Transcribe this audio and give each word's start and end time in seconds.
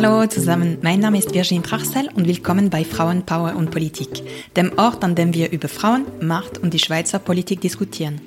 Hallo 0.00 0.24
zusammen, 0.28 0.78
mein 0.80 1.00
Name 1.00 1.18
ist 1.18 1.34
Virginie 1.34 1.64
Trachsel 1.64 2.08
und 2.14 2.28
willkommen 2.28 2.70
bei 2.70 2.84
Frauenpower 2.84 3.56
und 3.56 3.72
Politik, 3.72 4.22
dem 4.54 4.78
Ort, 4.78 5.02
an 5.02 5.16
dem 5.16 5.34
wir 5.34 5.50
über 5.50 5.66
Frauen, 5.66 6.06
Macht 6.20 6.56
und 6.56 6.72
die 6.72 6.78
Schweizer 6.78 7.18
Politik 7.18 7.62
diskutieren. 7.62 8.20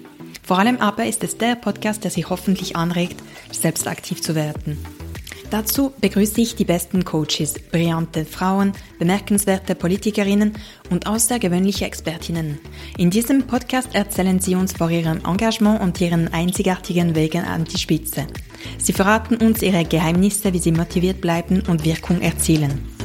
Vor 0.43 0.59
allem 0.59 0.79
aber 0.79 1.05
ist 1.05 1.23
es 1.23 1.37
der 1.37 1.55
Podcast, 1.55 2.03
der 2.03 2.11
Sie 2.11 2.25
hoffentlich 2.25 2.75
anregt, 2.75 3.23
selbst 3.53 3.87
aktiv 3.87 4.21
zu 4.21 4.35
werden. 4.35 4.83
Dazu 5.51 5.91
begrüße 5.99 6.39
ich 6.39 6.55
die 6.55 6.63
besten 6.63 7.03
Coaches, 7.03 7.55
brillante 7.71 8.23
Frauen, 8.23 8.71
bemerkenswerte 8.99 9.75
Politikerinnen 9.75 10.53
und 10.89 11.07
außergewöhnliche 11.07 11.83
Expertinnen. 11.83 12.57
In 12.97 13.09
diesem 13.09 13.43
Podcast 13.43 13.93
erzählen 13.93 14.39
sie 14.39 14.55
uns 14.55 14.71
vor 14.71 14.89
ihrem 14.89 15.19
Engagement 15.25 15.81
und 15.81 15.99
ihren 15.99 16.33
einzigartigen 16.33 17.15
Wegen 17.15 17.43
an 17.43 17.65
die 17.65 17.77
Spitze. 17.77 18.27
Sie 18.77 18.93
verraten 18.93 19.35
uns 19.45 19.61
ihre 19.61 19.83
Geheimnisse, 19.83 20.53
wie 20.53 20.59
sie 20.59 20.71
motiviert 20.71 21.19
bleiben 21.19 21.61
und 21.67 21.83
Wirkung 21.83 22.21
erzielen. 22.21 23.00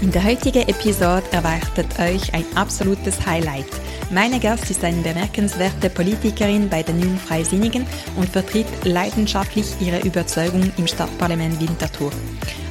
In 0.00 0.12
der 0.12 0.22
heutigen 0.22 0.62
Episode 0.68 1.24
erwartet 1.32 1.98
euch 1.98 2.32
ein 2.32 2.44
absolutes 2.54 3.26
Highlight. 3.26 3.66
Meine 4.12 4.38
Gast 4.38 4.70
ist 4.70 4.84
eine 4.84 5.02
bemerkenswerte 5.02 5.90
Politikerin 5.90 6.68
bei 6.68 6.84
den 6.84 7.00
Jungen 7.00 7.18
Freisinnigen 7.18 7.84
und 8.14 8.28
vertritt 8.28 8.68
leidenschaftlich 8.84 9.66
ihre 9.80 9.98
Überzeugung 10.06 10.72
im 10.76 10.86
Stadtparlament 10.86 11.60
Winterthur. 11.60 12.12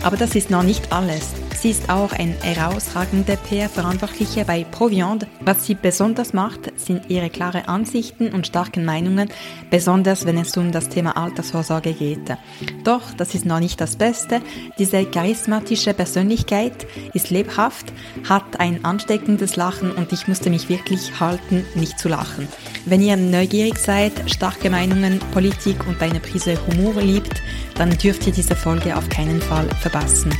Aber 0.03 0.15
das 0.15 0.35
ist 0.35 0.49
noch 0.49 0.63
nicht 0.63 0.89
alles. 0.93 1.33
Sie 1.67 1.71
ist 1.71 1.89
auch 1.89 2.13
ein 2.13 2.33
herausragende 2.41 3.35
PR-Verantwortliche 3.35 4.45
bei 4.45 4.63
Proviand. 4.63 5.27
Was 5.41 5.65
sie 5.65 5.75
besonders 5.75 6.31
macht, 6.31 6.71
sind 6.79 7.09
ihre 7.09 7.29
klaren 7.29 7.65
Ansichten 7.65 8.29
und 8.29 8.47
starken 8.47 8.85
Meinungen, 8.85 9.29
besonders 9.69 10.25
wenn 10.25 10.37
es 10.37 10.55
um 10.55 10.71
das 10.71 10.87
Thema 10.87 11.17
Altersvorsorge 11.17 11.91
geht. 11.91 12.37
Doch, 12.85 13.11
das 13.17 13.35
ist 13.35 13.45
noch 13.45 13.59
nicht 13.59 13.81
das 13.81 13.97
Beste. 13.97 14.41
Diese 14.79 15.03
charismatische 15.03 15.93
Persönlichkeit 15.93 16.87
ist 17.13 17.31
lebhaft, 17.31 17.91
hat 18.29 18.61
ein 18.61 18.85
ansteckendes 18.85 19.57
Lachen 19.57 19.91
und 19.91 20.13
ich 20.13 20.25
musste 20.29 20.49
mich 20.49 20.69
wirklich 20.69 21.19
halten, 21.19 21.65
nicht 21.75 21.99
zu 21.99 22.07
lachen. 22.07 22.47
Wenn 22.85 23.01
ihr 23.01 23.17
neugierig 23.17 23.77
seid, 23.77 24.13
starke 24.31 24.69
Meinungen, 24.69 25.19
Politik 25.33 25.85
und 25.85 26.01
eine 26.01 26.21
Prise 26.21 26.57
Humor 26.65 27.01
liebt, 27.01 27.41
dann 27.75 27.89
dürft 27.89 28.25
ihr 28.25 28.31
diese 28.31 28.55
Folge 28.55 28.95
auf 28.95 29.09
keinen 29.09 29.41
Fall 29.41 29.67
verpassen. 29.81 30.33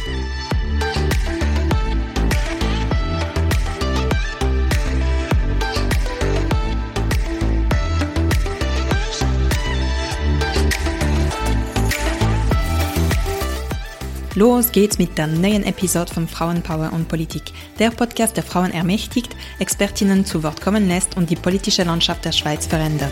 Los 14.38 14.72
geht's 14.72 15.00
mit 15.00 15.18
der 15.18 15.26
neuen 15.26 15.64
Episode 15.64 16.14
von 16.14 16.28
Frauenpower 16.28 16.94
und 16.94 17.08
Politik, 17.08 17.42
der 17.80 17.90
Podcast, 17.90 18.38
der 18.38 18.44
Frauen 18.44 18.70
ermächtigt, 18.70 19.36
Expertinnen 19.58 20.26
zu 20.26 20.44
Wort 20.44 20.62
kommen 20.62 20.88
lässt 20.88 21.18
und 21.18 21.32
die 21.32 21.36
politische 21.36 21.82
Landschaft 21.82 22.24
der 22.24 22.32
Schweiz 22.32 22.68
verändert. 22.68 23.12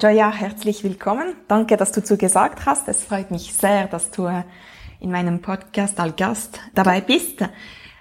Joya, 0.00 0.30
herzlich 0.30 0.84
willkommen. 0.84 1.34
Danke, 1.48 1.76
dass 1.76 1.90
du 1.90 2.04
zugesagt 2.04 2.64
hast. 2.64 2.86
Es 2.86 3.02
freut 3.02 3.32
mich 3.32 3.54
sehr, 3.54 3.88
dass 3.88 4.12
du 4.12 4.28
in 5.00 5.10
meinem 5.10 5.42
Podcast 5.42 5.98
als 5.98 6.14
Gast 6.14 6.60
dabei 6.74 7.00
bist. 7.00 7.42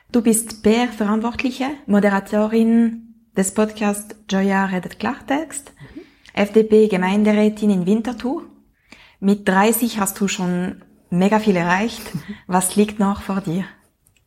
Du 0.10 0.22
bist 0.22 0.64
PR-Verantwortliche, 0.64 1.66
Moderatorin 1.86 3.14
des 3.36 3.54
Podcasts 3.54 4.16
Joya 4.30 4.66
redet 4.66 5.00
Klartext, 5.00 5.74
mhm. 5.94 6.02
FDP-Gemeinderätin 6.34 7.70
in 7.70 7.86
Winterthur. 7.86 8.44
Mit 9.20 9.48
30 9.50 10.00
hast 10.00 10.20
du 10.22 10.30
schon 10.30 10.82
mega 11.10 11.40
viel 11.40 11.58
erreicht. 11.58 12.04
Was 12.48 12.78
liegt 12.78 13.00
noch 13.00 13.22
vor 13.22 13.42
dir? 13.42 13.66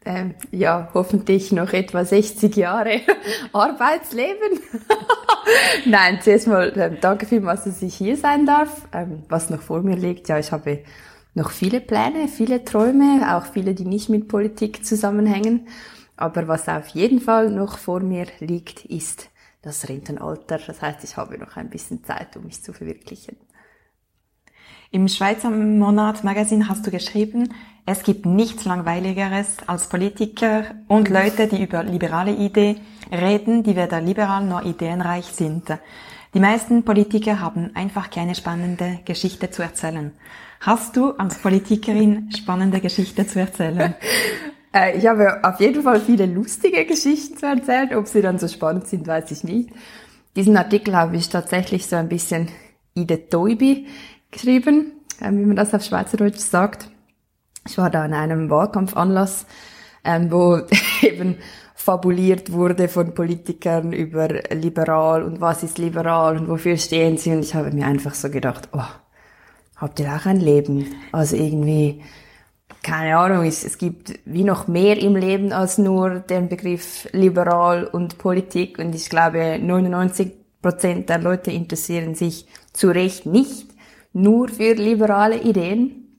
Ähm, 0.05 0.35
ja, 0.51 0.91
hoffentlich 0.93 1.51
noch 1.51 1.73
etwa 1.73 2.05
60 2.05 2.55
Jahre 2.57 3.01
Arbeitsleben. 3.55 4.61
Nein, 5.87 6.19
zuerst 6.21 6.47
mal 6.47 6.73
ähm, 6.77 6.99
danke 7.01 7.25
vielmals, 7.25 7.65
dass 7.65 7.81
ich 7.81 7.95
hier 7.95 8.19
sein 8.19 8.45
darf. 8.45 8.87
Ähm, 8.93 9.23
was 9.31 9.49
noch 9.49 9.63
vor 9.63 9.81
mir 9.83 9.97
liegt, 9.97 10.29
ja, 10.29 10.39
ich 10.39 10.53
habe 10.53 10.83
noch 11.35 11.51
viele 11.51 11.81
Pläne, 11.81 12.29
viele 12.29 12.65
Träume, 12.65 13.37
auch 13.37 13.47
viele, 13.47 13.75
die 13.75 13.85
nicht 13.85 14.09
mit 14.09 14.29
Politik 14.29 14.85
zusammenhängen. 14.85 15.69
Aber 16.17 16.49
was 16.49 16.69
auf 16.69 16.89
jeden 16.89 17.21
Fall 17.21 17.51
noch 17.51 17.79
vor 17.79 18.01
mir 18.01 18.27
liegt, 18.41 18.85
ist 18.85 19.31
das 19.63 19.89
Rentenalter. 19.89 20.59
Das 20.65 20.83
heißt, 20.83 21.05
ich 21.05 21.17
habe 21.17 21.39
noch 21.39 21.57
ein 21.57 21.71
bisschen 21.71 22.05
Zeit, 22.05 22.37
um 22.37 22.45
mich 22.45 22.63
zu 22.63 22.73
verwirklichen. 22.73 23.37
Im 24.91 25.07
Schweizer 25.07 25.51
Monat 25.51 26.25
Magazin 26.25 26.69
hast 26.69 26.85
du 26.85 26.91
geschrieben, 26.91 27.55
es 27.87 28.03
gibt 28.03 28.27
nichts 28.27 28.65
Langweiligeres 28.65 29.59
als 29.67 29.89
Politiker 29.89 30.65
und 30.89 31.09
Leute, 31.09 31.47
die 31.47 31.63
über 31.63 31.85
liberale 31.85 32.35
Ideen 32.35 32.81
reden, 33.13 33.63
die 33.63 33.77
weder 33.77 34.01
liberal 34.01 34.45
noch 34.45 34.65
ideenreich 34.65 35.27
sind. 35.27 35.79
Die 36.35 36.41
meisten 36.41 36.85
Politiker 36.85 37.41
haben 37.41 37.71
einfach 37.75 38.11
keine 38.11 38.35
spannende 38.35 38.99
Geschichte 39.05 39.51
zu 39.51 39.63
erzählen. 39.63 40.13
Hast 40.61 40.95
du 40.95 41.13
als 41.13 41.39
Politikerin 41.39 42.31
spannende 42.37 42.81
Geschichte 42.81 43.27
zu 43.27 43.41
erzählen? 43.41 43.95
Äh, 44.73 44.97
ich 44.97 45.09
habe 45.09 45.43
auf 45.43 45.59
jeden 45.59 45.83
Fall 45.83 45.99
viele 45.99 46.27
lustige 46.27 46.87
Geschichten 46.87 47.37
zu 47.37 47.45
erzählen. 47.45 47.93
Ob 47.97 48.07
sie 48.07 48.23
dann 48.23 48.39
so 48.39 48.47
spannend 48.47 48.87
sind, 48.87 49.05
weiß 49.05 49.33
ich 49.33 49.43
nicht. 49.43 49.71
Diesen 50.37 50.57
Artikel 50.57 50.95
habe 50.95 51.17
ich 51.17 51.29
tatsächlich 51.29 51.89
so 51.89 51.97
ein 51.97 52.09
bisschen 52.09 52.47
Ide 52.95 53.29
Toibi 53.29 53.89
geschrieben, 54.31 54.93
äh, 55.21 55.33
wie 55.33 55.45
man 55.45 55.57
das 55.57 55.75
auf 55.75 55.83
Schweizerdeutsch 55.83 56.39
sagt. 56.39 56.89
Ich 57.67 57.79
war 57.79 57.91
da 57.91 58.05
an 58.05 58.15
einem 58.15 58.49
Wahlkampfanlass, 58.49 59.45
ähm, 60.05 60.31
wo 60.31 60.61
eben 61.03 61.39
fabuliert 61.75 62.53
wurde 62.53 62.87
von 62.87 63.13
Politikern 63.13 63.93
über 63.93 64.29
liberal 64.53 65.25
und 65.25 65.41
was 65.41 65.65
ist 65.65 65.79
liberal 65.79 66.39
und 66.39 66.49
wofür 66.49 66.77
stehen 66.77 67.17
sie. 67.17 67.33
Und 67.33 67.41
ich 67.41 67.57
habe 67.57 67.73
mir 67.73 67.87
einfach 67.87 68.15
so 68.15 68.31
gedacht, 68.31 68.69
oh, 68.71 68.85
habt 69.81 69.99
ihr 69.99 70.15
auch 70.15 70.27
ein 70.27 70.41
Leben? 70.41 70.87
Also 71.11 71.37
irgendwie, 71.37 72.03
keine 72.83 73.17
Ahnung, 73.17 73.45
es, 73.45 73.65
es 73.65 73.79
gibt 73.79 74.19
wie 74.25 74.45
noch 74.45 74.69
mehr 74.69 74.99
im 75.01 75.17
Leben 75.17 75.53
als 75.53 75.79
nur 75.79 76.21
den 76.21 76.49
Begriff 76.49 77.09
liberal 77.13 77.87
und 77.87 78.19
Politik. 78.19 78.79
Und 78.79 78.95
ich 78.95 79.09
glaube, 79.09 79.59
99 79.59 80.33
Prozent 80.63 81.09
der 81.09 81.19
Leute 81.19 81.51
interessieren 81.51 82.15
sich 82.15 82.47
zu 82.73 82.89
Recht 82.89 83.27
nicht 83.27 83.69
nur 84.13 84.49
für 84.49 84.75
liberale 84.75 85.41
Ideen. 85.41 86.19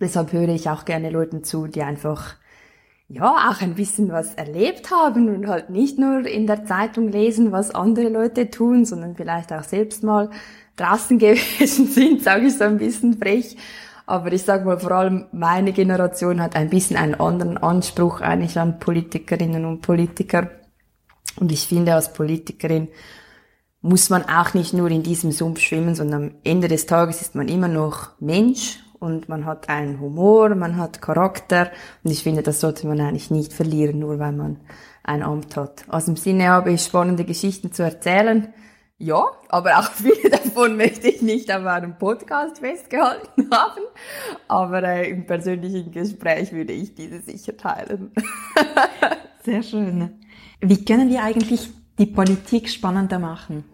Deshalb 0.00 0.32
höre 0.32 0.48
ich 0.48 0.68
auch 0.68 0.84
gerne 0.84 1.10
Leuten 1.10 1.44
zu, 1.44 1.68
die 1.68 1.82
einfach 1.82 2.34
ja, 3.08 3.50
auch 3.50 3.60
ein 3.62 3.74
bisschen 3.74 4.10
was 4.10 4.34
erlebt 4.34 4.90
haben 4.90 5.28
und 5.28 5.46
halt 5.46 5.70
nicht 5.70 5.96
nur 5.96 6.26
in 6.26 6.48
der 6.48 6.64
Zeitung 6.64 7.08
lesen, 7.08 7.52
was 7.52 7.72
andere 7.72 8.08
Leute 8.08 8.50
tun, 8.50 8.84
sondern 8.84 9.14
vielleicht 9.14 9.52
auch 9.52 9.62
selbst 9.62 10.02
mal 10.02 10.30
draußen 10.76 11.18
gewesen 11.18 11.86
sind, 11.86 12.22
sage 12.22 12.46
ich 12.46 12.56
so 12.56 12.64
ein 12.64 12.78
bisschen 12.78 13.18
frech. 13.18 13.56
Aber 14.06 14.32
ich 14.32 14.42
sage 14.42 14.64
mal, 14.64 14.78
vor 14.78 14.92
allem 14.92 15.26
meine 15.32 15.72
Generation 15.72 16.40
hat 16.40 16.54
ein 16.54 16.70
bisschen 16.70 16.96
einen 16.96 17.16
anderen 17.16 17.58
Anspruch 17.58 18.20
eigentlich 18.20 18.58
an 18.58 18.78
Politikerinnen 18.78 19.64
und 19.64 19.82
Politiker. 19.82 20.50
Und 21.40 21.50
ich 21.50 21.66
finde, 21.66 21.94
als 21.94 22.12
Politikerin 22.12 22.88
muss 23.82 24.08
man 24.08 24.24
auch 24.24 24.54
nicht 24.54 24.72
nur 24.72 24.90
in 24.90 25.02
diesem 25.02 25.32
Sumpf 25.32 25.60
schwimmen, 25.60 25.94
sondern 25.94 26.22
am 26.22 26.34
Ende 26.44 26.68
des 26.68 26.86
Tages 26.86 27.20
ist 27.20 27.34
man 27.34 27.48
immer 27.48 27.68
noch 27.68 28.10
Mensch 28.20 28.78
und 28.98 29.28
man 29.28 29.44
hat 29.44 29.68
einen 29.68 30.00
Humor, 30.00 30.54
man 30.54 30.76
hat 30.76 31.02
Charakter 31.02 31.70
und 32.02 32.10
ich 32.10 32.22
finde, 32.22 32.42
das 32.42 32.60
sollte 32.60 32.86
man 32.86 33.00
eigentlich 33.00 33.30
nicht 33.30 33.52
verlieren, 33.52 33.98
nur 33.98 34.18
weil 34.18 34.32
man 34.32 34.60
ein 35.02 35.22
Amt 35.22 35.56
hat. 35.56 35.84
Also 35.88 36.12
im 36.12 36.16
Sinne 36.16 36.48
habe 36.48 36.72
ich 36.72 36.82
spannende 36.82 37.24
Geschichten 37.24 37.72
zu 37.72 37.82
erzählen. 37.82 38.52
Ja, 38.98 39.26
aber 39.50 39.78
auch 39.78 39.90
viele 39.92 40.30
davon 40.30 40.76
möchte 40.76 41.08
ich 41.08 41.20
nicht 41.20 41.52
auf 41.52 41.64
einem 41.66 41.98
Podcast 41.98 42.58
festgehalten 42.60 43.50
haben. 43.50 43.82
Aber 44.48 44.82
äh, 44.82 45.10
im 45.10 45.26
persönlichen 45.26 45.90
Gespräch 45.90 46.52
würde 46.52 46.72
ich 46.72 46.94
diese 46.94 47.20
sicher 47.20 47.56
teilen. 47.56 48.12
Sehr 49.44 49.62
schön. 49.62 50.18
Wie 50.60 50.84
können 50.84 51.10
wir 51.10 51.22
eigentlich 51.22 51.68
die 51.98 52.06
Politik 52.06 52.68
spannender 52.68 53.18
machen? 53.18 53.64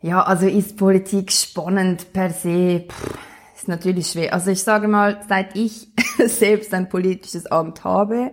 Ja, 0.00 0.22
also 0.22 0.46
ist 0.46 0.76
Politik 0.76 1.32
spannend 1.32 2.12
per 2.12 2.30
se? 2.30 2.86
Pff, 2.88 3.18
ist 3.54 3.68
natürlich 3.68 4.08
schwer. 4.08 4.32
Also 4.32 4.50
ich 4.50 4.62
sage 4.62 4.88
mal, 4.88 5.20
seit 5.28 5.56
ich 5.56 5.88
selbst 6.26 6.72
ein 6.74 6.88
politisches 6.88 7.46
Amt 7.46 7.84
habe, 7.84 8.32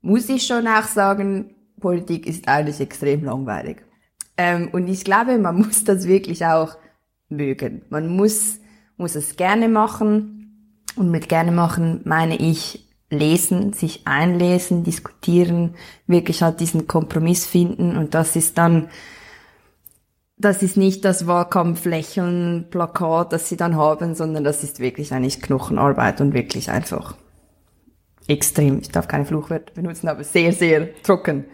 muss 0.00 0.28
ich 0.30 0.46
schon 0.46 0.66
auch 0.66 0.84
sagen, 0.84 1.54
Politik 1.80 2.26
ist 2.26 2.48
eigentlich 2.48 2.80
extrem 2.80 3.24
langweilig. 3.24 3.82
Ähm, 4.40 4.70
und 4.72 4.88
ich 4.88 5.04
glaube, 5.04 5.36
man 5.38 5.56
muss 5.58 5.84
das 5.84 6.06
wirklich 6.08 6.46
auch 6.46 6.76
mögen. 7.28 7.82
Man 7.90 8.08
muss, 8.08 8.58
muss 8.96 9.14
es 9.14 9.36
gerne 9.36 9.68
machen. 9.68 10.36
Und 10.96 11.10
mit 11.10 11.28
gerne 11.28 11.52
machen 11.52 12.00
meine 12.04 12.36
ich 12.36 12.88
lesen, 13.10 13.72
sich 13.72 14.06
einlesen, 14.06 14.82
diskutieren, 14.82 15.74
wirklich 16.06 16.42
halt 16.42 16.60
diesen 16.60 16.86
Kompromiss 16.86 17.46
finden. 17.46 17.96
Und 17.96 18.14
das 18.14 18.34
ist 18.34 18.56
dann, 18.56 18.88
das 20.36 20.62
ist 20.62 20.76
nicht 20.76 21.04
das 21.04 21.26
Wahlkampflächeln, 21.26 22.68
Plakat, 22.70 23.32
das 23.32 23.48
sie 23.48 23.56
dann 23.56 23.76
haben, 23.76 24.14
sondern 24.14 24.42
das 24.42 24.64
ist 24.64 24.80
wirklich 24.80 25.12
eigentlich 25.12 25.42
Knochenarbeit 25.42 26.20
und 26.20 26.32
wirklich 26.32 26.70
einfach 26.70 27.14
extrem, 28.26 28.78
ich 28.80 28.90
darf 28.90 29.06
keine 29.06 29.26
Fluchwörter 29.26 29.74
benutzen, 29.74 30.08
aber 30.08 30.24
sehr, 30.24 30.52
sehr 30.52 31.02
trocken. 31.02 31.44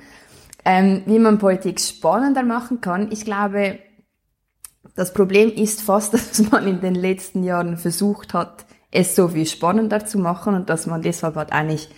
Ähm, 0.68 1.02
wie 1.06 1.20
man 1.20 1.38
Politik 1.38 1.80
spannender 1.80 2.42
machen 2.42 2.80
kann, 2.80 3.12
ich 3.12 3.24
glaube, 3.24 3.78
das 4.96 5.14
Problem 5.14 5.52
ist 5.52 5.80
fast, 5.80 6.12
dass 6.14 6.50
man 6.50 6.66
in 6.66 6.80
den 6.80 6.96
letzten 6.96 7.44
Jahren 7.44 7.76
versucht 7.76 8.34
hat, 8.34 8.66
es 8.90 9.14
so 9.14 9.28
viel 9.28 9.46
spannender 9.46 10.04
zu 10.04 10.18
machen 10.18 10.54
und 10.54 10.68
dass 10.68 10.88
man 10.88 11.02
deshalb 11.02 11.36
halt 11.36 11.52
eigentlich 11.52 11.88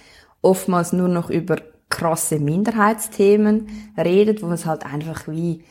oftmals 0.42 0.92
nur 0.92 1.08
noch 1.08 1.30
über 1.30 1.56
krasse 1.88 2.38
Minderheitsthemen 2.40 3.68
redet, 3.96 4.42
wo 4.42 4.50
es 4.50 4.66
halt 4.66 4.84
einfach 4.84 5.26
wie, 5.28 5.64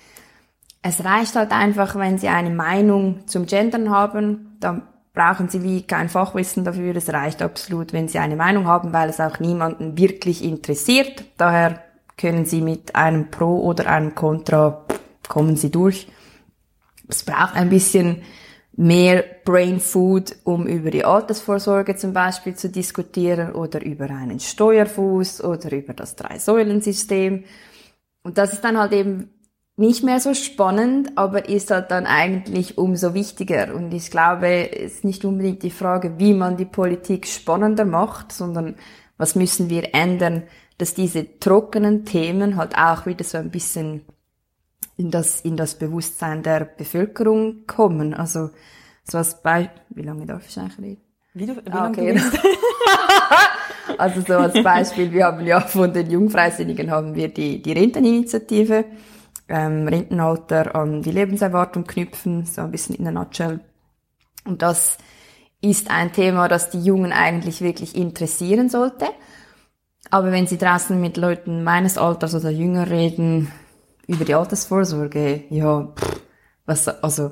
es 0.82 1.06
reicht 1.06 1.36
halt 1.36 1.52
einfach, 1.52 1.96
wenn 1.98 2.18
sie 2.18 2.30
eine 2.30 2.50
Meinung 2.50 3.28
zum 3.28 3.46
Gendern 3.46 3.92
haben, 3.92 4.58
dann 4.60 4.88
brauchen 5.14 5.50
sie 5.50 5.62
wie 5.62 5.84
kein 5.84 6.10
Fachwissen 6.10 6.64
dafür. 6.64 6.96
Es 6.96 7.14
reicht 7.14 7.44
absolut, 7.44 7.94
wenn 7.94 8.08
sie 8.08 8.18
eine 8.18 8.36
Meinung 8.36 8.66
haben, 8.66 8.92
weil 8.94 9.10
es 9.10 9.20
auch 9.20 9.40
niemanden 9.40 9.98
wirklich 10.00 10.44
interessiert. 10.44 11.26
Daher 11.38 11.84
können 12.18 12.46
sie 12.46 12.62
mit 12.62 12.96
einem 12.96 13.30
Pro 13.30 13.62
oder 13.62 13.88
einem 13.88 14.16
Contra 14.16 14.86
kommen 15.28 15.56
sie 15.56 15.72
durch. 15.72 16.08
Es 17.08 17.24
braucht 17.24 17.56
ein 17.56 17.70
bisschen 17.70 18.24
mehr 18.76 19.24
Brain 19.44 19.80
Food, 19.80 20.36
um 20.44 20.68
über 20.68 20.92
die 20.92 21.06
Altersvorsorge 21.06 21.96
zum 21.96 22.14
Beispiel 22.14 22.56
zu 22.56 22.70
diskutieren 22.70 23.54
oder 23.54 23.84
über 23.84 24.06
einen 24.06 24.40
Steuerfuß 24.40 25.44
oder 25.44 25.72
über 25.72 25.94
das 25.94 26.16
Drei-Säulen-System. 26.16 27.44
Und 28.24 28.38
das 28.38 28.54
ist 28.54 28.64
dann 28.64 28.78
halt 28.78 28.94
eben 28.94 29.32
nicht 29.78 30.04
mehr 30.04 30.20
so 30.20 30.34
spannend, 30.34 31.12
aber 31.18 31.48
ist 31.48 31.72
halt 31.72 31.92
dann 31.92 32.06
eigentlich 32.06 32.78
umso 32.78 33.14
wichtiger. 33.14 33.74
Und 33.74 33.94
ich 33.94 34.12
glaube, 34.12 34.72
es 34.72 34.96
ist 34.96 35.06
nicht 35.06 35.24
unbedingt 35.24 35.64
die 35.64 35.72
Frage, 35.72 36.18
wie 36.18 36.34
man 36.34 36.58
die 36.58 36.66
Politik 36.66 37.28
spannender 37.28 37.86
macht, 37.86 38.32
sondern 38.32 38.76
was 39.18 39.36
müssen 39.36 39.70
wir 39.70 39.96
ändern, 39.96 40.44
dass 40.78 40.94
diese 40.94 41.40
trockenen 41.40 42.06
Themen 42.06 42.56
halt 42.56 42.78
auch 42.78 43.06
wieder 43.06 43.24
so 43.24 43.38
ein 43.38 43.50
bisschen 43.50 44.06
in 44.96 45.12
das, 45.12 45.42
in 45.42 45.58
das 45.58 45.76
Bewusstsein 45.76 46.44
der 46.44 46.66
Bevölkerung 46.66 47.66
kommen. 47.68 48.14
Also, 48.14 48.50
so 49.04 49.18
als 49.18 49.42
Beispiel, 49.42 49.82
wie 49.90 50.02
lange 50.04 50.26
darf 50.26 50.48
ich 50.48 50.60
eigentlich 50.60 50.80
reden? 50.80 51.02
Wie, 51.34 51.46
du, 51.46 51.56
wie 51.56 51.72
ah, 51.72 51.88
okay. 51.88 52.20
also 53.98 54.22
so 54.22 54.34
als 54.34 54.62
Beispiel, 54.64 55.12
wir 55.12 55.26
haben 55.26 55.46
ja 55.46 55.62
von 55.62 55.94
den 55.94 56.10
Jungfreisinnigen 56.10 56.90
haben 56.90 57.14
wir 57.16 57.28
die, 57.28 57.62
die 57.62 57.74
Renteninitiative 57.74 58.86
ähm, 59.48 59.88
Rentenalter 59.88 60.76
an 60.76 61.04
die 61.04 61.12
Lebenserwartung 61.12 61.86
knüpfen, 61.86 62.46
so 62.46 62.62
ein 62.62 62.72
bisschen 62.72 62.96
in 62.96 63.04
der 63.04 63.14
Nutshell. 63.14 63.60
Und 64.46 64.62
das 64.62 64.98
ist 65.62 65.90
ein 65.90 66.12
Thema, 66.12 66.48
das 66.48 66.70
die 66.70 66.82
Jungen 66.82 67.12
eigentlich 67.12 67.62
wirklich 67.62 67.96
interessieren 67.96 68.70
sollte. 68.70 69.06
Aber 70.10 70.32
wenn 70.32 70.48
sie 70.48 70.58
draußen 70.58 71.00
mit 71.00 71.18
Leuten 71.18 71.64
meines 71.64 71.98
Alters 71.98 72.36
oder 72.36 72.50
jünger 72.50 72.90
reden 72.90 73.52
über 74.08 74.26
die 74.26 74.36
Altersvorsorge, 74.36 75.44
ja, 75.50 75.94
pff, 75.96 76.22
was, 76.66 76.88
also, 76.88 77.32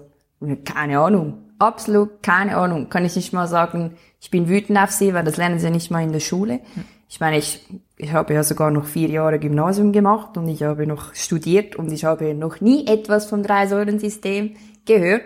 keine 0.63 0.99
Ahnung. 0.99 1.41
Absolut 1.57 2.21
keine 2.21 2.57
Ahnung. 2.57 2.89
Kann 2.89 3.05
ich 3.05 3.15
nicht 3.15 3.31
mal 3.31 3.47
sagen, 3.47 3.95
ich 4.19 4.29
bin 4.29 4.49
wütend 4.49 4.77
auf 4.77 4.91
sie, 4.91 5.13
weil 5.13 5.23
das 5.23 5.37
lernen 5.37 5.59
sie 5.59 5.69
nicht 5.69 5.89
mal 5.89 6.03
in 6.03 6.11
der 6.11 6.19
Schule. 6.19 6.59
Ich 7.07 7.19
meine, 7.21 7.37
ich, 7.37 7.65
ich 7.97 8.11
habe 8.11 8.33
ja 8.33 8.43
sogar 8.43 8.71
noch 8.71 8.85
vier 8.85 9.09
Jahre 9.09 9.39
Gymnasium 9.39 9.93
gemacht 9.93 10.37
und 10.37 10.49
ich 10.49 10.63
habe 10.63 10.85
noch 10.85 11.13
studiert 11.13 11.77
und 11.77 11.91
ich 11.91 12.03
habe 12.03 12.33
noch 12.33 12.59
nie 12.59 12.87
etwas 12.87 13.25
vom 13.27 13.41
Drei-Säulen-System 13.41 14.55
gehört. 14.85 15.23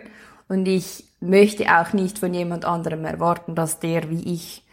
Und 0.48 0.68
ich 0.68 1.06
möchte 1.20 1.66
auch 1.66 1.94
nicht 1.94 2.20
von 2.20 2.34
jemand 2.34 2.66
anderem 2.66 3.06
erwarten, 3.06 3.56
dass 3.56 3.80
der 3.80 4.10
wie 4.10 4.34
ich 4.34 4.64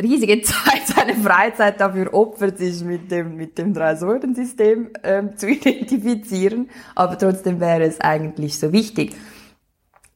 riesige 0.00 0.40
Zeit, 0.42 0.86
seine 0.86 1.14
Freizeit 1.14 1.80
dafür 1.80 2.12
opfert, 2.14 2.58
sich 2.58 2.82
mit 2.82 3.10
dem, 3.10 3.36
mit 3.36 3.58
dem 3.58 3.74
Drei-Säulen-System 3.74 4.90
ähm, 5.02 5.36
zu 5.36 5.48
identifizieren. 5.48 6.70
Aber 6.94 7.18
trotzdem 7.18 7.60
wäre 7.60 7.84
es 7.84 8.00
eigentlich 8.00 8.58
so 8.58 8.72
wichtig. 8.72 9.14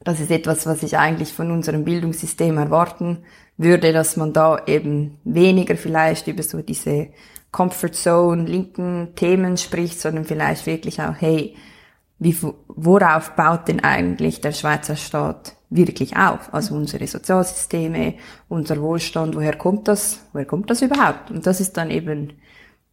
Das 0.05 0.19
ist 0.19 0.31
etwas, 0.31 0.67
was 0.67 0.83
ich 0.83 0.99
eigentlich 0.99 1.33
von 1.33 1.51
unserem 1.51 1.85
Bildungssystem 1.85 2.59
erwarten 2.59 3.19
würde, 3.57 3.93
dass 3.93 4.17
man 4.17 4.33
da 4.33 4.65
eben 4.67 5.19
weniger 5.25 5.77
vielleicht 5.77 6.27
über 6.27 6.43
so 6.43 6.61
diese 6.61 7.09
Comfort 7.53 7.93
Zone, 7.93 8.45
linken 8.45 9.15
Themen 9.15 9.57
spricht, 9.59 10.01
sondern 10.01 10.25
vielleicht 10.25 10.67
wirklich 10.67 11.01
auch, 11.01 11.15
hey, 11.19 11.55
wie, 12.19 12.37
worauf 12.69 13.37
baut 13.37 13.69
denn 13.69 13.85
eigentlich 13.85 14.41
der 14.41 14.53
Schweizer 14.53 14.97
Staat 14.97 15.55
wirklich 15.75 16.17
auf? 16.17 16.53
Also 16.53 16.75
unsere 16.75 17.07
Sozialsysteme, 17.07 18.15
unser 18.49 18.81
Wohlstand, 18.81 19.35
woher 19.35 19.57
kommt 19.57 19.89
das? 19.89 20.21
Woher 20.33 20.47
kommt 20.47 20.71
das 20.71 20.83
überhaupt? 20.83 21.31
Und 21.31 21.47
das 21.47 21.61
ist 21.61 21.77
dann 21.77 21.91
eben, 21.91 22.35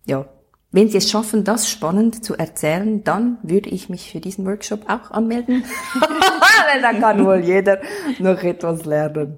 ja, 0.06 0.26
wenn 0.72 0.88
Sie 0.88 0.98
es 0.98 1.10
schaffen, 1.10 1.44
das 1.44 1.70
spannend 1.70 2.24
zu 2.24 2.36
erzählen, 2.36 3.04
dann 3.04 3.40
würde 3.42 3.70
ich 3.70 3.90
mich 3.90 4.12
für 4.12 4.20
diesen 4.20 4.46
Workshop 4.46 4.88
auch 4.88 5.12
anmelden. 5.12 5.64
dann 6.82 7.00
kann 7.00 7.26
wohl 7.26 7.40
jeder 7.40 7.80
noch 8.20 8.42
etwas 8.44 8.86
lernen. 8.86 9.38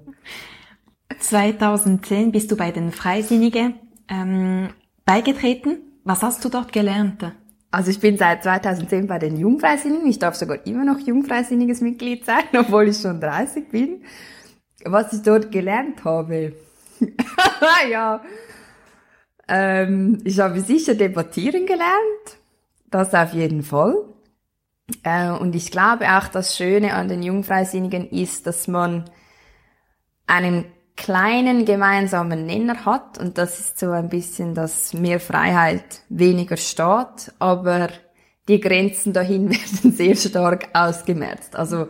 2010 1.18 2.32
bist 2.32 2.50
du 2.50 2.56
bei 2.56 2.70
den 2.70 2.92
Freisinnigen 2.92 3.74
ähm, 4.08 4.70
beigetreten. 5.04 5.78
Was 6.04 6.22
hast 6.22 6.44
du 6.44 6.48
dort 6.48 6.72
gelernt? 6.72 7.32
Also 7.72 7.90
ich 7.90 8.00
bin 8.00 8.18
seit 8.18 8.42
2010 8.42 9.06
bei 9.06 9.18
den 9.18 9.38
Jungfreisinnigen. 9.38 10.06
Ich 10.06 10.18
darf 10.18 10.34
sogar 10.34 10.66
immer 10.66 10.84
noch 10.84 11.00
Jungfreisinniges 11.00 11.80
Mitglied 11.80 12.24
sein, 12.24 12.44
obwohl 12.56 12.88
ich 12.88 12.98
schon 12.98 13.18
30 13.18 13.70
bin. 13.70 14.04
Was 14.84 15.12
ich 15.14 15.22
dort 15.22 15.50
gelernt 15.50 16.04
habe. 16.04 16.52
ja. 17.90 18.22
Ähm, 19.48 20.18
ich 20.24 20.38
habe 20.38 20.60
sicher 20.60 20.94
debattieren 20.94 21.64
gelernt. 21.64 22.38
Das 22.90 23.14
auf 23.14 23.32
jeden 23.32 23.62
Fall. 23.62 23.96
Äh, 25.02 25.30
und 25.30 25.54
ich 25.54 25.70
glaube 25.70 26.06
auch, 26.10 26.28
das 26.28 26.54
Schöne 26.54 26.92
an 26.92 27.08
den 27.08 27.22
Jungfreisinnigen 27.22 28.10
ist, 28.10 28.46
dass 28.46 28.68
man 28.68 29.08
einen 30.26 30.66
kleinen 30.96 31.64
gemeinsamen 31.64 32.46
Nenner 32.46 32.84
hat 32.84 33.18
und 33.18 33.38
das 33.38 33.58
ist 33.58 33.78
so 33.78 33.90
ein 33.90 34.08
bisschen 34.08 34.54
das 34.54 34.94
mehr 34.94 35.20
Freiheit, 35.20 36.02
weniger 36.08 36.56
Staat, 36.56 37.32
aber 37.38 37.88
die 38.48 38.60
Grenzen 38.60 39.12
dahin 39.12 39.50
werden 39.50 39.92
sehr 39.92 40.16
stark 40.16 40.68
ausgemerzt. 40.74 41.56
Also 41.56 41.88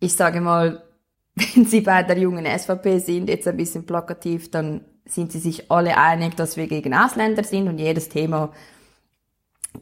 ich 0.00 0.14
sage 0.14 0.40
mal, 0.40 0.82
wenn 1.34 1.64
Sie 1.64 1.80
bei 1.80 2.02
der 2.02 2.18
jungen 2.18 2.46
SVP 2.46 2.98
sind, 2.98 3.28
jetzt 3.28 3.46
ein 3.46 3.56
bisschen 3.56 3.86
plakativ, 3.86 4.50
dann 4.50 4.84
sind 5.04 5.32
sie 5.32 5.38
sich 5.38 5.70
alle 5.70 5.96
einig, 5.96 6.36
dass 6.36 6.58
wir 6.58 6.66
gegen 6.66 6.92
Ausländer 6.92 7.42
sind 7.42 7.66
und 7.66 7.78
jedes 7.78 8.10
Thema 8.10 8.52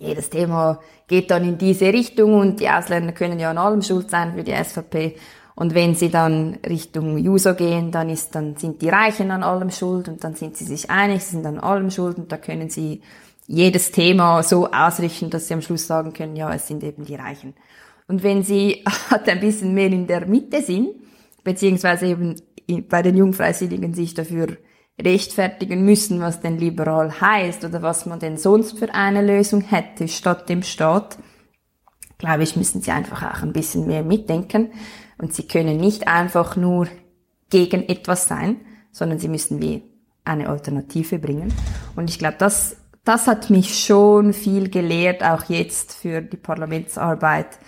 jedes 0.00 0.30
Thema 0.30 0.80
geht 1.06 1.30
dann 1.30 1.44
in 1.44 1.58
diese 1.58 1.92
Richtung 1.92 2.34
und 2.34 2.60
die 2.60 2.68
Ausländer 2.68 3.12
können 3.12 3.38
ja 3.38 3.50
an 3.50 3.58
allem 3.58 3.82
schuld 3.82 4.10
sein 4.10 4.34
für 4.34 4.42
die 4.42 4.52
SVP. 4.52 5.16
Und 5.56 5.74
wenn 5.74 5.94
sie 5.94 6.10
dann 6.10 6.58
Richtung 6.68 7.16
User 7.16 7.54
gehen, 7.54 7.90
dann 7.90 8.10
ist, 8.10 8.34
dann 8.34 8.56
sind 8.56 8.82
die 8.82 8.90
Reichen 8.90 9.30
an 9.30 9.42
allem 9.42 9.70
schuld 9.70 10.06
und 10.06 10.22
dann 10.22 10.34
sind 10.34 10.54
sie 10.54 10.64
sich 10.64 10.90
einig, 10.90 11.22
sie 11.24 11.36
sind 11.36 11.46
an 11.46 11.58
allem 11.58 11.90
schuld 11.90 12.18
und 12.18 12.30
da 12.30 12.36
können 12.36 12.68
sie 12.68 13.00
jedes 13.46 13.90
Thema 13.90 14.42
so 14.42 14.70
ausrichten, 14.70 15.30
dass 15.30 15.48
sie 15.48 15.54
am 15.54 15.62
Schluss 15.62 15.86
sagen 15.86 16.12
können, 16.12 16.36
ja, 16.36 16.52
es 16.52 16.68
sind 16.68 16.84
eben 16.84 17.06
die 17.06 17.14
Reichen. 17.14 17.54
Und 18.06 18.22
wenn 18.22 18.42
sie 18.42 18.84
halt 19.10 19.28
ein 19.30 19.40
bisschen 19.40 19.72
mehr 19.72 19.86
in 19.86 20.06
der 20.06 20.26
Mitte 20.26 20.60
sind, 20.60 20.90
beziehungsweise 21.42 22.06
eben 22.06 22.36
bei 22.90 23.00
den 23.00 23.16
Jungfreisinnigen 23.16 23.94
sich 23.94 24.12
dafür 24.12 24.58
rechtfertigen 25.00 25.86
müssen, 25.86 26.20
was 26.20 26.42
denn 26.42 26.58
liberal 26.58 27.18
heißt 27.18 27.64
oder 27.64 27.80
was 27.80 28.04
man 28.04 28.18
denn 28.18 28.36
sonst 28.36 28.78
für 28.78 28.92
eine 28.92 29.22
Lösung 29.22 29.62
hätte 29.62 30.06
statt 30.06 30.50
dem 30.50 30.62
Staat, 30.62 31.16
glaube 32.18 32.42
ich, 32.42 32.56
müssen 32.56 32.82
sie 32.82 32.90
einfach 32.90 33.22
auch 33.22 33.42
ein 33.42 33.54
bisschen 33.54 33.86
mehr 33.86 34.02
mitdenken 34.02 34.70
und 35.18 35.34
sie 35.34 35.46
können 35.46 35.78
nicht 35.78 36.08
einfach 36.08 36.56
nur 36.56 36.88
gegen 37.50 37.88
etwas 37.88 38.28
sein, 38.28 38.60
sondern 38.92 39.18
sie 39.18 39.28
müssen 39.28 39.60
wie 39.60 39.82
eine 40.24 40.48
Alternative 40.48 41.18
bringen. 41.18 41.52
Und 41.94 42.10
ich 42.10 42.18
glaube, 42.18 42.36
das, 42.38 42.76
das 43.04 43.26
hat 43.26 43.50
mich 43.50 43.84
schon 43.84 44.32
viel 44.32 44.68
gelehrt, 44.68 45.22
auch 45.22 45.44
jetzt 45.48 45.94
für 45.94 46.20
die 46.20 46.36
Parlamentsarbeit, 46.36 47.58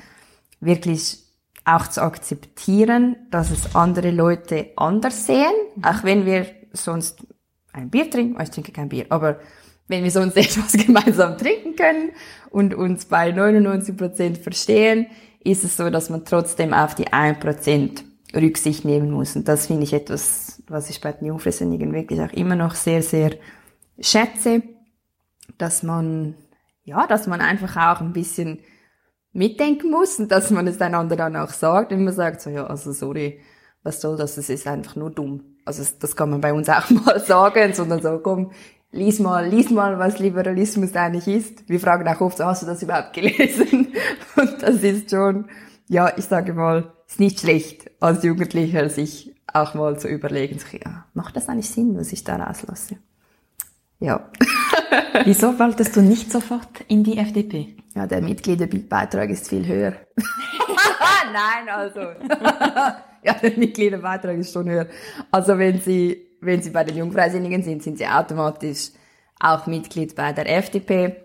wirklich 0.60 1.18
auch 1.64 1.86
zu 1.86 2.02
akzeptieren, 2.02 3.16
dass 3.30 3.50
es 3.50 3.76
andere 3.76 4.10
Leute 4.10 4.70
anders 4.76 5.26
sehen, 5.26 5.52
auch 5.82 6.02
wenn 6.02 6.26
wir 6.26 6.46
sonst 6.72 7.26
ein 7.72 7.90
Bier 7.90 8.10
trinken, 8.10 8.36
oh, 8.38 8.42
ich 8.42 8.50
trinke 8.50 8.72
kein 8.72 8.88
Bier, 8.88 9.06
aber 9.10 9.38
wenn 9.86 10.02
wir 10.02 10.10
sonst 10.10 10.36
etwas 10.36 10.72
gemeinsam 10.72 11.36
trinken 11.36 11.76
können 11.76 12.10
und 12.50 12.74
uns 12.74 13.04
bei 13.04 13.32
99 13.32 13.96
Prozent 13.96 14.38
verstehen, 14.38 15.06
ist 15.40 15.64
es 15.64 15.76
so, 15.76 15.90
dass 15.90 16.10
man 16.10 16.24
trotzdem 16.24 16.74
auf 16.74 16.94
die 16.94 17.12
1 17.12 17.38
Prozent 17.38 18.04
Rücksicht 18.34 18.84
nehmen 18.84 19.10
muss. 19.10 19.36
Und 19.36 19.48
das 19.48 19.66
finde 19.66 19.84
ich 19.84 19.92
etwas, 19.92 20.62
was 20.66 20.90
ich 20.90 21.00
bei 21.00 21.12
den 21.12 21.28
Jungfreisinnigen 21.28 21.92
wirklich 21.92 22.20
auch 22.20 22.32
immer 22.32 22.56
noch 22.56 22.74
sehr, 22.74 23.02
sehr 23.02 23.32
schätze, 24.00 24.62
dass 25.56 25.82
man, 25.82 26.34
ja, 26.84 27.06
dass 27.06 27.26
man 27.26 27.40
einfach 27.40 27.76
auch 27.76 28.00
ein 28.00 28.12
bisschen 28.12 28.58
mitdenken 29.32 29.90
muss 29.90 30.18
und 30.18 30.30
dass 30.30 30.50
man 30.50 30.66
es 30.66 30.80
einander 30.80 31.16
dann 31.16 31.36
auch 31.36 31.50
sagt, 31.50 31.90
wenn 31.90 32.04
man 32.04 32.14
sagt, 32.14 32.40
so, 32.40 32.50
ja, 32.50 32.66
also 32.66 32.92
sorry, 32.92 33.40
was 33.82 34.00
soll 34.00 34.16
das, 34.16 34.36
es 34.36 34.50
ist 34.50 34.66
einfach 34.66 34.96
nur 34.96 35.10
dumm. 35.10 35.56
Also 35.64 35.84
das 36.00 36.16
kann 36.16 36.30
man 36.30 36.40
bei 36.40 36.52
uns 36.52 36.68
auch 36.68 36.90
mal 37.04 37.20
sagen, 37.20 37.72
sondern 37.72 38.02
so, 38.02 38.18
komm, 38.18 38.52
lies 38.92 39.18
mal, 39.18 39.48
lies 39.48 39.70
mal, 39.70 39.98
was 39.98 40.18
Liberalismus 40.18 40.94
eigentlich 40.94 41.28
ist. 41.28 41.68
Wir 41.68 41.80
fragen 41.80 42.06
auch 42.08 42.20
oft, 42.20 42.40
hast 42.40 42.62
du 42.62 42.66
das 42.66 42.82
überhaupt 42.82 43.12
gelesen? 43.12 43.88
Und 44.36 44.62
das 44.62 44.82
ist 44.82 45.10
schon, 45.10 45.46
ja, 45.88 46.12
ich 46.16 46.24
sage 46.24 46.54
mal, 46.54 46.92
ist 47.06 47.20
nicht 47.20 47.40
schlecht, 47.40 47.90
als 48.00 48.22
Jugendlicher 48.22 48.88
sich 48.88 49.34
auch 49.52 49.74
mal 49.74 49.98
zu 49.98 50.08
überlegen, 50.08 50.60
ja, 50.84 51.06
macht 51.14 51.36
das 51.36 51.48
eigentlich 51.48 51.70
Sinn, 51.70 51.96
was 51.96 52.12
ich 52.12 52.24
da 52.24 52.36
rauslasse? 52.36 52.96
Ja. 53.98 54.30
Wieso 55.24 55.58
wolltest 55.58 55.96
du 55.96 56.02
nicht 56.02 56.30
sofort 56.30 56.82
in 56.86 57.02
die 57.02 57.18
FDP? 57.18 57.76
Ja, 57.94 58.06
der 58.06 58.20
Mitgliederbeitrag 58.20 59.30
ist 59.30 59.48
viel 59.48 59.66
höher. 59.66 59.94
Nein, 61.32 61.68
also. 61.68 62.00
ja, 63.22 63.32
der 63.34 63.56
Mitgliederbeitrag 63.56 64.36
ist 64.36 64.52
schon 64.52 64.68
höher. 64.68 64.86
Also 65.30 65.58
wenn 65.58 65.80
Sie, 65.80 66.27
wenn 66.40 66.62
Sie 66.62 66.70
bei 66.70 66.84
den 66.84 66.96
Jungfreisinnigen 66.96 67.62
sind, 67.62 67.82
sind 67.82 67.98
Sie 67.98 68.06
automatisch 68.06 68.90
auch 69.40 69.66
Mitglied 69.66 70.14
bei 70.14 70.32
der 70.32 70.48
FDP. 70.58 71.16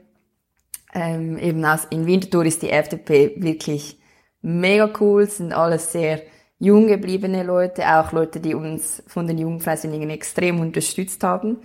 Ähm, 0.94 1.38
eben 1.38 1.66
aus, 1.66 1.86
in 1.90 2.06
Winterthur 2.06 2.46
ist 2.46 2.62
die 2.62 2.70
FDP 2.70 3.34
wirklich 3.38 4.00
mega 4.42 4.92
cool, 5.00 5.28
sind 5.28 5.54
alles 5.54 5.92
sehr 5.92 6.22
jung 6.60 6.88
gebliebene 6.88 7.44
Leute, 7.44 7.84
auch 7.88 8.12
Leute, 8.12 8.40
die 8.40 8.54
uns 8.54 9.02
von 9.08 9.28
den 9.28 9.38
Jungfreisinnigen 9.38 10.10
extrem 10.10 10.60
unterstützt 10.60 11.24
haben. 11.24 11.58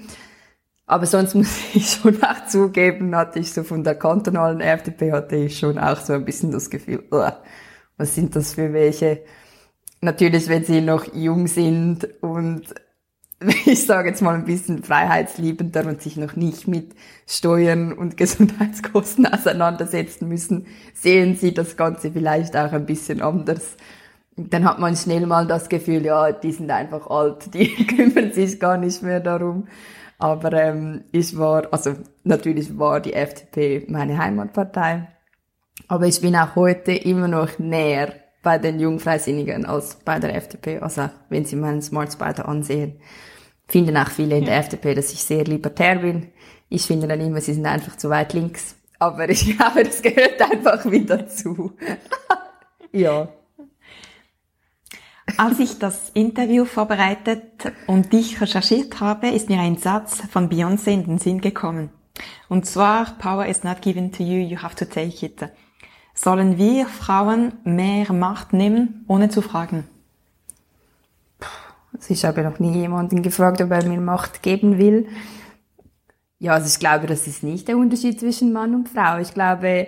Aber 0.86 1.06
sonst 1.06 1.34
muss 1.36 1.74
ich 1.74 1.88
schon 1.90 2.22
auch 2.22 2.46
zugeben, 2.46 3.14
hatte 3.14 3.38
ich 3.38 3.52
so 3.52 3.62
von 3.62 3.84
der 3.84 3.94
kantonalen 3.94 4.60
FDP 4.60 5.12
hatte 5.12 5.36
ich 5.36 5.58
schon 5.58 5.78
auch 5.78 6.00
so 6.00 6.14
ein 6.14 6.24
bisschen 6.24 6.50
das 6.50 6.70
Gefühl, 6.70 7.04
oh, 7.10 7.30
was 7.96 8.14
sind 8.14 8.34
das 8.34 8.54
für 8.54 8.72
welche? 8.72 9.22
Natürlich, 10.00 10.48
wenn 10.48 10.64
sie 10.64 10.80
noch 10.80 11.12
jung 11.12 11.48
sind 11.48 12.08
und 12.22 12.74
ich 13.66 13.86
sage 13.86 14.08
jetzt 14.08 14.22
mal 14.22 14.34
ein 14.34 14.44
bisschen 14.44 14.82
freiheitsliebender 14.82 15.86
und 15.86 16.02
sich 16.02 16.16
noch 16.16 16.34
nicht 16.34 16.66
mit 16.66 16.94
Steuern 17.26 17.92
und 17.92 18.16
Gesundheitskosten 18.16 19.26
auseinandersetzen 19.26 20.28
müssen, 20.28 20.66
sehen 20.94 21.36
sie 21.36 21.54
das 21.54 21.76
Ganze 21.76 22.10
vielleicht 22.10 22.56
auch 22.56 22.72
ein 22.72 22.86
bisschen 22.86 23.22
anders. 23.22 23.76
Dann 24.36 24.64
hat 24.64 24.78
man 24.78 24.96
schnell 24.96 25.26
mal 25.26 25.46
das 25.46 25.68
Gefühl, 25.68 26.04
ja, 26.04 26.32
die 26.32 26.52
sind 26.52 26.70
einfach 26.70 27.08
alt, 27.08 27.54
die 27.54 27.68
kümmern 27.86 28.32
sich 28.32 28.58
gar 28.58 28.76
nicht 28.76 29.02
mehr 29.02 29.20
darum. 29.20 29.68
Aber 30.18 30.52
ähm, 30.52 31.04
ich 31.12 31.38
war, 31.38 31.72
also 31.72 31.94
natürlich 32.24 32.76
war 32.76 33.00
die 33.00 33.14
FDP 33.14 33.86
meine 33.88 34.18
Heimatpartei, 34.18 35.08
aber 35.86 36.06
ich 36.06 36.20
bin 36.20 36.34
auch 36.34 36.56
heute 36.56 36.92
immer 36.92 37.28
noch 37.28 37.60
näher 37.60 38.14
bei 38.42 38.58
den 38.58 38.80
Jungfreisinnigen 38.80 39.66
als 39.66 39.96
bei 39.96 40.18
der 40.18 40.34
FDP. 40.34 40.78
Also 40.78 41.10
wenn 41.28 41.44
Sie 41.44 41.56
meinen 41.56 41.82
Smart 41.82 42.12
Spider 42.12 42.48
ansehen, 42.48 43.00
finden 43.68 43.96
auch 43.96 44.10
viele 44.10 44.38
in 44.38 44.44
der 44.44 44.54
ja. 44.54 44.60
FDP, 44.60 44.94
dass 44.94 45.12
ich 45.12 45.22
sehr 45.22 45.44
libertär 45.44 45.96
bin. 45.96 46.32
Ich 46.68 46.86
finde 46.86 47.06
dann 47.06 47.20
immer, 47.20 47.40
sie 47.40 47.54
sind 47.54 47.66
einfach 47.66 47.96
zu 47.96 48.10
weit 48.10 48.32
links. 48.32 48.76
Aber 48.98 49.28
ich 49.28 49.44
glaube, 49.56 49.84
das 49.84 50.02
gehört 50.02 50.40
einfach 50.40 50.90
wieder 50.90 51.18
dazu. 51.18 51.72
ja. 52.92 53.28
Als 55.36 55.58
ich 55.58 55.78
das 55.78 56.10
Interview 56.14 56.64
vorbereitet 56.64 57.42
und 57.86 58.12
dich 58.14 58.40
recherchiert 58.40 58.98
habe, 59.00 59.28
ist 59.28 59.50
mir 59.50 59.60
ein 59.60 59.76
Satz 59.76 60.22
von 60.30 60.48
Beyoncé 60.48 60.90
in 60.90 61.04
den 61.04 61.18
Sinn 61.18 61.42
gekommen. 61.42 61.90
Und 62.48 62.64
zwar, 62.64 63.18
Power 63.18 63.46
is 63.46 63.62
not 63.62 63.82
given 63.82 64.10
to 64.10 64.22
you, 64.22 64.38
you 64.38 64.62
have 64.62 64.74
to 64.74 64.86
take 64.86 65.24
it. 65.24 65.44
Sollen 66.20 66.58
wir 66.58 66.86
Frauen 66.86 67.52
mehr 67.62 68.12
Macht 68.12 68.52
nehmen, 68.52 69.04
ohne 69.06 69.28
zu 69.28 69.40
fragen? 69.40 69.84
Also 71.92 72.12
ich 72.12 72.24
habe 72.24 72.42
noch 72.42 72.58
nie 72.58 72.72
jemanden 72.72 73.22
gefragt, 73.22 73.60
ob 73.60 73.70
er 73.70 73.84
mir 73.84 74.00
Macht 74.00 74.42
geben 74.42 74.78
will. 74.78 75.06
Ja, 76.40 76.54
also 76.54 76.66
ich 76.66 76.80
glaube, 76.80 77.06
das 77.06 77.28
ist 77.28 77.44
nicht 77.44 77.68
der 77.68 77.76
Unterschied 77.76 78.18
zwischen 78.18 78.52
Mann 78.52 78.74
und 78.74 78.88
Frau. 78.88 79.18
Ich 79.18 79.32
glaube, 79.32 79.86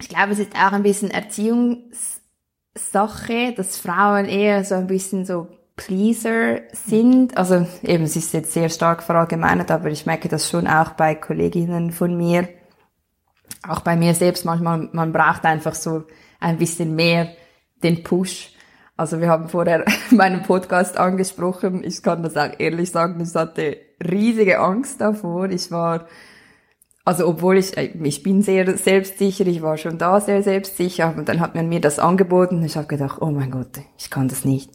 ich 0.00 0.08
glaube, 0.08 0.32
es 0.32 0.40
ist 0.40 0.56
auch 0.56 0.72
ein 0.72 0.82
bisschen 0.82 1.12
Erziehungs 1.12 2.20
Sache, 2.76 3.54
dass 3.56 3.78
Frauen 3.78 4.24
eher 4.24 4.64
so 4.64 4.74
ein 4.74 4.88
bisschen 4.88 5.24
so 5.24 5.46
Pleaser 5.76 6.62
sind. 6.72 7.36
Also 7.36 7.64
eben, 7.84 8.02
es 8.02 8.16
ist 8.16 8.32
jetzt 8.32 8.54
sehr 8.54 8.70
stark 8.70 9.04
verallgemeinert, 9.04 9.70
aber 9.70 9.88
ich 9.88 10.04
merke 10.04 10.28
das 10.28 10.50
schon 10.50 10.66
auch 10.66 10.94
bei 10.94 11.14
Kolleginnen 11.14 11.92
von 11.92 12.16
mir. 12.16 12.48
Auch 13.66 13.80
bei 13.80 13.96
mir 13.96 14.14
selbst 14.14 14.44
manchmal, 14.44 14.88
man 14.92 15.12
braucht 15.12 15.44
einfach 15.44 15.74
so 15.74 16.04
ein 16.40 16.58
bisschen 16.58 16.94
mehr 16.94 17.28
den 17.82 18.02
Push. 18.02 18.52
Also 18.96 19.20
wir 19.20 19.28
haben 19.28 19.48
vorher 19.48 19.84
meinen 20.10 20.42
Podcast 20.42 20.96
angesprochen. 20.96 21.82
Ich 21.84 22.02
kann 22.02 22.22
das 22.22 22.36
auch 22.36 22.50
ehrlich 22.58 22.90
sagen, 22.90 23.20
ich 23.20 23.34
hatte 23.34 23.78
riesige 24.02 24.60
Angst 24.60 25.00
davor. 25.00 25.50
Ich 25.50 25.70
war 25.70 26.06
also 27.04 27.28
obwohl 27.28 27.58
ich, 27.58 27.76
äh, 27.76 27.92
ich 28.02 28.22
bin 28.22 28.42
sehr 28.42 28.76
selbstsicher, 28.76 29.46
ich 29.46 29.62
war 29.62 29.76
schon 29.76 29.98
da 29.98 30.20
sehr 30.20 30.42
selbstsicher, 30.42 31.14
und 31.16 31.28
dann 31.28 31.40
hat 31.40 31.54
man 31.54 31.68
mir 31.68 31.80
das 31.80 31.98
angeboten 31.98 32.56
und 32.56 32.64
ich 32.64 32.76
habe 32.76 32.86
gedacht, 32.86 33.20
oh 33.20 33.30
mein 33.30 33.50
Gott, 33.50 33.80
ich 33.98 34.10
kann 34.10 34.28
das 34.28 34.44
nicht. 34.44 34.70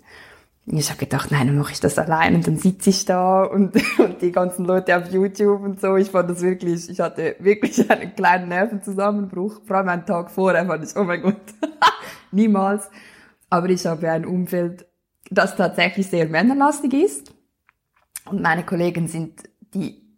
Ich 0.72 0.90
habe 0.90 1.00
gedacht, 1.00 1.32
nein, 1.32 1.48
dann 1.48 1.58
mache 1.58 1.72
ich 1.72 1.80
das 1.80 1.98
allein 1.98 2.36
und 2.36 2.46
dann 2.46 2.58
sitze 2.58 2.92
ich 2.92 3.04
da 3.06 3.44
und, 3.44 3.76
und 3.98 4.22
die 4.22 4.32
ganzen 4.32 4.66
Leute 4.66 4.96
auf 4.98 5.12
YouTube 5.12 5.62
und 5.62 5.82
so. 5.82 5.96
Ich 5.96 6.12
fand 6.12 6.30
das 6.30 6.42
wirklich, 6.42 6.90
ich 6.90 7.00
hatte 7.00 7.36
wirklich 7.40 7.90
einen 7.92 8.16
kleinen 8.16 8.50
Nervenzusammenbruch. 8.50 9.62
Vor 9.66 9.78
allem 9.78 9.90
einen 9.90 10.06
Tag 10.06 10.30
vorher 10.30 10.66
fand 10.66 10.84
ich, 10.84 10.96
oh 10.96 11.04
mein 11.04 11.22
Gott, 11.22 11.42
niemals. 12.32 12.90
Aber 13.50 13.70
ich 13.70 13.86
habe 13.86 14.12
ein 14.12 14.26
Umfeld, 14.26 14.86
das 15.32 15.56
tatsächlich 15.56 16.08
sehr 16.08 16.28
männerlastig 16.28 16.94
ist. 16.94 17.34
Und 18.26 18.42
meine 18.42 18.64
Kollegen 18.64 19.08
sind 19.08 19.44
die 19.74 20.10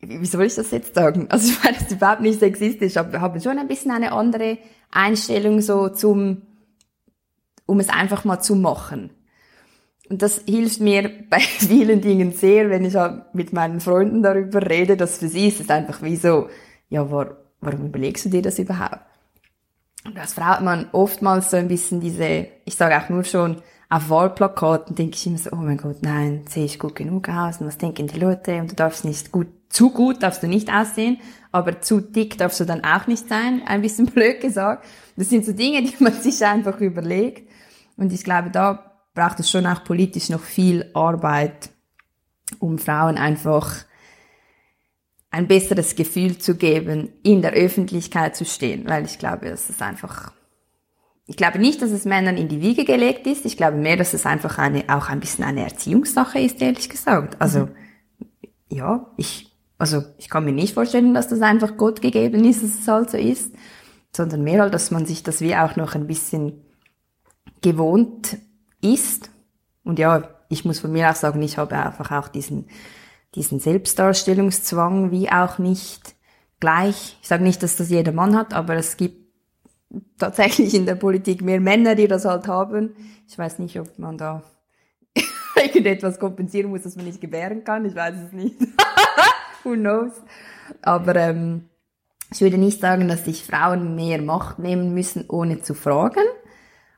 wie 0.00 0.26
soll 0.26 0.44
ich 0.44 0.54
das 0.54 0.70
jetzt 0.70 0.94
sagen? 0.94 1.26
Also 1.30 1.50
ich 1.50 1.62
meine, 1.62 1.76
das 1.76 1.86
ist 1.86 1.92
überhaupt 1.92 2.20
nicht 2.20 2.38
sexistisch, 2.38 2.96
aber 2.96 3.12
wir 3.12 3.20
haben 3.20 3.40
schon 3.40 3.58
ein 3.58 3.68
bisschen 3.68 3.90
eine 3.90 4.12
andere 4.12 4.58
Einstellung 4.90 5.60
so 5.60 5.88
zum, 5.88 6.42
um 7.64 7.80
es 7.80 7.88
einfach 7.88 8.24
mal 8.24 8.40
zu 8.40 8.54
machen. 8.54 9.10
Und 10.08 10.22
das 10.22 10.42
hilft 10.46 10.80
mir 10.80 11.10
bei 11.30 11.40
vielen 11.40 12.00
Dingen 12.00 12.32
sehr, 12.32 12.70
wenn 12.70 12.84
ich 12.84 12.94
halt 12.94 13.34
mit 13.34 13.52
meinen 13.52 13.80
Freunden 13.80 14.22
darüber 14.22 14.68
rede, 14.68 14.96
dass 14.96 15.18
für 15.18 15.28
sie 15.28 15.48
ist 15.48 15.60
es 15.60 15.70
einfach 15.70 16.02
wie 16.02 16.16
so, 16.16 16.48
ja, 16.88 17.10
war, 17.10 17.36
warum 17.60 17.86
überlegst 17.86 18.26
du 18.26 18.28
dir 18.28 18.42
das 18.42 18.58
überhaupt? 18.58 19.00
Und 20.04 20.18
als 20.18 20.34
Frau 20.34 20.44
hat 20.44 20.62
man 20.62 20.88
oftmals 20.92 21.50
so 21.50 21.56
ein 21.56 21.68
bisschen 21.68 22.00
diese, 22.00 22.46
ich 22.64 22.76
sage 22.76 22.96
auch 22.96 23.08
nur 23.08 23.24
schon, 23.24 23.62
auf 23.88 24.10
Wahlplakaten 24.10 24.94
denke 24.96 25.16
ich 25.16 25.26
immer 25.26 25.38
so, 25.38 25.50
oh 25.52 25.56
mein 25.56 25.76
Gott, 25.76 25.98
nein, 26.02 26.44
sehe 26.48 26.64
ich 26.64 26.78
gut 26.78 26.96
genug 26.96 27.28
aus 27.28 27.60
und 27.60 27.66
was 27.66 27.78
denken 27.78 28.06
die 28.06 28.18
Leute 28.18 28.60
und 28.60 28.70
du 28.70 28.76
darfst 28.76 29.04
nicht 29.04 29.30
gut, 29.30 29.48
zu 29.68 29.90
gut 29.90 30.22
darfst 30.22 30.42
du 30.42 30.48
nicht 30.48 30.72
aussehen, 30.72 31.18
aber 31.52 31.80
zu 31.80 32.00
dick 32.00 32.38
darfst 32.38 32.58
du 32.60 32.64
dann 32.64 32.84
auch 32.84 33.06
nicht 33.06 33.28
sein, 33.28 33.62
ein 33.66 33.82
bisschen 33.82 34.06
blöd 34.14 34.40
gesagt. 34.40 34.84
Das 35.16 35.28
sind 35.28 35.44
so 35.44 35.52
Dinge, 35.52 35.82
die 35.82 35.94
man 36.02 36.12
sich 36.20 36.44
einfach 36.44 36.80
überlegt 36.80 37.48
und 37.96 38.12
ich 38.12 38.24
glaube, 38.24 38.50
da 38.50 38.95
braucht 39.16 39.40
es 39.40 39.50
schon 39.50 39.66
auch 39.66 39.82
politisch 39.82 40.28
noch 40.28 40.42
viel 40.42 40.88
Arbeit, 40.94 41.70
um 42.60 42.78
Frauen 42.78 43.18
einfach 43.18 43.74
ein 45.30 45.48
besseres 45.48 45.96
Gefühl 45.96 46.38
zu 46.38 46.54
geben, 46.54 47.12
in 47.24 47.42
der 47.42 47.52
Öffentlichkeit 47.52 48.36
zu 48.36 48.44
stehen, 48.44 48.88
weil 48.88 49.04
ich 49.04 49.18
glaube, 49.18 49.50
das 49.50 49.68
ist 49.68 49.82
einfach 49.82 50.32
ich 51.28 51.36
glaube 51.36 51.58
nicht, 51.58 51.82
dass 51.82 51.90
es 51.90 52.04
Männern 52.04 52.36
in 52.36 52.48
die 52.48 52.60
Wiege 52.60 52.84
gelegt 52.84 53.26
ist. 53.26 53.44
Ich 53.46 53.56
glaube 53.56 53.76
mehr, 53.76 53.96
dass 53.96 54.14
es 54.14 54.26
einfach 54.26 54.58
eine, 54.58 54.84
auch 54.88 55.08
ein 55.08 55.18
bisschen 55.18 55.44
eine 55.44 55.64
Erziehungssache 55.64 56.38
ist, 56.38 56.62
ehrlich 56.62 56.88
gesagt. 56.88 57.40
Also, 57.40 57.68
ja, 58.68 59.10
ich, 59.16 59.50
also, 59.76 60.04
ich 60.18 60.28
kann 60.28 60.44
mir 60.44 60.52
nicht 60.52 60.74
vorstellen, 60.74 61.14
dass 61.14 61.26
das 61.26 61.40
einfach 61.42 61.76
Gott 61.76 62.00
gegeben 62.00 62.44
ist, 62.44 62.62
dass 62.62 62.78
es 62.78 62.86
halt 62.86 63.10
so 63.10 63.18
ist, 63.18 63.52
sondern 64.14 64.44
mehr 64.44 64.62
halt, 64.62 64.72
dass 64.72 64.92
man 64.92 65.04
sich 65.04 65.24
das 65.24 65.40
wie 65.40 65.56
auch 65.56 65.74
noch 65.74 65.96
ein 65.96 66.06
bisschen 66.06 66.64
gewohnt 67.60 68.38
ist. 68.94 69.30
Und 69.84 69.98
ja, 69.98 70.28
ich 70.48 70.64
muss 70.64 70.80
von 70.80 70.92
mir 70.92 71.10
auch 71.10 71.14
sagen, 71.14 71.42
ich 71.42 71.58
habe 71.58 71.76
einfach 71.76 72.10
auch 72.12 72.28
diesen, 72.28 72.68
diesen 73.34 73.60
Selbstdarstellungszwang 73.60 75.10
wie 75.10 75.30
auch 75.30 75.58
nicht 75.58 76.16
gleich. 76.60 77.18
Ich 77.20 77.28
sage 77.28 77.42
nicht, 77.42 77.62
dass 77.62 77.76
das 77.76 77.90
jeder 77.90 78.12
Mann 78.12 78.36
hat, 78.36 78.54
aber 78.54 78.74
es 78.74 78.96
gibt 78.96 79.26
tatsächlich 80.18 80.74
in 80.74 80.86
der 80.86 80.94
Politik 80.94 81.42
mehr 81.42 81.60
Männer, 81.60 81.94
die 81.94 82.08
das 82.08 82.24
halt 82.24 82.48
haben. 82.48 82.94
Ich 83.28 83.38
weiß 83.38 83.58
nicht, 83.58 83.78
ob 83.78 83.98
man 83.98 84.18
da 84.18 84.42
irgendetwas 85.56 86.18
kompensieren 86.18 86.70
muss, 86.70 86.82
dass 86.82 86.96
man 86.96 87.04
nicht 87.04 87.20
gebären 87.20 87.64
kann. 87.64 87.84
Ich 87.84 87.94
weiß 87.94 88.14
es 88.26 88.32
nicht. 88.32 88.56
Who 89.64 89.74
knows? 89.74 90.12
Aber 90.82 91.16
ähm, 91.16 91.68
ich 92.32 92.40
würde 92.40 92.58
nicht 92.58 92.80
sagen, 92.80 93.08
dass 93.08 93.24
sich 93.24 93.44
Frauen 93.44 93.94
mehr 93.94 94.20
Macht 94.20 94.58
nehmen 94.58 94.94
müssen, 94.94 95.24
ohne 95.28 95.62
zu 95.62 95.74
fragen. 95.74 96.24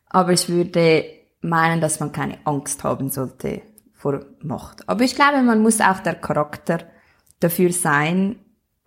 Aber 0.09 0.33
ich 0.33 0.49
würde 0.49 1.05
meinen, 1.41 1.81
dass 1.81 2.01
man 2.01 2.13
keine 2.13 2.39
Angst 2.45 2.85
haben 2.85 3.11
sollte 3.11 3.63
vor 3.93 4.25
Macht. 4.43 4.89
Aber 4.89 5.03
ich 5.03 5.15
glaube, 5.15 5.43
man 5.43 5.63
muss 5.63 5.81
auch 5.81 6.01
der 6.01 6.15
Charakter 6.15 6.81
dafür 7.41 7.73
sein, 7.73 8.37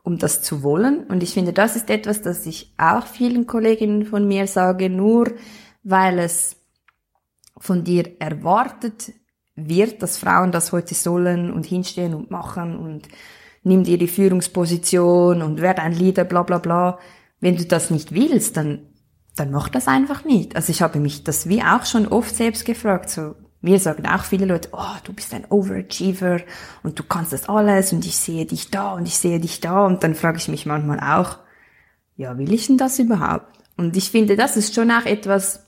um 0.04 0.18
das 0.18 0.42
zu 0.42 0.64
wollen. 0.64 1.06
Und 1.06 1.24
ich 1.24 1.34
finde, 1.34 1.54
das 1.54 1.76
ist 1.76 1.90
etwas, 1.90 2.22
das 2.22 2.46
ich 2.46 2.74
auch 2.78 3.06
vielen 3.06 3.46
Kolleginnen 3.46 4.06
von 4.06 4.28
mir 4.28 4.48
sage, 4.48 4.90
nur 4.90 5.32
weil 5.84 6.20
es 6.20 6.58
von 7.58 7.84
dir 7.84 8.20
erwartet 8.20 9.12
wird, 9.56 10.02
dass 10.02 10.18
Frauen 10.18 10.52
das 10.52 10.72
heute 10.72 10.96
sollen 10.96 11.52
und 11.52 11.66
hinstehen 11.66 12.16
und 12.16 12.32
machen 12.32 12.78
und 12.78 13.08
nimm 13.64 13.84
dir 13.84 13.98
die 13.98 14.08
Führungsposition 14.08 15.42
und 15.42 15.62
werd 15.62 15.80
ein 15.80 15.94
Leader, 15.94 16.24
bla 16.24 16.44
bla 16.44 16.58
bla. 16.58 17.00
Wenn 17.40 17.58
du 17.58 17.66
das 17.66 17.92
nicht 17.92 18.14
willst, 18.14 18.58
dann, 18.58 18.88
dann 19.36 19.52
mach 19.52 19.70
das 19.70 19.88
einfach 19.88 20.26
nicht. 20.26 20.56
Also 20.56 20.72
ich 20.72 20.82
habe 20.82 21.00
mich 21.00 21.24
das 21.24 21.48
wie 21.48 21.64
auch 21.64 21.86
schon 21.86 22.08
oft 22.08 22.36
selbst 22.36 22.66
gefragt, 22.66 23.10
so, 23.10 23.36
mir 23.62 23.80
sagen 23.80 24.08
auch 24.08 24.24
viele 24.24 24.46
Leute, 24.46 24.70
oh, 24.72 24.96
du 25.04 25.14
bist 25.14 25.34
ein 25.34 25.46
Overachiever 25.50 26.42
und 26.84 26.98
du 26.98 27.04
kannst 27.04 27.32
das 27.32 27.48
alles 27.48 27.94
und 27.94 28.06
ich 28.06 28.18
sehe 28.18 28.46
dich 28.46 28.72
da 28.72 28.94
und 28.94 29.08
ich 29.08 29.18
sehe 29.18 29.40
dich 29.40 29.62
da 29.62 29.86
und 29.86 30.04
dann 30.04 30.16
frage 30.16 30.38
ich 30.38 30.48
mich 30.48 30.66
manchmal 30.66 31.00
auch, 31.00 31.38
ja, 32.18 32.38
will 32.38 32.52
ich 32.54 32.68
denn 32.68 32.78
das 32.78 33.00
überhaupt? 33.00 33.60
Und 33.78 33.96
ich 33.96 34.12
finde, 34.12 34.36
das 34.36 34.58
ist 34.58 34.76
schon 34.76 34.92
auch 34.92 35.06
etwas, 35.06 35.66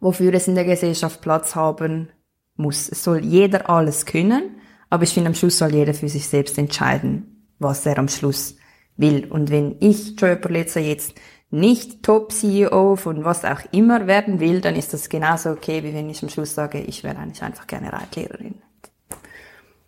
wofür 0.00 0.32
es 0.34 0.46
in 0.46 0.54
der 0.54 0.64
Gesellschaft 0.64 1.20
Platz 1.22 1.54
haben 1.54 2.08
muss. 2.56 2.88
Es 2.88 3.02
soll 3.02 3.24
jeder 3.24 3.68
alles 3.68 4.06
können, 4.06 4.60
aber 4.90 5.02
ich 5.02 5.14
finde, 5.14 5.28
am 5.28 5.34
Schluss 5.34 5.58
soll 5.58 5.74
jeder 5.74 5.94
für 5.94 6.08
sich 6.08 6.28
selbst 6.28 6.56
entscheiden, 6.58 7.46
was 7.58 7.84
er 7.86 7.98
am 7.98 8.08
Schluss 8.08 8.56
will. 8.96 9.26
Und 9.30 9.50
wenn 9.50 9.76
ich, 9.80 10.18
Joy 10.20 10.36
Perletzer, 10.36 10.80
jetzt 10.80 11.14
nicht 11.50 12.02
Top-CEO 12.02 12.96
von 12.96 13.24
was 13.24 13.44
auch 13.44 13.60
immer 13.72 14.06
werden 14.06 14.40
will, 14.40 14.60
dann 14.60 14.74
ist 14.74 14.92
das 14.92 15.08
genauso 15.08 15.50
okay, 15.50 15.82
wie 15.84 15.94
wenn 15.94 16.10
ich 16.10 16.22
am 16.22 16.28
Schluss 16.28 16.54
sage, 16.54 16.80
ich 16.80 17.04
wäre 17.04 17.16
eigentlich 17.18 17.42
einfach 17.42 17.66
gerne 17.66 17.92
Reitlehrerin. 17.92 18.56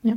Ja. 0.03 0.15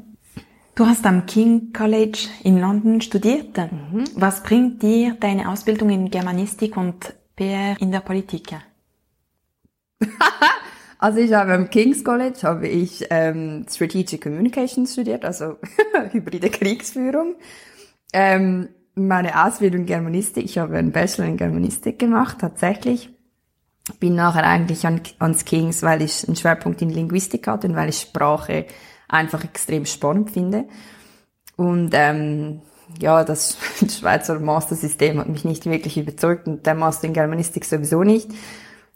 Du 0.75 0.85
hast 0.85 1.05
am 1.05 1.25
King 1.25 1.73
College 1.73 2.27
in 2.43 2.59
London 2.59 3.01
studiert. 3.01 3.57
Mhm. 3.57 4.05
Was 4.15 4.43
bringt 4.43 4.81
dir 4.81 5.15
deine 5.19 5.49
Ausbildung 5.49 5.89
in 5.89 6.09
Germanistik 6.09 6.77
und 6.77 7.13
PR 7.35 7.75
in 7.79 7.91
der 7.91 7.99
Politik? 7.99 8.55
also 10.99 11.19
ich 11.19 11.33
habe 11.33 11.53
am 11.53 11.69
King's 11.69 12.03
College 12.03 12.39
habe 12.43 12.67
ich 12.67 13.05
ähm, 13.09 13.65
Strategic 13.69 14.21
Communication 14.21 14.87
studiert, 14.87 15.25
also 15.25 15.57
hybride 16.11 16.49
Kriegsführung. 16.49 17.35
Ähm, 18.13 18.69
meine 18.95 19.45
Ausbildung 19.45 19.85
Germanistik, 19.85 20.45
ich 20.45 20.57
habe 20.57 20.77
einen 20.77 20.91
Bachelor 20.91 21.25
in 21.25 21.37
Germanistik 21.37 21.99
gemacht, 21.99 22.37
tatsächlich. 22.39 23.09
Bin 23.99 24.15
nachher 24.15 24.45
eigentlich 24.45 24.85
an, 24.85 25.01
ans 25.19 25.45
Kings, 25.45 25.81
weil 25.81 26.01
ich 26.01 26.27
einen 26.27 26.35
Schwerpunkt 26.35 26.81
in 26.81 26.89
Linguistik 26.89 27.47
hatte 27.47 27.67
und 27.67 27.75
weil 27.75 27.89
ich 27.89 27.99
Sprache 27.99 28.65
einfach 29.07 29.43
extrem 29.43 29.85
spannend 29.85 30.31
finde. 30.31 30.65
Und 31.55 31.91
ähm, 31.93 32.61
ja, 32.99 33.23
das 33.23 33.57
Schweizer 33.99 34.39
Mastersystem 34.39 35.19
hat 35.19 35.29
mich 35.29 35.45
nicht 35.45 35.65
wirklich 35.65 35.97
überzeugt 35.97 36.47
und 36.47 36.65
der 36.65 36.75
Master 36.75 37.07
in 37.07 37.13
Germanistik 37.13 37.65
sowieso 37.65 38.03
nicht. 38.03 38.29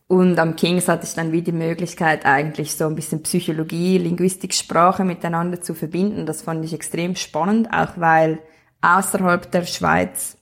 Und 0.07 0.37
am 0.37 0.55
Kings 0.55 0.87
hatte 0.87 1.05
ich 1.05 1.15
dann 1.15 1.31
wie 1.31 1.41
die 1.41 1.51
Möglichkeit, 1.51 2.25
eigentlich 2.25 2.75
so 2.75 2.85
ein 2.85 2.95
bisschen 2.95 3.23
Psychologie, 3.23 3.97
Linguistik, 3.97 4.53
Sprache 4.53 5.03
miteinander 5.03 5.61
zu 5.61 5.73
verbinden. 5.73 6.27
Das 6.27 6.43
fand 6.43 6.63
ich 6.63 6.73
extrem 6.73 7.15
spannend, 7.15 7.69
auch 7.73 7.93
weil 7.97 8.39
außerhalb 8.85 9.51
der 9.51 9.65
Schweiz 9.65 10.37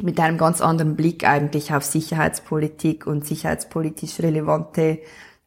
mit 0.00 0.18
einem 0.18 0.38
ganz 0.38 0.60
anderen 0.60 0.96
Blick 0.96 1.24
eigentlich 1.24 1.72
auf 1.72 1.84
Sicherheitspolitik 1.84 3.06
und 3.06 3.26
sicherheitspolitisch 3.26 4.18
relevante 4.20 4.98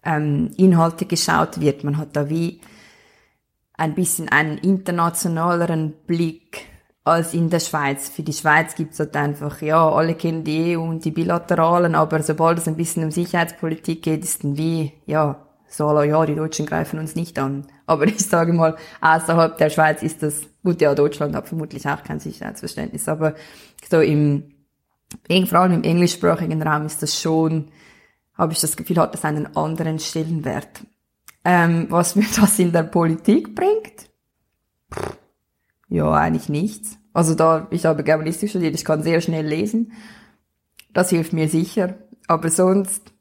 ähm, 0.03 0.51
Inhalte 0.55 1.05
geschaut 1.05 1.59
wird. 1.59 1.83
Man 1.83 1.97
hat 1.97 2.15
da 2.15 2.29
wie 2.29 2.61
ein 3.73 3.95
bisschen 3.95 4.29
einen 4.29 4.57
internationaleren 4.57 5.93
Blick 6.07 6.65
als 7.03 7.33
in 7.33 7.49
der 7.49 7.59
Schweiz. 7.59 8.09
Für 8.09 8.23
die 8.23 8.33
Schweiz 8.33 8.75
gibt's 8.75 8.99
halt 8.99 9.15
einfach, 9.15 9.61
ja, 9.61 9.87
alle 9.89 10.15
kennen 10.15 10.43
die 10.43 10.77
EU 10.77 10.81
und 10.81 11.03
die 11.05 11.11
Bilateralen, 11.11 11.93
aber 11.95 12.23
sobald 12.23 12.59
es 12.59 12.67
ein 12.67 12.77
bisschen 12.77 13.03
um 13.03 13.11
Sicherheitspolitik 13.11 14.01
geht, 14.01 14.23
ist 14.23 14.43
dann 14.43 14.57
wie, 14.57 14.93
ja, 15.05 15.45
so, 15.67 16.01
ja, 16.01 16.25
die 16.25 16.35
Deutschen 16.35 16.65
greifen 16.65 16.99
uns 16.99 17.15
nicht 17.15 17.37
an. 17.37 17.67
Aber 17.85 18.05
ich 18.07 18.25
sage 18.25 18.53
mal, 18.53 18.77
außerhalb 19.01 19.57
der 19.57 19.69
Schweiz 19.69 20.01
ist 20.01 20.23
das, 20.23 20.43
gut, 20.65 20.81
ja, 20.81 20.93
Deutschland 20.93 21.33
hat 21.35 21.47
vermutlich 21.47 21.87
auch 21.87 22.03
kein 22.03 22.19
Sicherheitsverständnis, 22.19 23.07
aber 23.07 23.35
so 23.89 24.01
im, 24.01 24.55
vor 25.45 25.59
allem 25.59 25.73
im 25.73 25.83
englischsprachigen 25.83 26.61
Raum 26.61 26.85
ist 26.85 27.01
das 27.01 27.21
schon, 27.21 27.69
habe 28.33 28.51
ich 28.51 28.59
das 28.59 28.75
Gefühl, 28.75 28.97
hat 28.97 29.13
das 29.13 29.23
einen 29.23 29.55
anderen 29.55 29.99
Stellenwert. 29.99 30.81
Ähm, 31.45 31.85
was 31.89 32.15
mir 32.15 32.25
das 32.35 32.59
in 32.59 32.73
der 32.73 32.83
Politik 32.83 33.55
bringt? 33.55 34.09
Ja, 35.87 36.11
eigentlich 36.11 36.49
nichts. 36.49 36.97
Also 37.13 37.35
da, 37.35 37.67
ich 37.69 37.85
habe 37.85 38.03
Germanistik 38.03 38.49
studiert, 38.49 38.75
ich 38.75 38.83
kann 38.83 39.03
sehr 39.03 39.21
schnell 39.21 39.45
lesen. 39.45 39.93
Das 40.91 41.11
hilft 41.11 41.31
mir 41.31 41.47
sicher. 41.47 41.95
Aber 42.27 42.49
sonst, 42.49 43.13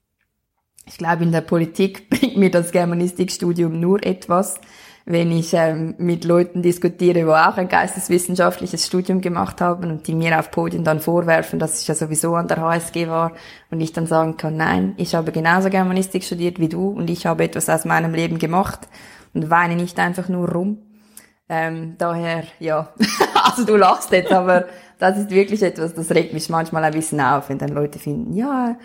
ich 0.86 0.98
glaube, 0.98 1.22
in 1.22 1.32
der 1.32 1.42
Politik 1.42 2.08
bringt 2.10 2.36
mir 2.36 2.50
das 2.50 2.72
Germanistikstudium 2.72 3.78
nur 3.78 4.04
etwas, 4.04 4.58
wenn 5.06 5.30
ich 5.30 5.52
ähm, 5.52 5.94
mit 5.98 6.24
Leuten 6.24 6.62
diskutiere, 6.62 7.26
wo 7.26 7.32
auch 7.32 7.58
ein 7.58 7.68
geisteswissenschaftliches 7.68 8.86
Studium 8.86 9.20
gemacht 9.20 9.60
haben 9.60 9.90
und 9.90 10.06
die 10.06 10.14
mir 10.14 10.38
auf 10.38 10.50
Podien 10.50 10.82
dann 10.82 11.00
vorwerfen, 11.00 11.58
dass 11.58 11.80
ich 11.80 11.88
ja 11.88 11.94
sowieso 11.94 12.34
an 12.34 12.48
der 12.48 12.62
HSG 12.62 13.08
war 13.08 13.32
und 13.70 13.80
ich 13.80 13.92
dann 13.92 14.06
sagen 14.06 14.38
kann, 14.38 14.56
nein, 14.56 14.94
ich 14.96 15.14
habe 15.14 15.30
genauso 15.30 15.68
Germanistik 15.68 16.24
studiert 16.24 16.58
wie 16.58 16.70
du 16.70 16.88
und 16.88 17.10
ich 17.10 17.26
habe 17.26 17.44
etwas 17.44 17.68
aus 17.68 17.84
meinem 17.84 18.14
Leben 18.14 18.38
gemacht 18.38 18.88
und 19.34 19.50
weine 19.50 19.76
nicht 19.76 19.98
einfach 19.98 20.30
nur 20.30 20.50
rum. 20.50 20.78
Ähm, 21.50 21.96
daher, 21.98 22.44
ja, 22.58 22.94
also 23.44 23.66
du 23.66 23.76
lachst 23.76 24.10
jetzt, 24.10 24.32
aber 24.32 24.64
das 24.98 25.18
ist 25.18 25.30
wirklich 25.30 25.62
etwas, 25.62 25.92
das 25.92 26.10
regt 26.12 26.32
mich 26.32 26.48
manchmal 26.48 26.82
ein 26.82 26.92
bisschen 26.94 27.20
auf, 27.20 27.50
wenn 27.50 27.58
dann 27.58 27.68
Leute 27.68 27.98
finden, 27.98 28.32
ja, 28.32 28.76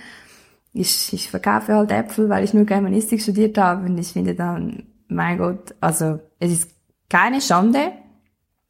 ich, 0.73 1.13
ich 1.13 1.29
verkaufe 1.29 1.73
halt 1.73 1.91
Äpfel, 1.91 2.29
weil 2.29 2.43
ich 2.43 2.53
nur 2.53 2.65
Germanistik 2.65 3.21
studiert 3.21 3.57
habe. 3.57 3.85
Und 3.85 3.97
ich 3.97 4.09
finde 4.09 4.35
dann, 4.35 4.83
mein 5.09 5.37
Gott, 5.37 5.75
also 5.81 6.19
es 6.39 6.51
ist 6.51 6.71
keine 7.09 7.41
Schande, 7.41 7.91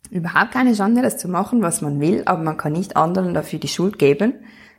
überhaupt 0.09 0.51
keine 0.51 0.73
Schande, 0.73 1.01
das 1.01 1.17
zu 1.17 1.27
machen, 1.27 1.61
was 1.61 1.81
man 1.81 1.99
will, 1.99 2.23
aber 2.25 2.41
man 2.41 2.57
kann 2.57 2.73
nicht 2.73 2.97
anderen 2.97 3.33
dafür 3.33 3.59
die 3.59 3.67
Schuld 3.67 3.99
geben, 3.99 4.33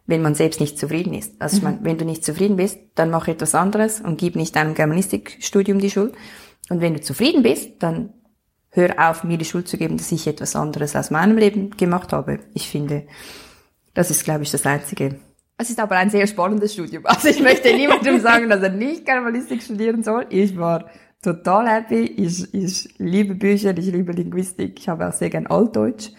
wenn 0.07 0.23
man 0.23 0.35
selbst 0.35 0.61
nicht 0.61 0.79
zufrieden 0.79 1.15
ist. 1.15 1.41
Also 1.41 1.59
ich 1.59 1.63
meine, 1.63 1.79
wenn 1.83 1.99
du 1.99 2.05
nicht 2.05 2.25
zufrieden 2.25 2.57
bist, 2.57 2.79
dann 2.97 3.11
mach 3.11 3.29
etwas 3.29 3.55
anderes 3.55 4.01
und 4.01 4.19
gib 4.19 4.35
nicht 4.35 4.57
deinem 4.57 4.75
Germanistikstudium 4.75 5.79
die 5.79 5.91
Schuld. 5.91 6.15
Und 6.69 6.81
wenn 6.81 6.95
du 6.95 7.01
zufrieden 7.01 7.43
bist, 7.43 7.83
dann 7.83 8.15
hör 8.71 9.11
auf, 9.11 9.25
mir 9.25 9.39
die 9.39 9.45
Schuld 9.45 9.69
zu 9.69 9.77
geben, 9.77 9.99
dass 9.99 10.11
ich 10.11 10.27
etwas 10.27 10.57
anderes 10.57 10.97
aus 10.97 11.11
meinem 11.11 11.37
Leben 11.37 11.71
gemacht 11.71 12.13
habe. 12.13 12.41
Ich 12.55 12.69
finde, 12.69 13.07
das 13.95 14.11
ist, 14.11 14.25
glaube 14.25 14.43
ich, 14.43 14.51
das 14.51 14.67
Einzige, 14.67 15.17
es 15.61 15.69
ist 15.69 15.79
aber 15.79 15.97
ein 15.97 16.09
sehr 16.09 16.27
spannendes 16.27 16.73
Studium. 16.73 17.05
Also 17.05 17.29
ich 17.29 17.43
möchte 17.43 17.75
niemandem 17.75 18.19
sagen, 18.21 18.49
dass 18.49 18.63
er 18.63 18.71
nicht 18.71 19.05
Germanistik 19.05 19.63
studieren 19.63 20.03
soll. 20.03 20.25
Ich 20.31 20.57
war 20.57 20.87
total 21.23 21.69
happy. 21.69 22.05
Ich, 22.05 22.53
ich 22.55 22.95
liebe 22.99 23.35
Bücher, 23.35 23.77
ich 23.77 23.87
liebe 23.87 24.13
Linguistik. 24.13 24.79
Ich 24.79 24.89
habe 24.89 25.09
auch 25.09 25.13
sehr 25.13 25.31
gern 25.31 25.47
Altdeutsch. 25.47 26.11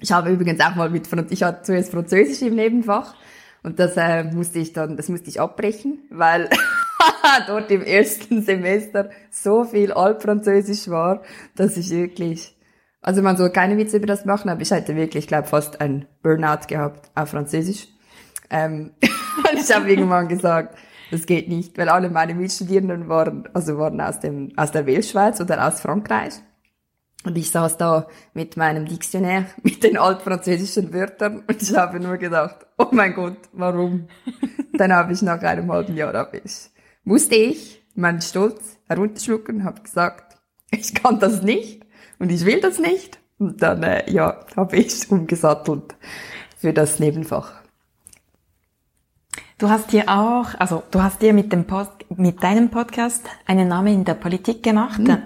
Ich 0.00 0.12
habe 0.12 0.30
übrigens 0.30 0.60
auch 0.60 0.74
mal 0.74 0.90
mit, 0.90 1.08
ich 1.30 1.42
hatte 1.42 1.62
zuerst 1.62 1.90
Französisch 1.90 2.42
im 2.42 2.56
Nebenfach 2.56 3.14
und 3.62 3.78
das 3.78 3.96
äh, 3.96 4.24
musste 4.24 4.58
ich 4.58 4.74
dann, 4.74 4.96
das 4.96 5.08
musste 5.08 5.30
ich 5.30 5.40
abbrechen, 5.40 6.00
weil 6.10 6.50
dort 7.46 7.70
im 7.70 7.82
ersten 7.82 8.42
Semester 8.42 9.08
so 9.30 9.64
viel 9.64 9.92
Altfranzösisch 9.92 10.88
war, 10.88 11.22
dass 11.56 11.78
ich 11.78 11.88
wirklich, 11.88 12.54
also 13.00 13.22
man 13.22 13.38
soll 13.38 13.50
keine 13.50 13.78
Witze 13.78 13.96
über 13.96 14.06
das 14.06 14.26
machen, 14.26 14.50
aber 14.50 14.60
ich 14.60 14.70
hätte 14.70 14.94
wirklich, 14.94 15.24
ich 15.24 15.28
glaube, 15.28 15.48
fast 15.48 15.80
ein 15.80 16.06
Burnout 16.22 16.66
gehabt 16.68 17.10
auf 17.14 17.30
Französisch. 17.30 17.88
Ähm, 18.50 18.90
und 19.02 19.58
ich 19.58 19.74
habe 19.74 19.90
irgendwann 19.90 20.28
gesagt, 20.28 20.76
das 21.14 21.26
geht 21.26 21.48
nicht, 21.48 21.78
weil 21.78 21.88
alle 21.88 22.10
meine 22.10 22.34
Mitstudierenden 22.34 23.08
waren, 23.08 23.48
also 23.54 23.78
waren 23.78 24.00
aus 24.00 24.18
dem, 24.18 24.52
aus 24.56 24.72
der 24.72 24.84
Weltschweiz 24.84 25.40
oder 25.40 25.66
aus 25.66 25.80
Frankreich. 25.80 26.34
Und 27.24 27.38
ich 27.38 27.52
saß 27.52 27.78
da 27.78 28.08
mit 28.34 28.56
meinem 28.56 28.84
Diktionär, 28.84 29.46
mit 29.62 29.84
den 29.84 29.96
altfranzösischen 29.96 30.92
Wörtern 30.92 31.44
und 31.46 31.62
ich 31.62 31.74
habe 31.76 32.00
nur 32.00 32.16
gedacht, 32.16 32.66
oh 32.78 32.88
mein 32.90 33.14
Gott, 33.14 33.36
warum? 33.52 34.08
Dann 34.72 34.92
habe 34.92 35.12
ich 35.12 35.22
nach 35.22 35.40
einem 35.40 35.70
halben 35.70 35.96
Jahr, 35.96 36.12
habe 36.14 36.38
ich, 36.38 36.70
musste 37.04 37.36
ich 37.36 37.86
meinen 37.94 38.20
Stolz 38.20 38.78
herunterschlucken, 38.88 39.62
habe 39.62 39.82
gesagt, 39.82 40.36
ich 40.72 40.94
kann 40.94 41.20
das 41.20 41.42
nicht 41.42 41.86
und 42.18 42.32
ich 42.32 42.44
will 42.44 42.60
das 42.60 42.80
nicht. 42.80 43.20
Und 43.38 43.62
dann, 43.62 43.82
äh, 43.82 44.10
ja, 44.10 44.40
habe 44.56 44.76
ich 44.76 45.10
umgesattelt 45.10 45.96
für 46.56 46.72
das 46.72 46.98
Nebenfach. 46.98 47.63
Du 49.56 49.68
hast 49.68 49.92
dir 49.92 50.08
auch, 50.08 50.48
also 50.58 50.82
du 50.90 51.00
hast 51.00 51.22
dir 51.22 51.32
mit 51.32 51.52
dem 51.52 51.64
Post, 51.64 51.92
mit 52.08 52.42
deinem 52.42 52.70
Podcast 52.70 53.24
einen 53.46 53.68
Namen 53.68 53.94
in 53.94 54.04
der 54.04 54.14
Politik 54.14 54.64
gemacht. 54.64 54.98
Mhm. 54.98 55.22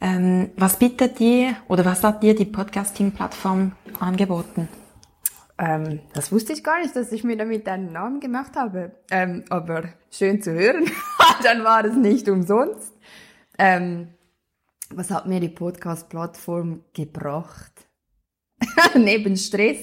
Ähm, 0.00 0.50
was 0.56 0.78
bietet 0.78 1.18
dir 1.18 1.56
oder 1.66 1.84
was 1.84 2.04
hat 2.04 2.22
dir 2.22 2.36
die 2.36 2.44
Podcasting-Plattform 2.44 3.72
angeboten? 3.98 4.68
Ähm, 5.58 5.98
das 6.14 6.30
wusste 6.30 6.52
ich 6.52 6.62
gar 6.62 6.80
nicht, 6.80 6.94
dass 6.94 7.10
ich 7.10 7.24
mir 7.24 7.36
damit 7.36 7.66
einen 7.68 7.92
Namen 7.92 8.20
gemacht 8.20 8.54
habe. 8.54 8.92
Ähm, 9.10 9.44
aber 9.50 9.88
schön 10.08 10.40
zu 10.40 10.52
hören. 10.52 10.88
Dann 11.42 11.64
war 11.64 11.84
es 11.84 11.96
nicht 11.96 12.28
umsonst. 12.28 12.92
Ähm, 13.58 14.14
was 14.90 15.10
hat 15.10 15.26
mir 15.26 15.40
die 15.40 15.48
Podcast-Plattform 15.48 16.84
gebracht? 16.92 17.72
Neben 18.94 19.36
Stress 19.36 19.80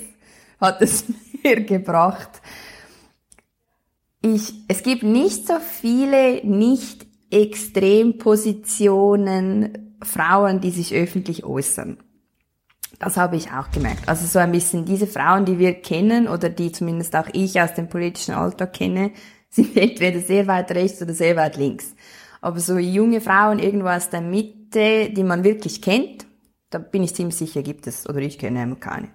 hat 0.62 0.82
es 0.82 1.04
mir 1.44 1.62
gebracht. 1.66 2.42
Ich, 4.34 4.54
es 4.68 4.82
gibt 4.82 5.04
nicht 5.04 5.46
so 5.46 5.60
viele 5.60 6.44
nicht 6.44 7.06
Extrempositionen 7.30 9.98
Frauen, 10.02 10.62
die 10.62 10.72
sich 10.72 10.96
öffentlich 10.96 11.44
äußern. 11.44 12.00
Das 12.98 13.18
habe 13.18 13.36
ich 13.36 13.52
auch 13.52 13.70
gemerkt. 13.70 14.10
Also 14.10 14.26
so 14.26 14.40
ein 14.40 14.52
bisschen 14.52 14.86
diese 14.86 15.06
Frauen, 15.06 15.46
die 15.46 15.60
wir 15.60 15.76
kennen 15.76 16.28
oder 16.28 16.50
die 16.50 16.72
zumindest 16.72 17.16
auch 17.16 17.28
ich 17.34 17.62
aus 17.62 17.76
dem 17.76 17.88
politischen 17.88 18.34
Alltag 18.34 18.74
kenne, 18.74 19.12
sind 19.52 19.78
entweder 19.78 20.20
sehr 20.22 20.48
weit 20.48 20.72
rechts 20.72 21.04
oder 21.04 21.14
sehr 21.14 21.36
weit 21.36 21.58
links. 21.58 21.94
Aber 22.42 22.60
so 22.60 22.80
junge 22.80 23.22
Frauen 23.22 23.60
irgendwo 23.60 23.90
aus 23.90 24.10
der 24.10 24.22
Mitte, 24.22 25.12
die 25.12 25.24
man 25.24 25.44
wirklich 25.44 25.84
kennt, 25.84 26.26
da 26.72 26.80
bin 26.80 27.04
ich 27.04 27.14
ziemlich 27.14 27.36
sicher, 27.36 27.62
gibt 27.62 27.86
es, 27.86 28.10
oder 28.10 28.22
ich 28.22 28.40
kenne 28.40 28.76
keine. 28.80 29.10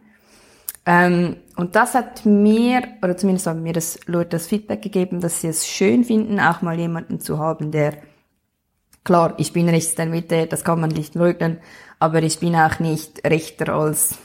Ähm, 0.86 1.36
und 1.56 1.76
das 1.76 1.94
hat 1.94 2.24
mir, 2.24 2.82
oder 3.02 3.16
zumindest 3.16 3.46
haben 3.46 3.62
mir 3.62 3.72
das 3.72 3.98
Leute 4.06 4.30
das 4.30 4.46
Feedback 4.46 4.82
gegeben, 4.82 5.20
dass 5.20 5.40
sie 5.40 5.48
es 5.48 5.68
schön 5.68 6.04
finden, 6.04 6.40
auch 6.40 6.62
mal 6.62 6.78
jemanden 6.78 7.20
zu 7.20 7.38
haben, 7.38 7.70
der, 7.70 7.94
klar, 9.04 9.34
ich 9.36 9.52
bin 9.52 9.68
rechts 9.68 9.94
der 9.94 10.06
Mitte, 10.06 10.46
das 10.46 10.64
kann 10.64 10.80
man 10.80 10.90
nicht 10.90 11.14
leugnen, 11.14 11.58
aber 11.98 12.22
ich 12.22 12.38
bin 12.38 12.56
auch 12.56 12.78
nicht 12.78 13.24
rechter 13.26 13.74
als, 13.74 14.18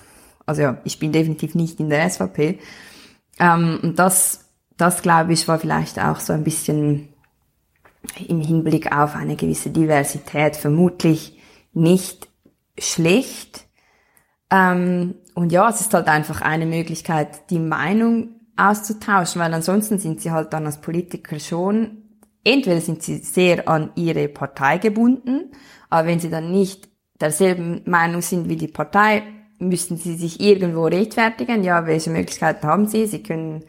also 0.46 0.62
ja, 0.62 0.78
ich 0.86 0.98
bin 0.98 1.12
definitiv 1.12 1.56
nicht 1.56 1.80
in 1.80 1.90
der 1.90 2.10
SVP. 2.10 2.60
Ähm, 3.40 3.80
und 3.84 4.00
das, 4.00 4.46
das 4.78 5.02
glaube 5.02 5.34
ich, 5.34 5.48
war 5.48 5.60
vielleicht 5.60 6.00
auch 6.00 6.22
so 6.22 6.32
ein 6.32 6.46
bisschen 6.46 7.10
im 8.28 8.40
Hinblick 8.40 8.96
auf 8.96 9.16
eine 9.16 9.36
gewisse 9.36 9.72
Diversität 9.72 10.56
vermutlich 10.56 11.38
nicht 11.74 12.30
schlecht. 12.78 13.66
Ähm, 14.50 15.16
und 15.36 15.52
ja, 15.52 15.70
es 15.70 15.82
ist 15.82 15.94
halt 15.94 16.08
einfach 16.08 16.42
eine 16.42 16.66
Möglichkeit, 16.66 17.50
die 17.50 17.60
Meinung 17.60 18.30
auszutauschen, 18.56 19.42
weil 19.42 19.54
ansonsten 19.54 20.00
sind 20.00 20.22
sie 20.22 20.32
halt 20.32 20.54
dann 20.54 20.66
als 20.66 20.80
Politiker 20.80 21.40
schon, 21.40 22.04
entweder 22.44 22.80
sind 22.80 23.04
sie 23.04 23.18
sehr 23.18 23.68
an 23.68 23.92
ihre 23.96 24.30
Partei 24.30 24.78
gebunden, 24.78 25.52
aber 25.90 26.08
wenn 26.08 26.22
sie 26.22 26.30
dann 26.30 26.52
nicht 26.52 26.88
derselben 27.20 27.82
Meinung 27.86 28.22
sind 28.22 28.48
wie 28.48 28.56
die 28.56 28.70
Partei, 28.70 29.24
müssen 29.60 29.98
sie 29.98 30.16
sich 30.16 30.40
irgendwo 30.40 30.86
rechtfertigen. 30.86 31.64
Ja, 31.64 31.86
welche 31.86 32.10
Möglichkeiten 32.10 32.66
haben 32.66 32.88
sie? 32.88 33.06
Sie 33.06 33.24
können, 33.24 33.66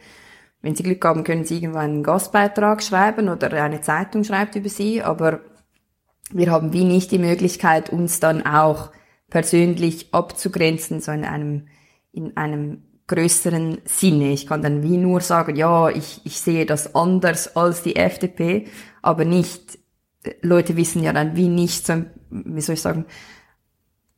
wenn 0.62 0.76
sie 0.76 0.82
Glück 0.82 1.04
haben, 1.04 1.24
können 1.24 1.44
sie 1.44 1.56
irgendwo 1.56 1.78
einen 1.78 2.02
Gastbeitrag 2.02 2.82
schreiben 2.82 3.28
oder 3.28 3.52
eine 3.52 3.80
Zeitung 3.80 4.22
schreibt 4.22 4.54
über 4.54 4.68
sie, 4.68 5.02
aber 5.02 5.40
wir 6.30 6.50
haben 6.50 6.72
wie 6.72 6.84
nicht 6.84 7.10
die 7.10 7.18
Möglichkeit, 7.18 7.90
uns 7.90 8.20
dann 8.20 8.46
auch 8.46 8.90
persönlich 9.28 10.12
abzugrenzen, 10.12 11.00
so 11.00 11.12
in 11.12 11.24
einem, 11.24 11.68
in 12.12 12.36
einem 12.36 12.82
größeren 13.06 13.78
Sinne. 13.84 14.32
Ich 14.32 14.46
kann 14.46 14.62
dann 14.62 14.82
wie 14.82 14.96
nur 14.96 15.20
sagen, 15.20 15.56
ja, 15.56 15.88
ich, 15.88 16.20
ich 16.24 16.40
sehe 16.40 16.66
das 16.66 16.94
anders 16.94 17.56
als 17.56 17.82
die 17.82 17.96
FDP, 17.96 18.66
aber 19.02 19.24
nicht, 19.24 19.78
Leute 20.42 20.76
wissen 20.76 21.02
ja 21.02 21.12
dann 21.12 21.36
wie 21.36 21.48
nicht 21.48 21.86
so, 21.86 22.04
wie 22.30 22.60
soll 22.60 22.74
ich 22.74 22.82
sagen, 22.82 23.06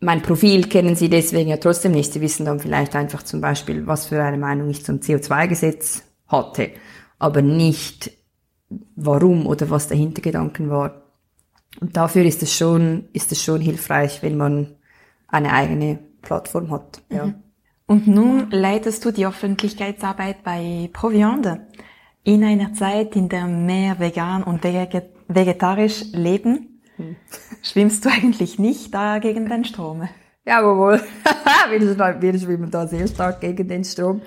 mein 0.01 0.23
Profil 0.23 0.69
kennen 0.69 0.95
sie 0.95 1.09
deswegen 1.09 1.51
ja 1.51 1.57
trotzdem 1.57 1.93
nicht. 1.93 2.13
Sie 2.13 2.21
wissen 2.21 2.47
dann 2.47 2.61
vielleicht 2.61 2.95
einfach 2.95 3.23
zum 3.23 3.41
Beispiel, 3.41 3.87
was 3.87 4.07
für 4.07 4.23
eine 4.23 4.39
Meinung 4.39 4.71
ich 4.71 4.85
zum 4.85 5.01
CO2-Gesetz 5.01 6.03
hatte, 6.29 6.71
aber 7.19 7.43
nicht 7.43 8.13
warum 8.95 9.47
oder 9.47 9.71
was 9.71 9.89
der 9.89 9.97
Hintergedanken 9.97 10.71
war. 10.71 11.03
Und 11.81 11.97
dafür 11.97 12.25
ist 12.25 12.43
es 12.43 12.55
schon, 12.55 13.09
ist 13.13 13.33
es 13.33 13.43
schon 13.43 13.61
hilfreich, 13.61 14.23
wenn 14.23 14.37
man 14.37 14.78
eine 15.29 15.53
eigene 15.53 15.99
Plattform 16.23 16.71
hat. 16.71 17.03
Ja. 17.11 17.27
Mhm. 17.27 17.35
Und 17.87 18.07
nun 18.07 18.51
leitest 18.51 19.05
du 19.05 19.13
die 19.13 19.27
Öffentlichkeitsarbeit 19.27 20.43
bei 20.43 20.91
Proviande. 20.93 21.69
In 22.23 22.45
einer 22.45 22.75
Zeit, 22.75 23.17
in 23.17 23.31
der 23.31 23.47
mehr 23.47 23.99
vegan 23.99 24.43
und 24.43 24.63
vegetarisch 24.63 26.05
leben, 26.13 26.79
Schwimmst 27.63 28.05
du 28.05 28.09
eigentlich 28.09 28.59
nicht 28.59 28.93
da 28.95 29.19
gegen 29.19 29.49
den 29.49 29.65
Strom? 29.65 30.09
Ja, 30.45 30.65
wohl. 30.65 31.01
wir 32.21 32.39
schwimmen 32.39 32.71
da 32.71 32.87
sehr 32.87 33.07
stark 33.07 33.41
gegen 33.41 33.69
den 33.69 33.85
Strom. 33.85 34.23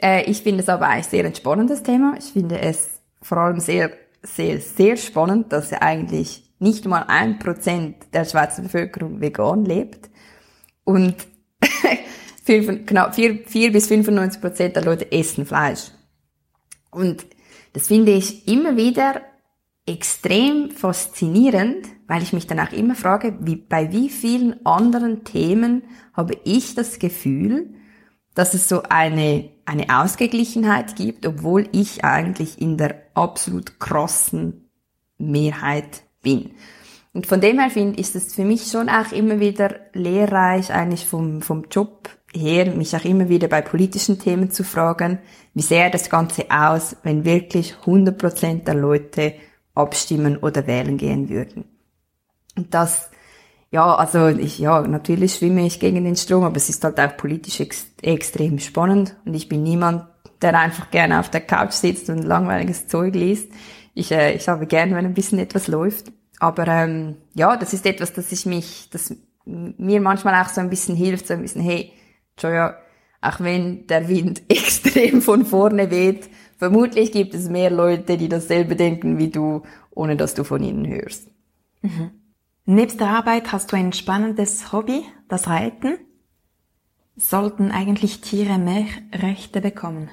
Äh, 0.00 0.24
ich 0.30 0.42
finde 0.42 0.62
es 0.62 0.68
aber 0.68 0.88
eigentlich 0.88 1.06
sehr 1.06 1.24
ein 1.24 1.34
spannendes 1.34 1.82
Thema. 1.82 2.14
Ich 2.18 2.32
finde 2.32 2.60
es 2.60 3.00
vor 3.22 3.38
allem 3.38 3.60
sehr, 3.60 3.90
sehr, 4.22 4.60
sehr 4.60 4.96
spannend, 4.96 5.52
dass 5.52 5.70
ja 5.70 5.80
eigentlich 5.80 6.42
nicht 6.58 6.86
mal 6.86 7.04
ein 7.08 7.38
Prozent 7.38 7.96
der 8.12 8.24
Schweizer 8.24 8.62
Bevölkerung 8.62 9.20
vegan 9.20 9.64
lebt. 9.64 10.10
Und 10.84 11.16
fünf, 12.44 12.86
knapp 12.86 13.14
vier, 13.14 13.40
vier 13.46 13.72
bis 13.72 13.88
95 13.88 14.40
Prozent 14.40 14.76
der 14.76 14.84
Leute 14.84 15.10
essen 15.10 15.46
Fleisch. 15.46 15.90
Und 16.90 17.26
das 17.72 17.88
finde 17.88 18.12
ich 18.12 18.46
immer 18.46 18.76
wieder 18.76 19.22
extrem 19.86 20.70
faszinierend, 20.70 21.86
weil 22.06 22.22
ich 22.22 22.32
mich 22.32 22.46
danach 22.46 22.72
immer 22.72 22.94
frage, 22.94 23.36
wie, 23.40 23.56
bei 23.56 23.92
wie 23.92 24.08
vielen 24.08 24.64
anderen 24.64 25.24
Themen 25.24 25.82
habe 26.12 26.36
ich 26.44 26.74
das 26.74 26.98
Gefühl, 26.98 27.74
dass 28.34 28.54
es 28.54 28.68
so 28.68 28.82
eine, 28.88 29.50
eine 29.64 30.00
Ausgeglichenheit 30.00 30.96
gibt, 30.96 31.26
obwohl 31.26 31.68
ich 31.72 32.04
eigentlich 32.04 32.60
in 32.60 32.76
der 32.76 33.02
absolut 33.14 33.78
krossen 33.78 34.68
Mehrheit 35.18 36.02
bin. 36.22 36.52
Und 37.14 37.28
von 37.28 37.40
dem 37.40 37.60
her 37.60 37.70
finde 37.70 38.00
ich 38.00 38.12
es 38.14 38.34
für 38.34 38.44
mich 38.44 38.66
schon 38.66 38.88
auch 38.88 39.12
immer 39.12 39.38
wieder 39.38 39.76
lehrreich, 39.92 40.72
eigentlich 40.72 41.06
vom, 41.06 41.42
vom 41.42 41.66
Job 41.70 42.10
her, 42.34 42.74
mich 42.74 42.94
auch 42.96 43.04
immer 43.04 43.28
wieder 43.28 43.46
bei 43.46 43.62
politischen 43.62 44.18
Themen 44.18 44.50
zu 44.50 44.64
fragen, 44.64 45.20
wie 45.54 45.62
sähe 45.62 45.92
das 45.92 46.10
Ganze 46.10 46.50
aus, 46.50 46.96
wenn 47.04 47.24
wirklich 47.24 47.76
100% 47.84 48.64
der 48.64 48.74
Leute 48.74 49.34
abstimmen 49.76 50.36
oder 50.38 50.66
wählen 50.66 50.96
gehen 50.96 51.28
würden. 51.28 51.64
Und 52.56 52.74
das, 52.74 53.10
ja, 53.70 53.94
also 53.94 54.26
ich, 54.26 54.58
ja, 54.58 54.82
natürlich 54.82 55.36
schwimme 55.36 55.64
ich 55.64 55.78
gegen 55.78 56.04
den 56.04 56.16
Strom, 56.16 56.42
aber 56.42 56.56
es 56.56 56.68
ist 56.68 56.82
halt 56.82 56.98
auch 56.98 57.16
politisch 57.16 57.60
ex 57.60 57.86
extrem 58.02 58.58
spannend 58.58 59.16
und 59.24 59.34
ich 59.34 59.48
bin 59.48 59.62
niemand, 59.62 60.06
der 60.42 60.58
einfach 60.58 60.90
gerne 60.90 61.20
auf 61.20 61.30
der 61.30 61.40
Couch 61.42 61.72
sitzt 61.72 62.10
und 62.10 62.24
langweiliges 62.24 62.88
Zeug 62.88 63.14
liest. 63.14 63.52
Ich, 63.94 64.10
äh, 64.10 64.34
ich 64.34 64.48
habe 64.48 64.66
gerne, 64.66 64.96
wenn 64.96 65.06
ein 65.06 65.14
bisschen 65.14 65.38
etwas 65.38 65.68
läuft. 65.68 66.12
Aber 66.40 66.66
ähm, 66.66 67.16
ja, 67.34 67.56
das 67.56 67.72
ist 67.72 67.86
etwas, 67.86 68.12
das 68.12 68.32
ich 68.32 68.46
mich, 68.46 68.88
das 68.90 69.14
mir 69.44 70.00
manchmal 70.00 70.42
auch 70.42 70.48
so 70.48 70.60
ein 70.60 70.70
bisschen 70.70 70.96
hilft, 70.96 71.26
so 71.26 71.34
ein 71.34 71.42
bisschen, 71.42 71.62
hey, 71.62 71.92
Joya, 72.38 72.76
auch 73.20 73.40
wenn 73.40 73.86
der 73.86 74.08
Wind 74.08 74.42
extrem 74.48 75.22
von 75.22 75.44
vorne 75.44 75.90
weht, 75.90 76.28
vermutlich 76.58 77.12
gibt 77.12 77.34
es 77.34 77.48
mehr 77.48 77.70
Leute, 77.70 78.16
die 78.16 78.28
dasselbe 78.28 78.76
denken 78.76 79.18
wie 79.18 79.30
du, 79.30 79.62
ohne 79.90 80.16
dass 80.16 80.34
du 80.34 80.44
von 80.44 80.62
ihnen 80.62 80.86
hörst. 80.86 81.28
Mhm. 81.82 82.10
Nebst 82.66 83.00
der 83.00 83.08
Arbeit 83.08 83.52
hast 83.52 83.72
du 83.72 83.76
ein 83.76 83.92
spannendes 83.92 84.72
Hobby, 84.72 85.02
das 85.28 85.48
Reiten. 85.48 85.98
Sollten 87.16 87.70
eigentlich 87.70 88.22
Tiere 88.22 88.58
mehr 88.58 88.86
Rechte 89.12 89.60
bekommen? 89.60 90.10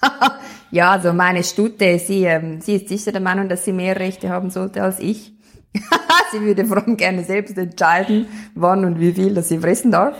ja, 0.74 0.90
also 0.90 1.12
meine 1.12 1.44
Stute, 1.44 2.00
sie, 2.00 2.24
ähm, 2.24 2.60
sie 2.60 2.74
ist 2.74 2.88
sicher 2.88 3.12
der 3.12 3.20
Meinung, 3.20 3.48
dass 3.48 3.64
sie 3.64 3.72
mehr 3.72 3.94
Rechte 4.00 4.28
haben 4.28 4.50
sollte 4.50 4.82
als 4.82 4.98
ich. 4.98 5.32
sie 6.32 6.40
würde 6.40 6.64
vor 6.64 6.78
allem 6.78 6.96
gerne 6.96 7.22
selbst 7.22 7.56
entscheiden, 7.56 8.26
wann 8.56 8.84
und 8.84 8.98
wie 8.98 9.12
viel 9.12 9.34
dass 9.34 9.50
sie 9.50 9.60
fressen 9.60 9.92
darf. 9.92 10.16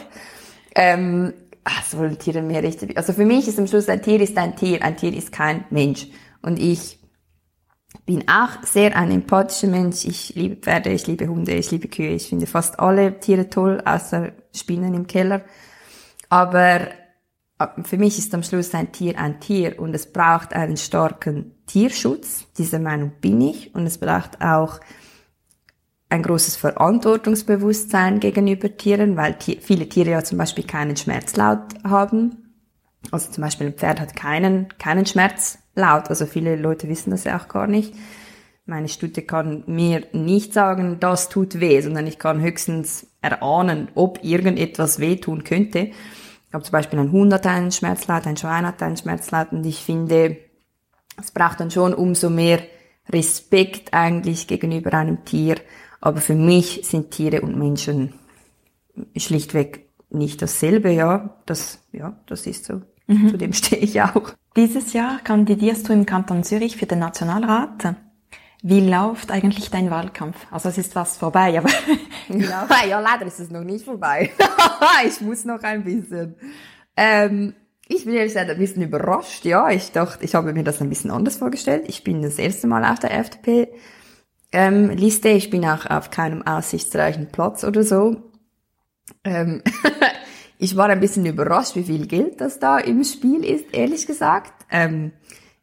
Ähm, 0.76 1.32
ach, 1.64 1.84
sollen 1.84 2.20
Tiere 2.20 2.40
mehr 2.40 2.62
Rechte? 2.62 2.86
Also 2.94 3.12
für 3.12 3.24
mich 3.24 3.48
ist 3.48 3.58
am 3.58 3.66
Schluss 3.66 3.88
ein 3.88 4.00
Tier 4.00 4.20
ist 4.20 4.38
ein 4.38 4.54
Tier, 4.54 4.80
ein 4.84 4.96
Tier 4.96 5.12
ist 5.12 5.32
kein 5.32 5.64
Mensch. 5.70 6.06
Und 6.40 6.60
ich 6.60 7.00
bin 8.06 8.28
auch 8.28 8.62
sehr 8.62 8.96
ein 8.96 9.10
empathischer 9.10 9.66
Mensch. 9.66 10.04
Ich 10.04 10.36
liebe 10.36 10.54
Pferde, 10.54 10.90
ich 10.90 11.08
liebe 11.08 11.26
Hunde, 11.26 11.54
ich 11.54 11.72
liebe 11.72 11.88
Kühe. 11.88 12.10
Ich 12.10 12.28
finde 12.28 12.46
fast 12.46 12.78
alle 12.78 13.18
Tiere 13.18 13.50
toll, 13.50 13.82
außer 13.84 14.30
Spinnen 14.54 14.94
im 14.94 15.08
Keller. 15.08 15.42
Aber 16.28 16.82
für 17.82 17.98
mich 17.98 18.18
ist 18.18 18.34
am 18.34 18.42
Schluss 18.42 18.74
ein 18.74 18.92
Tier 18.92 19.18
ein 19.18 19.40
Tier 19.40 19.78
und 19.78 19.94
es 19.94 20.12
braucht 20.12 20.54
einen 20.54 20.76
starken 20.76 21.52
Tierschutz. 21.66 22.46
Dieser 22.58 22.78
Meinung 22.78 23.12
bin 23.20 23.40
ich. 23.40 23.74
Und 23.74 23.86
es 23.86 23.98
braucht 23.98 24.40
auch 24.40 24.80
ein 26.08 26.22
großes 26.22 26.56
Verantwortungsbewusstsein 26.56 28.20
gegenüber 28.20 28.76
Tieren, 28.76 29.16
weil 29.16 29.36
viele 29.60 29.88
Tiere 29.88 30.10
ja 30.10 30.24
zum 30.24 30.38
Beispiel 30.38 30.64
keinen 30.64 30.96
Schmerzlaut 30.96 31.74
haben. 31.84 32.54
Also 33.10 33.30
zum 33.30 33.42
Beispiel 33.42 33.66
ein 33.68 33.74
Pferd 33.74 34.00
hat 34.00 34.16
keinen, 34.16 34.68
keinen 34.78 35.06
Schmerzlaut. 35.06 36.08
Also 36.08 36.26
viele 36.26 36.56
Leute 36.56 36.88
wissen 36.88 37.10
das 37.10 37.24
ja 37.24 37.38
auch 37.38 37.48
gar 37.48 37.66
nicht. 37.66 37.94
Meine 38.66 38.88
Studie 38.88 39.22
kann 39.22 39.64
mir 39.66 40.06
nicht 40.12 40.54
sagen, 40.54 40.98
das 40.98 41.28
tut 41.28 41.60
weh, 41.60 41.80
sondern 41.82 42.06
ich 42.06 42.18
kann 42.18 42.40
höchstens 42.40 43.06
erahnen, 43.20 43.88
ob 43.94 44.24
irgendetwas 44.24 45.00
wehtun 45.00 45.44
könnte. 45.44 45.90
Ich 46.54 46.56
habe 46.56 46.66
zum 46.66 46.72
Beispiel 46.72 47.00
ein 47.00 47.10
Hund 47.10 47.32
hat 47.32 47.48
einen 47.48 47.72
Schmerzlaut, 47.72 48.28
ein 48.28 48.36
Schwein 48.36 48.64
hat 48.64 48.80
einen 48.80 48.96
Schmerzlaut 48.96 49.50
und 49.50 49.66
ich 49.66 49.80
finde, 49.80 50.36
es 51.20 51.32
braucht 51.32 51.58
dann 51.58 51.72
schon 51.72 51.92
umso 51.92 52.30
mehr 52.30 52.60
Respekt 53.08 53.92
eigentlich 53.92 54.46
gegenüber 54.46 54.92
einem 54.92 55.24
Tier. 55.24 55.56
Aber 56.00 56.20
für 56.20 56.36
mich 56.36 56.82
sind 56.84 57.10
Tiere 57.10 57.40
und 57.40 57.58
Menschen 57.58 58.14
schlichtweg 59.16 59.88
nicht 60.10 60.42
dasselbe, 60.42 60.92
ja. 60.92 61.34
Das, 61.44 61.80
ja, 61.90 62.20
das 62.26 62.46
ist 62.46 62.66
so. 62.66 62.82
Mhm. 63.08 63.30
Zu 63.30 63.36
dem 63.36 63.52
stehe 63.52 63.82
ich 63.82 64.00
auch. 64.00 64.30
Dieses 64.56 64.92
Jahr 64.92 65.18
kandidierst 65.24 65.88
du 65.88 65.92
im 65.92 66.06
Kanton 66.06 66.44
Zürich 66.44 66.76
für 66.76 66.86
den 66.86 67.00
Nationalrat. 67.00 67.96
Wie 68.66 68.80
läuft 68.80 69.30
eigentlich 69.30 69.70
dein 69.70 69.90
Wahlkampf? 69.90 70.46
Also 70.50 70.70
es 70.70 70.78
ist 70.78 70.94
fast 70.94 71.18
vorbei, 71.18 71.58
aber 71.58 71.68
ja, 72.28 72.66
ja, 72.88 72.98
leider 72.98 73.26
ist 73.26 73.38
es 73.38 73.50
noch 73.50 73.62
nicht 73.62 73.84
vorbei. 73.84 74.30
ich 75.06 75.20
muss 75.20 75.44
noch 75.44 75.62
ein 75.62 75.84
bisschen. 75.84 76.34
Ähm, 76.96 77.54
ich 77.88 78.06
bin 78.06 78.14
ehrlich 78.14 78.32
gesagt 78.32 78.50
ein 78.50 78.56
bisschen 78.56 78.82
überrascht. 78.82 79.44
Ja, 79.44 79.68
ich 79.68 79.92
dachte, 79.92 80.24
ich 80.24 80.34
habe 80.34 80.54
mir 80.54 80.64
das 80.64 80.80
ein 80.80 80.88
bisschen 80.88 81.10
anders 81.10 81.36
vorgestellt. 81.36 81.84
Ich 81.88 82.04
bin 82.04 82.22
das 82.22 82.38
erste 82.38 82.66
Mal 82.66 82.90
auf 82.90 82.98
der 82.98 83.12
FDP 83.12 83.68
ähm. 84.54 84.96
Ich 84.96 85.50
bin 85.50 85.64
auch 85.66 85.84
auf 85.90 86.10
keinem 86.10 86.46
aussichtsreichen 86.46 87.26
Platz 87.30 87.64
oder 87.64 87.82
so. 87.82 88.16
Ähm, 89.24 89.62
ich 90.58 90.76
war 90.76 90.88
ein 90.88 91.00
bisschen 91.00 91.26
überrascht, 91.26 91.76
wie 91.76 91.82
viel 91.82 92.06
Geld 92.06 92.40
das 92.40 92.60
da 92.60 92.78
im 92.78 93.04
Spiel 93.04 93.44
ist, 93.44 93.66
ehrlich 93.72 94.06
gesagt. 94.06 94.64
Ähm, 94.70 95.12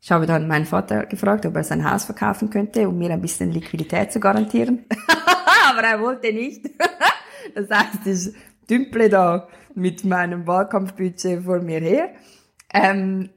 ich 0.01 0.11
habe 0.11 0.25
dann 0.25 0.47
meinen 0.47 0.65
Vater 0.65 1.05
gefragt, 1.05 1.45
ob 1.45 1.55
er 1.55 1.63
sein 1.63 1.89
Haus 1.89 2.05
verkaufen 2.05 2.49
könnte, 2.49 2.89
um 2.89 2.97
mir 2.97 3.11
ein 3.11 3.21
bisschen 3.21 3.51
Liquidität 3.51 4.11
zu 4.11 4.19
garantieren. 4.19 4.85
Aber 5.69 5.83
er 5.83 6.01
wollte 6.01 6.33
nicht. 6.33 6.65
das 7.55 7.69
heißt, 7.69 8.07
ich 8.07 8.35
dümple 8.67 9.09
da 9.09 9.47
mit 9.75 10.03
meinem 10.03 10.47
Wahlkampfbudget 10.47 11.43
vor 11.43 11.59
mir 11.59 11.79
her. 11.79 12.09
Ähm, 12.73 13.29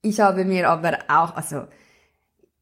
ich 0.00 0.18
habe 0.20 0.44
mir 0.44 0.70
aber 0.70 0.98
auch, 1.08 1.34
also 1.34 1.64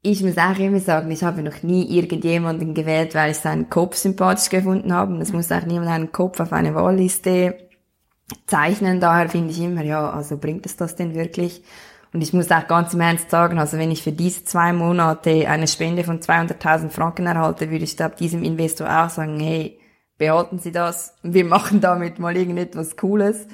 ich 0.02 0.22
muss 0.22 0.38
auch 0.38 0.58
immer 0.58 0.80
sagen, 0.80 1.10
ich 1.10 1.22
habe 1.22 1.42
noch 1.42 1.62
nie 1.62 1.96
irgendjemanden 1.96 2.74
gewählt, 2.74 3.14
weil 3.14 3.30
ich 3.30 3.38
seinen 3.38 3.70
Kopf 3.70 3.96
sympathisch 3.96 4.48
gefunden 4.48 4.92
habe. 4.92 5.16
Es 5.18 5.32
muss 5.32 5.52
auch 5.52 5.64
niemand 5.64 5.90
einen 5.90 6.12
Kopf 6.12 6.40
auf 6.40 6.52
eine 6.52 6.74
Wahlliste 6.74 7.68
zeichnen. 8.46 9.00
Daher 9.00 9.28
finde 9.28 9.50
ich 9.50 9.60
immer, 9.60 9.82
ja, 9.82 10.10
also 10.10 10.38
bringt 10.38 10.66
es 10.66 10.76
das 10.76 10.96
denn 10.96 11.14
wirklich? 11.14 11.62
Und 12.14 12.22
ich 12.22 12.32
muss 12.32 12.48
auch 12.52 12.68
ganz 12.68 12.94
im 12.94 13.00
Ernst 13.00 13.28
sagen, 13.28 13.58
also 13.58 13.76
wenn 13.76 13.90
ich 13.90 14.04
für 14.04 14.12
diese 14.12 14.44
zwei 14.44 14.72
Monate 14.72 15.48
eine 15.48 15.66
Spende 15.66 16.04
von 16.04 16.20
200.000 16.20 16.90
Franken 16.90 17.26
erhalte, 17.26 17.72
würde 17.72 17.82
ich 17.82 17.96
da 17.96 18.08
diesem 18.08 18.44
Investor 18.44 18.86
auch 18.88 19.10
sagen, 19.10 19.40
hey, 19.40 19.80
behalten 20.16 20.60
Sie 20.60 20.70
das, 20.70 21.16
wir 21.24 21.44
machen 21.44 21.80
damit 21.80 22.20
mal 22.20 22.36
irgendetwas 22.36 22.96
Cooles, 22.96 23.48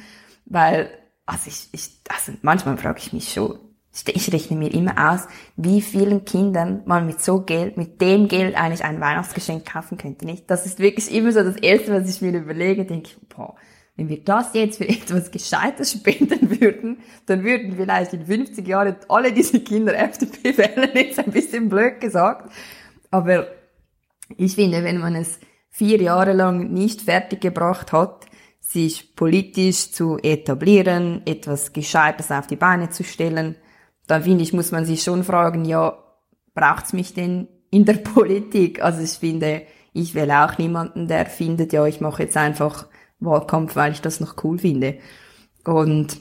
weil, 0.45 0.91
also 1.25 1.49
ich, 1.49 1.69
ich 1.73 2.01
also 2.11 2.33
manchmal 2.43 2.77
frage 2.77 2.99
ich 2.99 3.15
mich 3.15 3.33
schon, 3.33 3.59
ich 4.07 4.31
rechne 4.31 4.59
mir 4.59 4.75
immer 4.75 5.11
aus, 5.11 5.27
wie 5.57 5.81
vielen 5.81 6.27
Kindern 6.27 6.83
man 6.85 7.07
mit 7.07 7.23
so 7.23 7.41
Geld, 7.41 7.79
mit 7.79 8.03
dem 8.03 8.29
Geld 8.29 8.57
eigentlich 8.57 8.85
ein 8.85 9.01
Weihnachtsgeschenk 9.01 9.73
kaufen 9.73 9.97
könnte, 9.97 10.27
nicht? 10.27 10.51
Das 10.51 10.67
ist 10.67 10.81
wirklich 10.81 11.11
immer 11.15 11.33
so 11.33 11.43
das 11.43 11.57
Erste, 11.57 11.95
was 11.95 12.15
ich 12.15 12.21
mir 12.21 12.39
überlege, 12.39 12.85
denke 12.85 13.09
ich, 13.09 13.29
boah, 13.35 13.57
wenn 14.01 14.09
wir 14.09 14.25
das 14.25 14.55
jetzt 14.55 14.79
für 14.79 14.89
etwas 14.89 15.31
Gescheites 15.31 15.93
spenden 15.93 16.59
würden, 16.59 17.01
dann 17.27 17.45
würden 17.45 17.77
vielleicht 17.77 18.15
in 18.15 18.25
50 18.25 18.67
Jahren 18.67 18.97
alle 19.11 19.31
diese 19.31 19.61
Kinder 19.61 19.95
FDP 19.95 20.57
wählen, 20.57 20.91
jetzt 20.95 21.19
ein 21.19 21.31
bisschen 21.31 21.69
blöd 21.69 22.01
gesagt. 22.01 22.51
Aber 23.11 23.49
ich 24.39 24.55
finde, 24.55 24.85
wenn 24.85 24.99
man 24.99 25.17
es 25.17 25.39
vier 25.69 26.01
Jahre 26.01 26.33
lang 26.33 26.73
nicht 26.73 27.03
fertiggebracht 27.03 27.93
hat, 27.93 28.25
sich 28.61 29.15
politisch 29.17 29.93
zu 29.93 30.17
etablieren, 30.23 31.21
etwas 31.27 31.75
Gescheites 31.75 32.31
auf 32.31 32.47
die 32.47 32.57
Beine 32.57 32.89
zu 32.89 33.05
stellen, 33.05 33.57
dann 34.07 34.23
finde 34.23 34.45
ich, 34.45 34.55
muss 34.55 34.73
man 34.73 34.87
sich 34.87 35.03
schon 35.03 35.25
fragen, 35.25 35.67
ja, 35.67 35.99
braucht's 36.55 36.95
mich 36.95 37.13
denn 37.13 37.49
in 37.71 37.85
der 37.85 37.95
Politik? 38.15 38.83
Also 38.83 39.03
ich 39.03 39.11
finde, 39.11 39.63
ich 39.93 40.15
will 40.15 40.31
auch 40.31 40.57
niemanden, 40.57 41.07
der 41.07 41.27
findet, 41.27 41.75
ja, 41.75 41.85
ich 41.85 42.01
mache 42.01 42.23
jetzt 42.23 42.39
einfach 42.39 42.87
Wahlkampf, 43.21 43.77
weil 43.77 43.93
ich 43.93 44.01
das 44.01 44.21
noch 44.21 44.43
cool 44.45 44.59
finde. 44.59 44.99
Und 45.65 46.21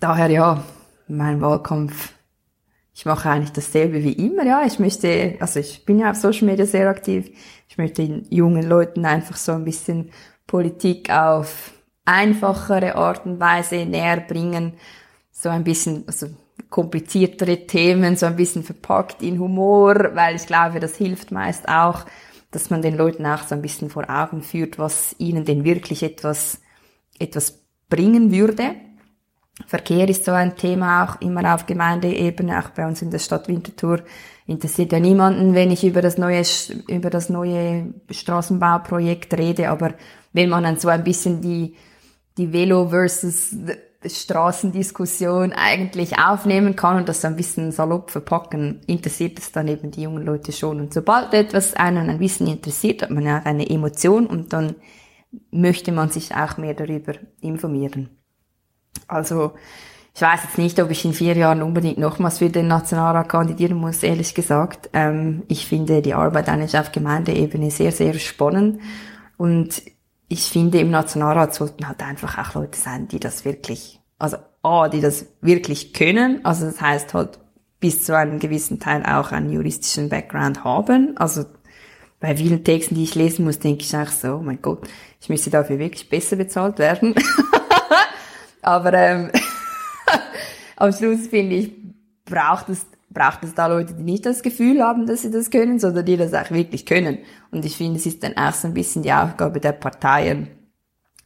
daher, 0.00 0.30
ja, 0.30 0.64
mein 1.06 1.40
Wahlkampf 1.40 2.12
ich 2.98 3.04
mache 3.04 3.30
eigentlich 3.30 3.52
dasselbe 3.52 4.02
wie 4.02 4.14
immer, 4.14 4.44
ja. 4.44 4.64
Ich 4.66 4.80
möchte, 4.80 5.36
also 5.38 5.60
ich 5.60 5.84
bin 5.84 6.00
ja 6.00 6.10
auf 6.10 6.16
Social 6.16 6.46
Media 6.46 6.66
sehr 6.66 6.88
aktiv. 6.88 7.30
Ich 7.68 7.78
möchte 7.78 8.04
den 8.04 8.26
jungen 8.28 8.68
Leuten 8.68 9.04
einfach 9.04 9.36
so 9.36 9.52
ein 9.52 9.64
bisschen 9.64 10.10
Politik 10.48 11.08
auf 11.08 11.70
einfachere 12.04 12.96
Art 12.96 13.24
und 13.24 13.38
Weise 13.38 13.86
näher 13.86 14.16
bringen. 14.16 14.72
So 15.30 15.48
ein 15.48 15.62
bisschen, 15.62 16.02
also 16.08 16.26
kompliziertere 16.70 17.68
Themen, 17.68 18.16
so 18.16 18.26
ein 18.26 18.34
bisschen 18.34 18.64
verpackt 18.64 19.22
in 19.22 19.38
Humor, 19.38 20.10
weil 20.14 20.34
ich 20.34 20.46
glaube, 20.46 20.80
das 20.80 20.96
hilft 20.96 21.30
meist 21.30 21.68
auch, 21.68 22.04
dass 22.50 22.70
man 22.70 22.82
den 22.82 22.96
Leuten 22.96 23.26
auch 23.26 23.42
so 23.42 23.54
ein 23.54 23.62
bisschen 23.62 23.90
vor 23.90 24.08
Augen 24.08 24.42
führt, 24.42 24.78
was 24.78 25.14
ihnen 25.18 25.44
denn 25.44 25.64
wirklich 25.64 26.02
etwas, 26.02 26.60
etwas 27.18 27.62
bringen 27.88 28.32
würde. 28.32 28.74
Verkehr 29.66 30.08
ist 30.08 30.24
so 30.24 30.32
ein 30.32 30.56
Thema 30.56 31.04
auch 31.04 31.20
immer 31.20 31.54
auf 31.54 31.66
Gemeindeebene, 31.66 32.58
auch 32.58 32.70
bei 32.70 32.86
uns 32.86 33.02
in 33.02 33.10
der 33.10 33.18
Stadt 33.18 33.48
Winterthur. 33.48 34.02
Interessiert 34.46 34.92
ja 34.92 35.00
niemanden, 35.00 35.54
wenn 35.54 35.70
ich 35.70 35.84
über 35.84 36.00
das 36.00 36.16
neue, 36.16 36.42
über 36.86 37.10
das 37.10 37.28
neue 37.28 37.92
Straßenbauprojekt 38.10 39.34
rede, 39.34 39.68
aber 39.68 39.94
wenn 40.32 40.48
man 40.48 40.62
dann 40.62 40.78
so 40.78 40.88
ein 40.88 41.04
bisschen 41.04 41.42
die, 41.42 41.74
die 42.38 42.52
Velo 42.52 42.88
versus 42.88 43.54
Straßendiskussion 44.04 45.52
eigentlich 45.52 46.18
aufnehmen 46.18 46.76
kann 46.76 46.98
und 46.98 47.08
das 47.08 47.24
ein 47.24 47.36
bisschen 47.36 47.72
salopp 47.72 48.10
verpacken, 48.10 48.80
interessiert 48.86 49.38
es 49.38 49.50
dann 49.50 49.66
eben 49.66 49.90
die 49.90 50.02
jungen 50.02 50.24
Leute 50.24 50.52
schon. 50.52 50.80
Und 50.80 50.94
sobald 50.94 51.34
etwas 51.34 51.74
einen 51.74 52.08
ein 52.08 52.18
bisschen 52.18 52.46
interessiert, 52.46 53.02
hat 53.02 53.10
man 53.10 53.24
ja 53.24 53.40
auch 53.40 53.44
eine 53.44 53.68
Emotion 53.68 54.26
und 54.26 54.52
dann 54.52 54.76
möchte 55.50 55.90
man 55.90 56.10
sich 56.10 56.34
auch 56.34 56.56
mehr 56.58 56.74
darüber 56.74 57.14
informieren. 57.40 58.10
Also 59.08 59.52
ich 60.14 60.22
weiß 60.22 60.44
jetzt 60.44 60.58
nicht, 60.58 60.80
ob 60.80 60.90
ich 60.90 61.04
in 61.04 61.12
vier 61.12 61.36
Jahren 61.36 61.62
unbedingt 61.62 61.98
nochmals 61.98 62.38
für 62.38 62.50
den 62.50 62.66
Nationalrat 62.66 63.28
kandidieren 63.28 63.76
muss, 63.76 64.02
ehrlich 64.02 64.34
gesagt. 64.34 64.90
Ähm, 64.92 65.44
ich 65.48 65.66
finde 65.66 66.02
die 66.02 66.14
Arbeit 66.14 66.48
eigentlich 66.48 66.76
auf 66.78 66.92
Gemeindeebene 66.92 67.70
sehr, 67.70 67.92
sehr 67.92 68.14
spannend. 68.14 68.80
Und 69.36 69.82
ich 70.28 70.50
finde, 70.50 70.78
im 70.78 70.90
Nationalrat 70.90 71.54
sollten 71.54 71.88
halt 71.88 72.02
einfach 72.02 72.38
auch 72.38 72.54
Leute 72.54 72.78
sein, 72.78 73.08
die 73.08 73.18
das 73.18 73.44
wirklich, 73.44 74.00
also 74.18 74.36
A, 74.62 74.88
die 74.88 75.00
das 75.00 75.26
wirklich 75.40 75.94
können. 75.94 76.44
Also 76.44 76.66
das 76.66 76.80
heißt 76.80 77.14
halt 77.14 77.38
bis 77.80 78.04
zu 78.04 78.16
einem 78.16 78.38
gewissen 78.38 78.80
Teil 78.80 79.04
auch 79.06 79.32
einen 79.32 79.50
juristischen 79.50 80.08
Background 80.08 80.64
haben. 80.64 81.16
Also 81.16 81.44
bei 82.20 82.36
vielen 82.36 82.64
Texten, 82.64 82.96
die 82.96 83.04
ich 83.04 83.14
lesen 83.14 83.44
muss, 83.44 83.58
denke 83.58 83.82
ich 83.82 83.96
auch 83.96 84.08
so, 84.08 84.34
oh 84.34 84.42
mein 84.42 84.60
Gott, 84.60 84.86
ich 85.20 85.28
müsste 85.28 85.50
dafür 85.50 85.78
wirklich 85.78 86.08
besser 86.08 86.36
bezahlt 86.36 86.78
werden. 86.78 87.14
Aber 88.62 88.92
ähm, 88.92 89.30
am 90.76 90.92
Schluss 90.92 91.28
finde 91.28 91.56
ich, 91.56 91.72
braucht 92.24 92.68
es, 92.68 92.86
braucht 93.10 93.42
es 93.42 93.54
da 93.54 93.66
Leute, 93.66 93.94
die 93.94 94.02
nicht 94.02 94.26
das 94.26 94.42
Gefühl 94.42 94.82
haben, 94.82 95.06
dass 95.06 95.22
sie 95.22 95.30
das 95.30 95.50
können, 95.50 95.78
sondern 95.78 96.04
die 96.04 96.16
das 96.16 96.34
auch 96.34 96.50
wirklich 96.50 96.86
können. 96.86 97.18
Und 97.50 97.64
ich 97.64 97.76
finde, 97.76 97.98
es 97.98 98.06
ist 98.06 98.22
dann 98.22 98.36
auch 98.36 98.52
so 98.52 98.68
ein 98.68 98.74
bisschen 98.74 99.02
die 99.02 99.12
Aufgabe 99.12 99.60
der 99.60 99.72
Parteien, 99.72 100.48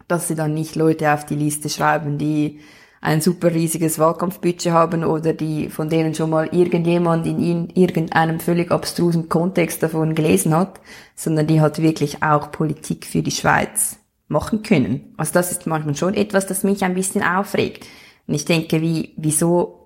dass 0.08 0.28
sie 0.28 0.34
dann 0.34 0.54
nicht 0.54 0.76
Leute 0.76 1.12
auf 1.12 1.26
die 1.26 1.34
Liste 1.34 1.68
schreiben, 1.68 2.18
die 2.18 2.60
ein 3.00 3.20
super 3.20 3.52
riesiges 3.52 3.98
Wahlkampfbudget 3.98 4.72
haben 4.72 5.04
oder 5.04 5.32
die, 5.32 5.68
von 5.70 5.88
denen 5.88 6.14
schon 6.14 6.30
mal 6.30 6.48
irgendjemand 6.52 7.26
in 7.26 7.68
irgendeinem 7.70 8.38
völlig 8.38 8.70
abstrusen 8.70 9.28
Kontext 9.28 9.82
davon 9.82 10.14
gelesen 10.14 10.56
hat, 10.56 10.80
sondern 11.16 11.48
die 11.48 11.60
halt 11.60 11.82
wirklich 11.82 12.22
auch 12.22 12.52
Politik 12.52 13.04
für 13.04 13.22
die 13.22 13.32
Schweiz 13.32 13.98
machen 14.28 14.62
können. 14.62 15.14
Also 15.16 15.32
das 15.32 15.50
ist 15.50 15.66
manchmal 15.66 15.96
schon 15.96 16.14
etwas, 16.14 16.46
das 16.46 16.62
mich 16.62 16.84
ein 16.84 16.94
bisschen 16.94 17.24
aufregt. 17.24 17.86
Und 18.28 18.34
ich 18.34 18.44
denke, 18.44 18.80
wie, 18.80 19.14
wieso, 19.16 19.81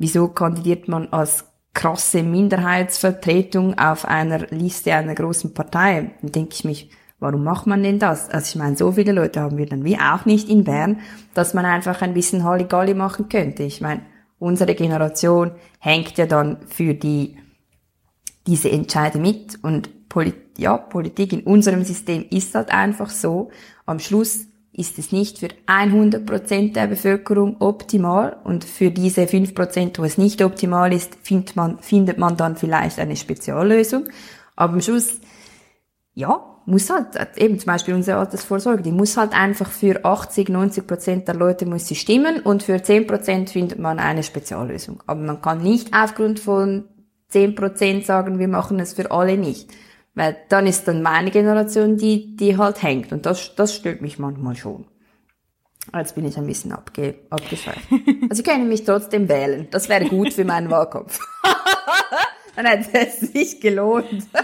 wieso 0.00 0.28
kandidiert 0.28 0.88
man 0.88 1.08
als 1.12 1.44
krasse 1.74 2.24
Minderheitsvertretung 2.24 3.78
auf 3.78 4.04
einer 4.04 4.38
Liste 4.48 4.92
einer 4.94 5.14
großen 5.14 5.54
Partei? 5.54 6.10
Dann 6.22 6.32
denke 6.32 6.54
ich 6.54 6.64
mich, 6.64 6.90
warum 7.20 7.44
macht 7.44 7.66
man 7.66 7.82
denn 7.82 8.00
das? 8.00 8.28
Also 8.30 8.48
ich 8.48 8.56
meine, 8.56 8.76
so 8.76 8.90
viele 8.90 9.12
Leute 9.12 9.40
haben 9.40 9.58
wir 9.58 9.66
dann 9.66 9.84
wie 9.84 9.98
auch 9.98 10.24
nicht 10.24 10.48
in 10.48 10.64
Bern, 10.64 11.00
dass 11.34 11.54
man 11.54 11.66
einfach 11.66 12.02
ein 12.02 12.14
bisschen 12.14 12.42
Halligalli 12.42 12.94
machen 12.94 13.28
könnte. 13.28 13.62
Ich 13.62 13.80
meine, 13.80 14.00
unsere 14.38 14.74
Generation 14.74 15.52
hängt 15.78 16.16
ja 16.16 16.26
dann 16.26 16.56
für 16.66 16.94
die, 16.94 17.36
diese 18.46 18.70
Entscheide 18.70 19.18
mit 19.18 19.62
und 19.62 20.08
Polit 20.08 20.58
ja, 20.58 20.76
Politik 20.76 21.32
in 21.32 21.42
unserem 21.42 21.84
System 21.84 22.26
ist 22.30 22.54
halt 22.54 22.70
einfach 22.70 23.08
so. 23.08 23.50
Am 23.86 23.98
Schluss 23.98 24.46
ist 24.80 24.98
es 24.98 25.12
nicht 25.12 25.38
für 25.38 25.48
100% 25.66 26.72
der 26.72 26.86
Bevölkerung 26.86 27.56
optimal 27.60 28.38
und 28.44 28.64
für 28.64 28.90
diese 28.90 29.22
5%, 29.22 29.98
wo 29.98 30.04
es 30.04 30.18
nicht 30.18 30.42
optimal 30.42 30.92
ist, 30.92 31.16
findet 31.22 31.54
man, 31.54 31.78
findet 31.78 32.18
man 32.18 32.36
dann 32.36 32.56
vielleicht 32.56 32.98
eine 32.98 33.16
Speziallösung. 33.16 34.08
Aber 34.56 34.72
am 34.72 34.80
Schluss, 34.80 35.20
ja, 36.14 36.44
muss 36.66 36.90
halt, 36.90 37.16
eben 37.36 37.58
zum 37.58 37.66
Beispiel 37.66 37.94
unsere 37.94 38.18
Altersvorsorge, 38.18 38.82
die 38.82 38.92
muss 38.92 39.16
halt 39.16 39.32
einfach 39.32 39.70
für 39.70 40.04
80, 40.04 40.48
90 40.48 40.86
Prozent 40.86 41.28
der 41.28 41.34
Leute 41.34 41.66
muss 41.66 41.86
sie 41.86 41.94
stimmen 41.94 42.40
und 42.40 42.62
für 42.62 42.82
10 42.82 43.06
Prozent 43.06 43.50
findet 43.50 43.78
man 43.78 43.98
eine 43.98 44.22
Speziallösung. 44.22 45.02
Aber 45.06 45.20
man 45.20 45.42
kann 45.42 45.62
nicht 45.62 45.92
aufgrund 45.94 46.40
von 46.40 46.84
10 47.28 47.54
Prozent 47.54 48.06
sagen, 48.06 48.38
wir 48.38 48.48
machen 48.48 48.80
es 48.80 48.94
für 48.94 49.10
alle 49.10 49.36
nicht. 49.36 49.70
Weil 50.14 50.36
dann 50.48 50.66
ist 50.66 50.88
dann 50.88 51.02
meine 51.02 51.30
Generation 51.30 51.96
die, 51.96 52.36
die 52.36 52.56
halt 52.56 52.82
hängt. 52.82 53.12
Und 53.12 53.26
das, 53.26 53.54
das 53.54 53.74
stört 53.74 54.00
mich 54.00 54.18
manchmal 54.18 54.56
schon. 54.56 54.86
Jetzt 55.94 56.14
bin 56.14 56.24
ich 56.24 56.36
ein 56.36 56.46
bisschen 56.46 56.72
abge, 56.72 57.14
abgeschweift. 57.30 57.88
Also 58.22 58.34
Sie 58.34 58.42
können 58.42 58.68
mich 58.68 58.84
trotzdem 58.84 59.28
wählen. 59.28 59.68
Das 59.70 59.88
wäre 59.88 60.04
gut 60.06 60.32
für 60.32 60.44
meinen 60.44 60.70
Wahlkampf. 60.70 61.18
dann 62.56 62.66
hätte 62.66 62.98
es 62.98 63.20
sich 63.20 63.60
gelohnt. 63.60 64.26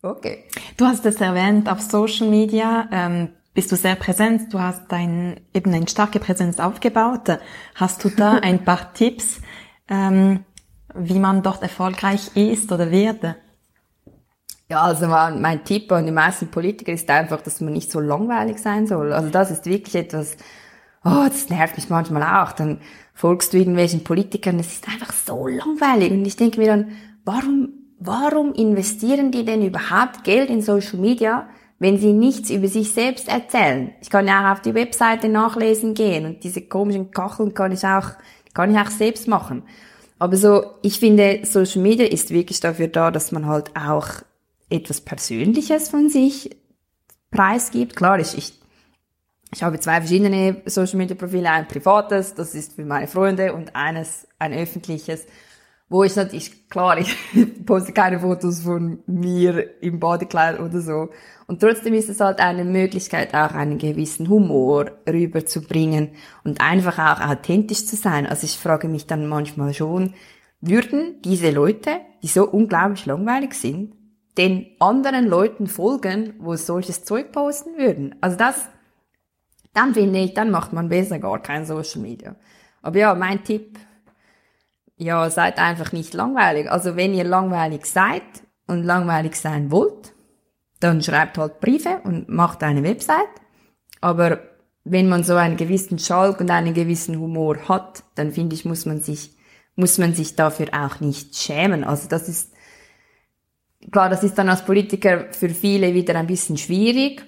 Okay. 0.00 0.44
Du 0.76 0.86
hast 0.86 1.04
es 1.06 1.20
erwähnt, 1.20 1.68
auf 1.68 1.80
Social 1.80 2.28
Media 2.28 2.88
ähm, 2.92 3.30
bist 3.52 3.72
du 3.72 3.76
sehr 3.76 3.96
präsent. 3.96 4.54
Du 4.54 4.60
hast 4.60 4.84
dein, 4.90 5.40
eben 5.52 5.74
eine 5.74 5.88
starke 5.88 6.20
Präsenz 6.20 6.60
aufgebaut. 6.60 7.36
Hast 7.74 8.04
du 8.04 8.08
da 8.10 8.34
ein 8.34 8.64
paar 8.64 8.94
Tipps, 8.94 9.40
ähm, 9.88 10.44
wie 10.94 11.18
man 11.18 11.42
dort 11.42 11.62
erfolgreich 11.62 12.36
ist 12.36 12.70
oder 12.70 12.92
wird? 12.92 13.24
Ja, 14.70 14.82
also 14.82 15.06
mein, 15.06 15.64
Tipp 15.64 15.90
an 15.92 16.04
die 16.04 16.12
meisten 16.12 16.48
Politiker 16.48 16.92
ist 16.92 17.08
einfach, 17.08 17.40
dass 17.40 17.60
man 17.60 17.72
nicht 17.72 17.90
so 17.90 18.00
langweilig 18.00 18.58
sein 18.58 18.86
soll. 18.86 19.12
Also 19.12 19.30
das 19.30 19.50
ist 19.50 19.64
wirklich 19.64 19.94
etwas, 19.94 20.36
oh, 21.04 21.24
das 21.26 21.48
nervt 21.48 21.76
mich 21.76 21.88
manchmal 21.88 22.44
auch. 22.44 22.52
Dann 22.52 22.80
folgst 23.14 23.52
du 23.52 23.56
irgendwelchen 23.56 24.04
Politikern, 24.04 24.58
es 24.58 24.72
ist 24.72 24.88
einfach 24.88 25.12
so 25.12 25.46
langweilig. 25.46 26.12
Und 26.12 26.24
ich 26.26 26.36
denke 26.36 26.60
mir 26.60 26.66
dann, 26.66 26.92
warum 27.24 27.78
warum 27.98 28.52
investieren 28.54 29.30
die 29.30 29.44
denn 29.44 29.62
überhaupt 29.62 30.24
Geld 30.24 30.50
in 30.50 30.62
Social 30.62 30.98
Media, 30.98 31.48
wenn 31.78 31.98
sie 31.98 32.12
nichts 32.12 32.50
über 32.50 32.68
sich 32.68 32.92
selbst 32.92 33.28
erzählen? 33.28 33.92
Ich 34.00 34.10
kann 34.10 34.26
ja 34.26 34.46
auch 34.46 34.52
auf 34.52 34.62
die 34.62 34.74
Webseite 34.74 35.28
nachlesen 35.28 35.94
gehen 35.94 36.26
und 36.26 36.44
diese 36.44 36.62
komischen 36.62 37.10
Kacheln 37.10 37.54
kann 37.54 37.72
ich 37.72 37.84
auch, 37.84 38.10
kann 38.54 38.72
ich 38.72 38.78
auch 38.78 38.90
selbst 38.90 39.28
machen. 39.28 39.62
Aber 40.18 40.36
so, 40.36 40.64
ich 40.82 40.98
finde, 40.98 41.40
Social 41.44 41.82
Media 41.82 42.06
ist 42.06 42.30
wirklich 42.30 42.60
dafür 42.60 42.88
da, 42.88 43.10
dass 43.10 43.30
man 43.30 43.46
halt 43.46 43.70
auch 43.76 44.08
etwas 44.70 45.00
Persönliches 45.00 45.88
von 45.88 46.08
sich 46.08 46.56
preisgibt. 47.30 47.96
Klar, 47.96 48.18
ich, 48.18 48.36
ich, 48.36 48.52
ich 49.52 49.62
habe 49.62 49.80
zwei 49.80 50.00
verschiedene 50.00 50.62
Social 50.66 50.96
Media 50.96 51.16
Profile, 51.16 51.50
ein 51.50 51.68
privates, 51.68 52.34
das 52.34 52.54
ist 52.54 52.74
für 52.74 52.84
meine 52.84 53.06
Freunde 53.06 53.54
und 53.54 53.74
eines, 53.74 54.26
ein 54.38 54.52
öffentliches, 54.52 55.26
wo 55.88 56.04
ich 56.04 56.16
natürlich, 56.16 56.68
klar, 56.68 56.98
ich 56.98 57.16
poste 57.66 57.92
keine 57.92 58.20
Fotos 58.20 58.60
von 58.60 59.02
mir 59.06 59.82
im 59.82 59.98
Bodykleid 59.98 60.60
oder 60.60 60.80
so. 60.80 61.08
Und 61.46 61.60
trotzdem 61.60 61.94
ist 61.94 62.10
es 62.10 62.20
halt 62.20 62.40
eine 62.40 62.64
Möglichkeit, 62.64 63.32
auch 63.32 63.54
einen 63.54 63.78
gewissen 63.78 64.28
Humor 64.28 64.90
rüberzubringen 65.08 66.10
und 66.44 66.60
einfach 66.60 66.98
auch 66.98 67.26
authentisch 67.26 67.86
zu 67.86 67.96
sein. 67.96 68.26
Also 68.26 68.44
ich 68.44 68.58
frage 68.58 68.86
mich 68.86 69.06
dann 69.06 69.26
manchmal 69.26 69.72
schon, 69.72 70.12
würden 70.60 71.22
diese 71.24 71.50
Leute, 71.50 72.00
die 72.22 72.26
so 72.26 72.46
unglaublich 72.46 73.06
langweilig 73.06 73.54
sind, 73.54 73.94
den 74.38 74.66
anderen 74.78 75.26
Leuten 75.26 75.66
folgen, 75.66 76.34
wo 76.38 76.54
solches 76.54 77.04
Zeug 77.04 77.32
posten 77.32 77.76
würden? 77.76 78.14
Also 78.20 78.36
das, 78.36 78.68
dann 79.74 79.94
finde 79.94 80.20
ich, 80.20 80.34
dann 80.34 80.50
macht 80.50 80.72
man 80.72 80.88
besser 80.88 81.18
gar 81.18 81.42
kein 81.42 81.66
Social 81.66 82.00
Media. 82.00 82.36
Aber 82.80 82.98
ja, 82.98 83.14
mein 83.14 83.44
Tipp, 83.44 83.78
ja, 84.96 85.28
seid 85.30 85.58
einfach 85.58 85.92
nicht 85.92 86.14
langweilig. 86.14 86.70
Also 86.70 86.96
wenn 86.96 87.14
ihr 87.14 87.24
langweilig 87.24 87.86
seid 87.86 88.22
und 88.66 88.84
langweilig 88.84 89.36
sein 89.36 89.70
wollt, 89.70 90.14
dann 90.80 91.02
schreibt 91.02 91.38
halt 91.38 91.60
Briefe 91.60 92.00
und 92.04 92.28
macht 92.28 92.62
eine 92.62 92.82
Website. 92.82 93.28
Aber 94.00 94.38
wenn 94.84 95.08
man 95.08 95.24
so 95.24 95.34
einen 95.34 95.56
gewissen 95.56 95.98
Schalk 95.98 96.40
und 96.40 96.50
einen 96.50 96.74
gewissen 96.74 97.18
Humor 97.18 97.68
hat, 97.68 98.04
dann 98.14 98.32
finde 98.32 98.54
ich, 98.54 98.64
muss 98.64 98.86
man 98.86 99.00
sich, 99.00 99.36
muss 99.74 99.98
man 99.98 100.14
sich 100.14 100.36
dafür 100.36 100.68
auch 100.72 101.00
nicht 101.00 101.36
schämen. 101.36 101.84
Also 101.84 102.08
das 102.08 102.28
ist, 102.28 102.52
klar, 103.90 104.08
das 104.08 104.24
ist 104.24 104.36
dann 104.38 104.48
als 104.48 104.64
Politiker 104.64 105.32
für 105.32 105.48
viele 105.50 105.94
wieder 105.94 106.14
ein 106.16 106.26
bisschen 106.26 106.56
schwierig, 106.56 107.24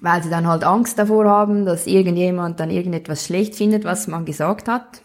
weil 0.00 0.22
sie 0.22 0.30
dann 0.30 0.46
halt 0.46 0.64
Angst 0.64 0.98
davor 0.98 1.26
haben, 1.26 1.64
dass 1.64 1.86
irgendjemand 1.86 2.60
dann 2.60 2.70
irgendetwas 2.70 3.24
schlecht 3.24 3.54
findet, 3.54 3.84
was 3.84 4.06
man 4.06 4.24
gesagt 4.24 4.68
hat. 4.68 5.02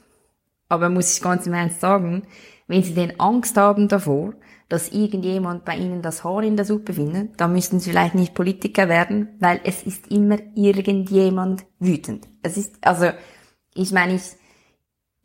Aber 0.67 0.89
muss 0.89 1.15
ich 1.15 1.21
ganz 1.21 1.47
im 1.47 1.53
Ernst 1.53 1.81
sagen, 1.81 2.23
wenn 2.69 2.83
Sie 2.83 2.93
denn 2.93 3.19
Angst 3.19 3.57
haben 3.57 3.87
davor, 3.87 4.35
dass 4.69 4.89
irgendjemand 4.89 5.65
bei 5.65 5.75
Ihnen 5.75 6.03
das 6.03 6.23
Haar 6.23 6.43
in 6.43 6.55
der 6.55 6.65
Suppe 6.65 6.93
findet, 6.93 7.41
dann 7.41 7.51
müssten 7.51 7.79
Sie 7.79 7.89
vielleicht 7.89 8.13
nicht 8.13 8.35
Politiker 8.35 8.87
werden, 8.87 9.29
weil 9.39 9.59
es 9.63 9.81
ist 9.81 10.11
immer 10.11 10.37
irgendjemand 10.53 11.65
wütend. 11.79 12.27
Es 12.43 12.57
ist, 12.57 12.75
also, 12.81 13.09
ich 13.73 13.91
meine, 13.91 14.13
ich, 14.13 14.21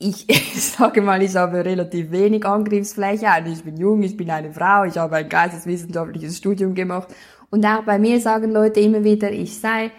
ich, 0.05 0.29
ich 0.29 0.63
sage 0.63 1.01
mal, 1.01 1.23
ich 1.23 1.35
habe 1.35 1.65
relativ 1.65 2.11
wenig 2.11 2.45
Angriffsfläche. 2.45 3.27
Ich 3.47 3.65
bin 3.65 3.77
jung, 3.77 4.03
ich 4.03 4.17
bin 4.17 4.31
eine 4.31 4.53
Frau, 4.53 4.85
ich 4.85 4.97
habe 4.97 5.17
ein 5.17 5.29
geisteswissenschaftliches 5.29 6.37
Studium 6.37 6.75
gemacht. 6.75 7.09
Und 7.51 7.65
auch 7.65 7.83
bei 7.85 7.99
mir 7.99 8.21
sagen 8.21 8.51
Leute 8.51 8.81
immer 8.81 9.05
wieder, 9.05 9.31
ich 9.31 9.59
sei 9.59 9.91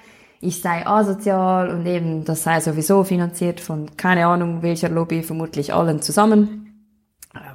ich 0.41 0.61
sei 0.61 0.85
asozial 0.85 1.69
und 1.69 1.85
eben 1.87 2.23
das 2.23 2.43
sei 2.43 2.59
sowieso 2.59 3.03
finanziert 3.03 3.59
von 3.59 3.97
keine 3.97 4.27
Ahnung 4.27 4.61
welcher 4.61 4.89
Lobby, 4.89 5.23
vermutlich 5.23 5.73
allen 5.73 6.01
zusammen. 6.01 6.91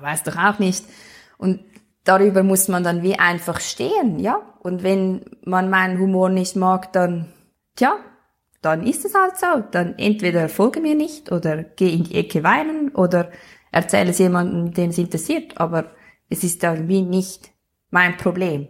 Weiß 0.01 0.25
doch 0.25 0.37
auch 0.37 0.59
nicht. 0.59 0.85
Und 1.39 1.61
darüber 2.05 2.43
muss 2.43 2.69
man 2.69 2.83
dann 2.83 3.03
wie 3.03 3.19
einfach 3.19 3.61
stehen, 3.61 4.19
ja? 4.19 4.41
Und 4.61 4.83
wenn 4.83 5.25
man 5.45 5.71
meinen 5.71 5.99
Humor 5.99 6.31
nicht 6.31 6.57
mag, 6.57 6.93
dann, 6.93 7.27
tja, 7.77 7.97
dann 8.63 8.87
ist 8.87 9.05
es 9.05 9.15
halt 9.15 9.37
so. 9.39 9.65
Dann 9.71 9.99
entweder 9.99 10.49
folge 10.49 10.81
mir 10.81 10.95
nicht 10.95 11.33
oder 11.33 11.63
geh 11.63 11.93
in 11.93 12.05
die 12.05 12.17
Ecke 12.17 12.43
weinen 12.43 12.91
oder 12.91 13.31
erzähle 13.73 14.11
es 14.11 14.19
jemandem, 14.19 14.73
den 14.73 14.91
es 14.91 14.99
interessiert. 14.99 15.59
Aber 15.59 15.93
es 16.29 16.45
ist 16.45 16.63
dann 16.63 16.89
wie 16.89 17.03
nicht 17.03 17.51
mein 17.91 18.17
Problem. 18.17 18.69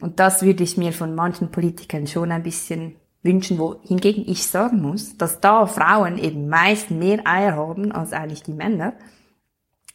Und 0.00 0.20
das 0.20 0.42
würde 0.42 0.62
ich 0.62 0.76
mir 0.76 0.92
von 0.92 1.14
manchen 1.14 1.50
Politikern 1.50 2.06
schon 2.06 2.30
ein 2.30 2.42
bisschen 2.42 2.96
wünschen, 3.22 3.58
wo 3.58 3.80
hingegen 3.82 4.24
ich 4.26 4.46
sagen 4.46 4.80
muss, 4.80 5.16
dass 5.16 5.40
da 5.40 5.66
Frauen 5.66 6.18
eben 6.18 6.48
meist 6.48 6.90
mehr 6.90 7.26
Eier 7.26 7.56
haben 7.56 7.90
als 7.90 8.12
eigentlich 8.12 8.42
die 8.42 8.52
Männer. 8.52 8.94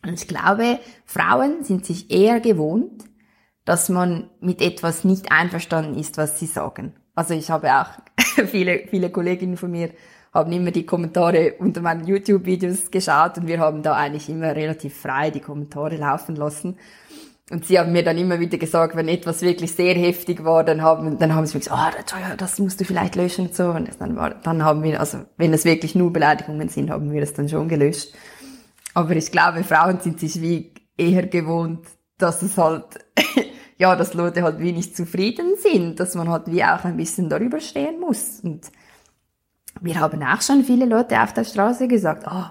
Und 0.06 0.14
ich 0.14 0.28
glaube, 0.28 0.80
Frauen 1.06 1.64
sind 1.64 1.86
sich 1.86 2.12
eher 2.12 2.42
gewohnt, 2.42 3.06
dass 3.64 3.88
man 3.88 4.30
mit 4.42 4.62
etwas 4.62 5.06
nicht 5.06 5.32
einverstanden 5.32 5.98
ist, 5.98 6.18
was 6.18 6.38
sie 6.38 6.48
sagen. 6.48 6.94
Also 7.16 7.34
ich 7.34 7.50
habe 7.50 7.74
auch 7.74 7.88
viele, 8.48 8.88
viele 8.90 9.10
Kolleginnen 9.10 9.58
von 9.58 9.72
mir 9.72 9.90
haben 10.34 10.52
immer 10.52 10.72
die 10.72 10.86
Kommentare 10.86 11.54
unter 11.60 11.82
meinen 11.82 12.08
YouTube-Videos 12.08 12.90
geschaut 12.90 13.38
und 13.38 13.48
wir 13.48 13.60
haben 13.60 13.84
da 13.84 13.94
eigentlich 13.96 14.30
immer 14.30 14.56
relativ 14.56 15.00
frei 15.00 15.30
die 15.30 15.40
Kommentare 15.40 15.96
laufen 15.98 16.36
lassen. 16.36 16.78
Und 17.52 17.66
sie 17.66 17.78
haben 17.78 17.92
mir 17.92 18.04
dann 18.04 18.18
immer 18.18 18.40
wieder 18.40 18.58
gesagt, 18.58 18.96
wenn 18.96 19.10
etwas 19.10 19.42
wirklich 19.42 19.74
sehr 19.74 19.94
heftig 19.96 20.44
war, 20.44 20.64
dann 20.64 20.82
haben, 20.82 21.20
dann 21.20 21.36
haben 21.36 21.46
sie 21.46 21.56
mir 21.56 21.60
gesagt, 21.60 21.78
ah, 21.78 21.92
oh, 22.32 22.36
das 22.38 22.58
musst 22.58 22.80
du 22.80 22.86
vielleicht 22.86 23.16
löschen 23.16 23.48
und 23.48 23.56
so. 23.56 23.66
Und 23.66 23.90
dann 24.00 24.16
war, 24.16 24.32
dann 24.32 24.64
haben 24.64 24.82
wir, 24.82 25.00
also, 25.00 25.20
wenn 25.38 25.54
es 25.54 25.66
wirklich 25.66 25.94
nur 25.94 26.12
Beleidigungen 26.12 26.70
sind, 26.70 26.90
haben 26.90 27.12
wir 27.12 27.20
das 27.20 27.34
dann 27.34 27.50
schon 27.50 27.68
gelöscht. 27.68 28.14
Aber 28.94 29.16
ich 29.16 29.32
glaube, 29.32 29.64
Frauen 29.64 30.00
sind 30.00 30.20
sich 30.20 30.42
wie 30.42 30.74
eher 30.98 31.28
gewohnt, 31.28 31.86
dass 32.18 32.42
es 32.42 32.58
halt, 32.58 32.86
ja, 33.84 33.98
dass 33.98 34.14
Leute 34.14 34.44
halt 34.44 34.60
wenig 34.60 34.96
zufrieden 34.96 35.58
sind, 35.58 36.00
dass 36.00 36.16
man 36.16 36.30
halt 36.30 36.44
wie 36.46 36.64
auch 36.64 36.86
ein 36.86 36.96
bisschen 36.96 37.28
darüber 37.28 37.60
stehen 37.60 38.00
muss. 38.00 38.40
Und 38.42 38.72
wir 39.82 40.00
haben 40.00 40.24
auch 40.24 40.42
schon 40.42 40.64
viele 40.64 40.86
Leute 40.86 41.22
auf 41.22 41.34
der 41.34 41.44
Straße 41.44 41.90
gesagt, 41.90 42.26
oh, 42.26 42.46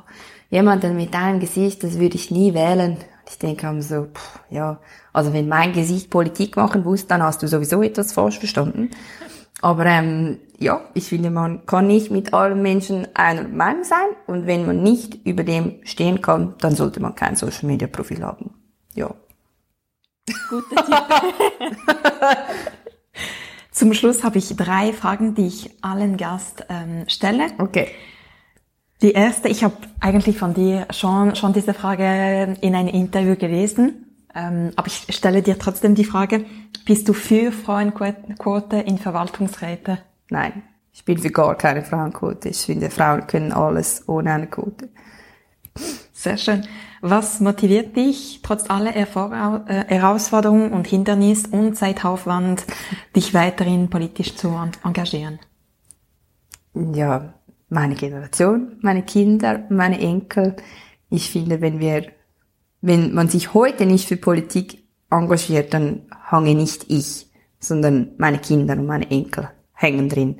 jemanden 0.51 0.95
mit 0.95 1.14
deinem 1.14 1.40
Gesicht, 1.40 1.85
das 1.85 1.98
würde 1.98 2.17
ich 2.17 2.31
nie 2.31 2.52
wählen. 2.52 2.98
Ich 3.27 3.38
denke 3.38 3.67
haben 3.67 3.81
so, 3.81 4.09
pff, 4.13 4.40
ja, 4.50 4.79
also 5.15 5.33
wenn 5.33 5.48
mein 5.48 5.73
Gesicht 5.73 6.11
Politik 6.11 6.54
machen 6.57 6.85
muss, 6.85 7.07
dann 7.07 7.23
hast 7.23 7.42
du 7.42 7.48
sowieso 7.48 7.83
etwas 7.83 8.13
falsch 8.13 8.38
verstanden. 8.38 8.90
Aber 9.63 9.87
ähm, 9.87 10.38
ja, 10.59 10.83
ich 10.92 11.04
finde, 11.04 11.31
man 11.31 11.65
kann 11.65 11.87
nicht 11.87 12.11
mit 12.11 12.35
allen 12.35 12.61
Menschen 12.61 13.09
einer 13.15 13.48
Meinung 13.48 13.85
sein 13.85 14.09
und 14.27 14.46
wenn 14.46 14.67
man 14.67 14.83
nicht 14.83 15.25
über 15.25 15.44
dem 15.44 15.77
stehen 15.85 16.21
kann, 16.21 16.57
dann 16.59 16.75
sollte 16.75 17.00
man 17.00 17.15
kein 17.15 17.37
Social 17.37 17.69
Media 17.69 17.88
Profil 17.88 18.23
haben. 18.23 18.50
Ja. 18.92 19.15
Guter 20.49 20.85
Tipp. 20.85 20.97
Zum 23.71 23.95
Schluss 23.95 24.23
habe 24.23 24.39
ich 24.39 24.55
drei 24.57 24.93
Fragen, 24.93 25.35
die 25.35 25.47
ich 25.47 25.71
allen 25.83 26.17
Gast 26.17 26.67
ähm, 26.69 27.05
stelle. 27.09 27.47
Okay. 27.59 27.89
Die 29.01 29.13
erste, 29.13 29.49
ich 29.49 29.65
habe 29.65 29.77
eigentlich 29.99 30.39
von 30.39 30.55
dir 30.55 30.87
schon, 30.91 31.35
schon 31.35 31.53
diese 31.53 31.75
Frage 31.75 32.57
in 32.61 32.75
einem 32.75 32.89
Interview 32.89 33.35
gelesen, 33.35 34.27
ähm, 34.35 34.73
aber 34.77 34.87
ich 34.87 35.07
stelle 35.15 35.43
dir 35.43 35.59
trotzdem 35.59 35.95
die 35.95 36.05
Frage, 36.05 36.45
bist 36.85 37.09
du 37.09 37.13
für 37.13 37.51
Frauenquote 37.51 38.77
in 38.77 38.99
Verwaltungsräte? 38.99 39.99
Nein. 40.31 40.63
Ich 40.93 41.05
bin 41.05 41.19
für 41.19 41.31
gar 41.31 41.57
keine 41.57 41.83
Frauenquote. 41.83 42.51
Ich 42.51 42.59
finde, 42.59 42.91
Frauen 42.91 43.27
können 43.27 43.53
alles 43.53 44.07
ohne 44.09 44.33
eine 44.33 44.47
Quote. 44.47 44.91
Sehr 46.13 46.37
schön. 46.37 46.67
Was 47.05 47.40
motiviert 47.40 47.96
dich, 47.96 48.42
trotz 48.44 48.71
aller 48.71 48.94
Erfor 48.94 49.65
äh, 49.67 49.85
Herausforderungen 49.88 50.71
und 50.71 50.87
Hindernis 50.87 51.46
und 51.46 51.75
Zeitaufwand, 51.75 52.65
dich 53.17 53.35
weiterhin 53.35 53.90
politisch 53.90 54.37
zu 54.37 54.57
engagieren? 54.85 55.40
Ja, 56.75 57.35
meine 57.69 57.96
Generation, 57.96 58.77
meine 58.83 59.03
Kinder, 59.03 59.67
meine 59.69 59.98
Enkel. 59.98 60.55
Ich 61.11 61.29
finde, 61.29 61.61
wenn 61.61 61.81
wir, 61.81 62.07
wenn 62.83 63.13
man 63.13 63.29
sich 63.29 63.53
heute 63.53 63.85
nicht 63.85 64.07
für 64.07 64.17
Politik 64.17 64.85
engagiert, 65.11 65.75
dann 65.75 66.03
hange 66.27 66.55
nicht 66.55 66.88
ich, 66.88 67.27
sondern 67.59 68.13
meine 68.17 68.38
Kinder 68.38 68.75
und 68.75 68.87
meine 68.87 69.11
Enkel 69.11 69.50
hängen 69.73 70.09
drin. 70.09 70.38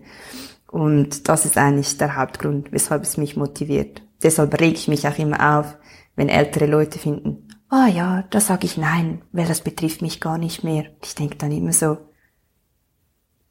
Und 0.71 1.29
das 1.29 1.45
ist 1.45 1.59
eigentlich 1.59 1.99
der 1.99 2.15
Hauptgrund, 2.15 2.71
weshalb 2.71 3.03
es 3.03 3.17
mich 3.17 3.37
motiviert. 3.37 4.03
Deshalb 4.23 4.61
reg 4.61 4.75
ich 4.75 4.87
mich 4.87 5.09
auch 5.09 5.19
immer 5.19 5.59
auf, 5.59 5.77
wenn 6.17 6.29
ältere 6.29 6.67
Leute 6.67 6.99
finden, 6.99 7.49
ah 7.69 7.87
oh 7.87 7.91
ja, 7.91 8.23
da 8.31 8.41
sage 8.41 8.67
ich 8.67 8.77
nein, 8.77 9.23
weil 9.33 9.47
das 9.47 9.63
betrifft 9.63 10.03
mich 10.03 10.21
gar 10.21 10.39
nicht 10.39 10.63
mehr. 10.63 10.87
Ich 11.03 11.15
denke 11.15 11.37
dann 11.37 11.53
immer 11.53 11.73
so, 11.73 11.99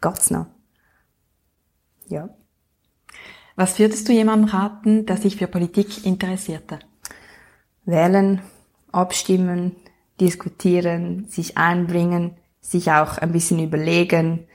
Gott's 0.02 0.32
noch. 0.32 0.48
Ja. 2.08 2.30
Was 3.56 3.78
würdest 3.78 4.10
du 4.10 4.14
jemandem 4.14 4.50
raten, 4.50 5.06
der 5.06 5.18
sich 5.18 5.38
für 5.38 5.48
Politik 5.48 6.06
interessierte? 6.06 6.80
Wählen, 7.86 8.42
abstimmen, 8.92 9.76
diskutieren, 10.20 11.28
sich 11.30 11.58
einbringen, 11.58 12.38
sich 12.60 12.92
auch 12.92 13.18
ein 13.18 13.32
bisschen 13.32 13.60
überlegen, 13.60 14.48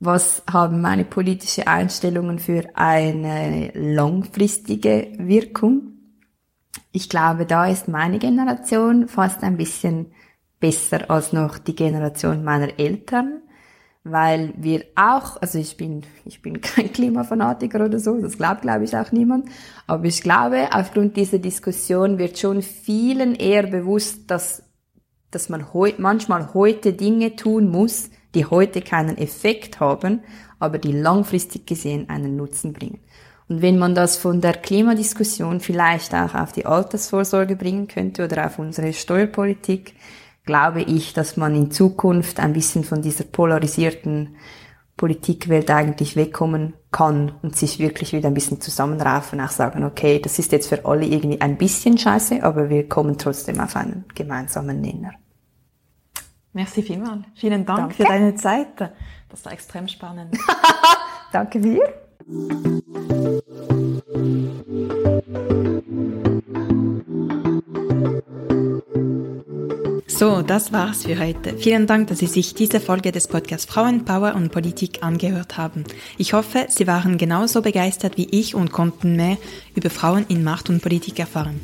was 0.00 0.42
haben 0.50 0.80
meine 0.80 1.04
politische 1.04 1.66
Einstellungen 1.66 2.38
für 2.38 2.64
eine 2.74 3.70
langfristige 3.74 5.12
Wirkung. 5.18 5.93
Ich 6.96 7.08
glaube, 7.08 7.44
da 7.44 7.66
ist 7.66 7.88
meine 7.88 8.20
Generation 8.20 9.08
fast 9.08 9.42
ein 9.42 9.56
bisschen 9.56 10.12
besser 10.60 11.10
als 11.10 11.32
noch 11.32 11.58
die 11.58 11.74
Generation 11.74 12.44
meiner 12.44 12.78
Eltern, 12.78 13.42
weil 14.04 14.54
wir 14.56 14.84
auch, 14.94 15.42
also 15.42 15.58
ich 15.58 15.76
bin, 15.76 16.02
ich 16.24 16.40
bin 16.40 16.60
kein 16.60 16.92
Klimafanatiker 16.92 17.84
oder 17.84 17.98
so, 17.98 18.20
das 18.20 18.38
glaubt, 18.38 18.62
glaube 18.62 18.84
ich, 18.84 18.96
auch 18.96 19.10
niemand, 19.10 19.48
aber 19.88 20.04
ich 20.04 20.22
glaube, 20.22 20.68
aufgrund 20.70 21.16
dieser 21.16 21.40
Diskussion 21.40 22.18
wird 22.18 22.38
schon 22.38 22.62
vielen 22.62 23.34
eher 23.34 23.64
bewusst, 23.64 24.30
dass, 24.30 24.62
dass 25.32 25.48
man 25.48 25.74
heu, 25.74 25.94
manchmal 25.98 26.54
heute 26.54 26.92
Dinge 26.92 27.34
tun 27.34 27.70
muss, 27.70 28.10
die 28.36 28.46
heute 28.46 28.82
keinen 28.82 29.18
Effekt 29.18 29.80
haben, 29.80 30.20
aber 30.60 30.78
die 30.78 30.92
langfristig 30.92 31.66
gesehen 31.66 32.08
einen 32.08 32.36
Nutzen 32.36 32.72
bringen. 32.72 33.00
Und 33.48 33.62
wenn 33.62 33.78
man 33.78 33.94
das 33.94 34.16
von 34.16 34.40
der 34.40 34.54
Klimadiskussion 34.54 35.60
vielleicht 35.60 36.14
auch 36.14 36.34
auf 36.34 36.52
die 36.52 36.66
Altersvorsorge 36.66 37.56
bringen 37.56 37.88
könnte 37.88 38.24
oder 38.24 38.46
auf 38.46 38.58
unsere 38.58 38.92
Steuerpolitik, 38.92 39.94
glaube 40.44 40.82
ich, 40.82 41.12
dass 41.12 41.36
man 41.36 41.54
in 41.54 41.70
Zukunft 41.70 42.40
ein 42.40 42.52
bisschen 42.52 42.84
von 42.84 43.02
dieser 43.02 43.24
polarisierten 43.24 44.36
Politikwelt 44.96 45.70
eigentlich 45.70 46.14
wegkommen 46.14 46.74
kann 46.92 47.32
und 47.42 47.56
sich 47.56 47.80
wirklich 47.80 48.12
wieder 48.12 48.28
ein 48.28 48.34
bisschen 48.34 48.60
zusammenraufen, 48.60 49.40
auch 49.40 49.50
sagen, 49.50 49.82
okay, 49.84 50.20
das 50.20 50.38
ist 50.38 50.52
jetzt 50.52 50.68
für 50.68 50.84
alle 50.84 51.04
irgendwie 51.04 51.40
ein 51.40 51.56
bisschen 51.56 51.98
scheiße, 51.98 52.42
aber 52.44 52.70
wir 52.70 52.88
kommen 52.88 53.18
trotzdem 53.18 53.58
auf 53.60 53.74
einen 53.74 54.04
gemeinsamen 54.14 54.80
Nenner. 54.80 55.12
Merci 56.52 56.82
vielmals. 56.82 57.24
Vielen 57.34 57.66
Dank 57.66 57.78
Danke. 57.80 57.94
für 57.96 58.04
deine 58.04 58.36
Zeit. 58.36 58.92
Das 59.28 59.44
war 59.44 59.52
extrem 59.52 59.88
spannend. 59.88 60.38
Danke 61.32 61.58
dir. 61.58 62.03
So, 70.06 70.42
das 70.42 70.72
war's 70.72 71.04
für 71.04 71.18
heute. 71.18 71.58
Vielen 71.58 71.86
Dank, 71.86 72.08
dass 72.08 72.20
Sie 72.20 72.26
sich 72.26 72.54
diese 72.54 72.80
Folge 72.80 73.12
des 73.12 73.28
Podcasts 73.28 73.66
Frauenpower 73.66 74.34
und 74.36 74.52
Politik 74.52 75.02
angehört 75.02 75.58
haben. 75.58 75.84
Ich 76.16 76.32
hoffe, 76.32 76.66
Sie 76.70 76.86
waren 76.86 77.18
genauso 77.18 77.60
begeistert 77.60 78.16
wie 78.16 78.28
ich 78.30 78.54
und 78.54 78.72
konnten 78.72 79.16
mehr 79.16 79.36
über 79.74 79.90
Frauen 79.90 80.24
in 80.28 80.42
Macht 80.42 80.70
und 80.70 80.80
Politik 80.80 81.18
erfahren. 81.18 81.60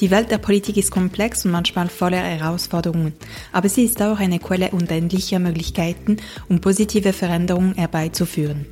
Die 0.00 0.10
Welt 0.10 0.30
der 0.30 0.38
Politik 0.38 0.78
ist 0.78 0.92
komplex 0.92 1.44
und 1.44 1.50
manchmal 1.50 1.90
voller 1.90 2.22
Herausforderungen, 2.22 3.12
aber 3.52 3.68
sie 3.68 3.84
ist 3.84 4.00
auch 4.00 4.18
eine 4.18 4.38
Quelle 4.38 4.70
unendlicher 4.70 5.38
Möglichkeiten, 5.38 6.16
um 6.48 6.62
positive 6.62 7.12
Veränderungen 7.12 7.74
herbeizuführen. 7.74 8.64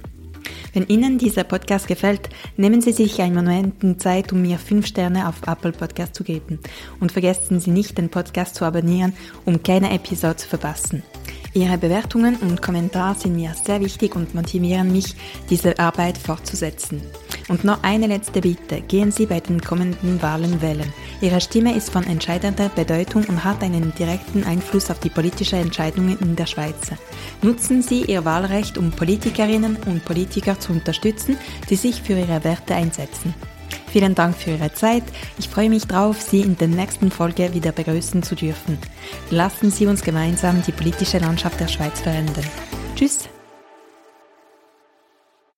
Wenn 0.72 0.86
Ihnen 0.86 1.18
dieser 1.18 1.44
Podcast 1.44 1.86
gefällt, 1.86 2.28
nehmen 2.56 2.80
Sie 2.80 2.92
sich 2.92 3.20
einen 3.20 3.34
Moment 3.34 4.00
Zeit, 4.00 4.32
um 4.32 4.42
mir 4.42 4.58
5 4.58 4.86
Sterne 4.86 5.28
auf 5.28 5.42
Apple 5.46 5.72
Podcast 5.72 6.14
zu 6.14 6.24
geben. 6.24 6.58
Und 7.00 7.12
vergessen 7.12 7.60
Sie 7.60 7.70
nicht, 7.70 7.98
den 7.98 8.08
Podcast 8.08 8.54
zu 8.54 8.64
abonnieren, 8.64 9.12
um 9.44 9.62
keine 9.62 9.92
Episode 9.92 10.36
zu 10.36 10.48
verpassen. 10.48 11.02
Ihre 11.54 11.78
Bewertungen 11.78 12.36
und 12.36 12.62
Kommentare 12.62 13.18
sind 13.18 13.36
mir 13.36 13.54
sehr 13.54 13.80
wichtig 13.80 14.14
und 14.14 14.34
motivieren 14.34 14.92
mich, 14.92 15.16
diese 15.48 15.78
Arbeit 15.78 16.18
fortzusetzen. 16.18 17.00
Und 17.48 17.64
noch 17.64 17.82
eine 17.82 18.06
letzte 18.06 18.40
Bitte. 18.42 18.82
Gehen 18.82 19.10
Sie 19.10 19.26
bei 19.26 19.40
den 19.40 19.60
kommenden 19.60 20.20
Wahlen 20.20 20.60
wählen. 20.60 20.92
Ihre 21.20 21.40
Stimme 21.40 21.74
ist 21.74 21.90
von 21.90 22.04
entscheidender 22.04 22.68
Bedeutung 22.68 23.24
und 23.24 23.42
hat 23.42 23.62
einen 23.62 23.94
direkten 23.94 24.44
Einfluss 24.44 24.90
auf 24.90 25.00
die 25.00 25.08
politischen 25.08 25.58
Entscheidungen 25.58 26.18
in 26.20 26.36
der 26.36 26.46
Schweiz. 26.46 26.92
Nutzen 27.42 27.82
Sie 27.82 28.04
Ihr 28.04 28.24
Wahlrecht, 28.24 28.76
um 28.76 28.90
Politikerinnen 28.90 29.76
und 29.86 30.04
Politiker 30.04 30.60
zu 30.60 30.72
unterstützen, 30.72 31.38
die 31.70 31.76
sich 31.76 32.02
für 32.02 32.18
ihre 32.18 32.44
Werte 32.44 32.74
einsetzen. 32.74 33.34
Vielen 33.90 34.14
Dank 34.14 34.36
für 34.36 34.50
Ihre 34.50 34.72
Zeit. 34.74 35.04
Ich 35.38 35.48
freue 35.48 35.70
mich 35.70 35.86
darauf, 35.86 36.20
Sie 36.20 36.42
in 36.42 36.58
der 36.58 36.68
nächsten 36.68 37.10
Folge 37.10 37.54
wieder 37.54 37.72
begrüßen 37.72 38.22
zu 38.22 38.34
dürfen. 38.34 38.78
Lassen 39.30 39.70
Sie 39.70 39.86
uns 39.86 40.02
gemeinsam 40.02 40.62
die 40.62 40.72
politische 40.72 41.18
Landschaft 41.18 41.58
der 41.58 41.68
Schweiz 41.68 42.00
verändern. 42.00 42.44
Tschüss! 42.94 43.30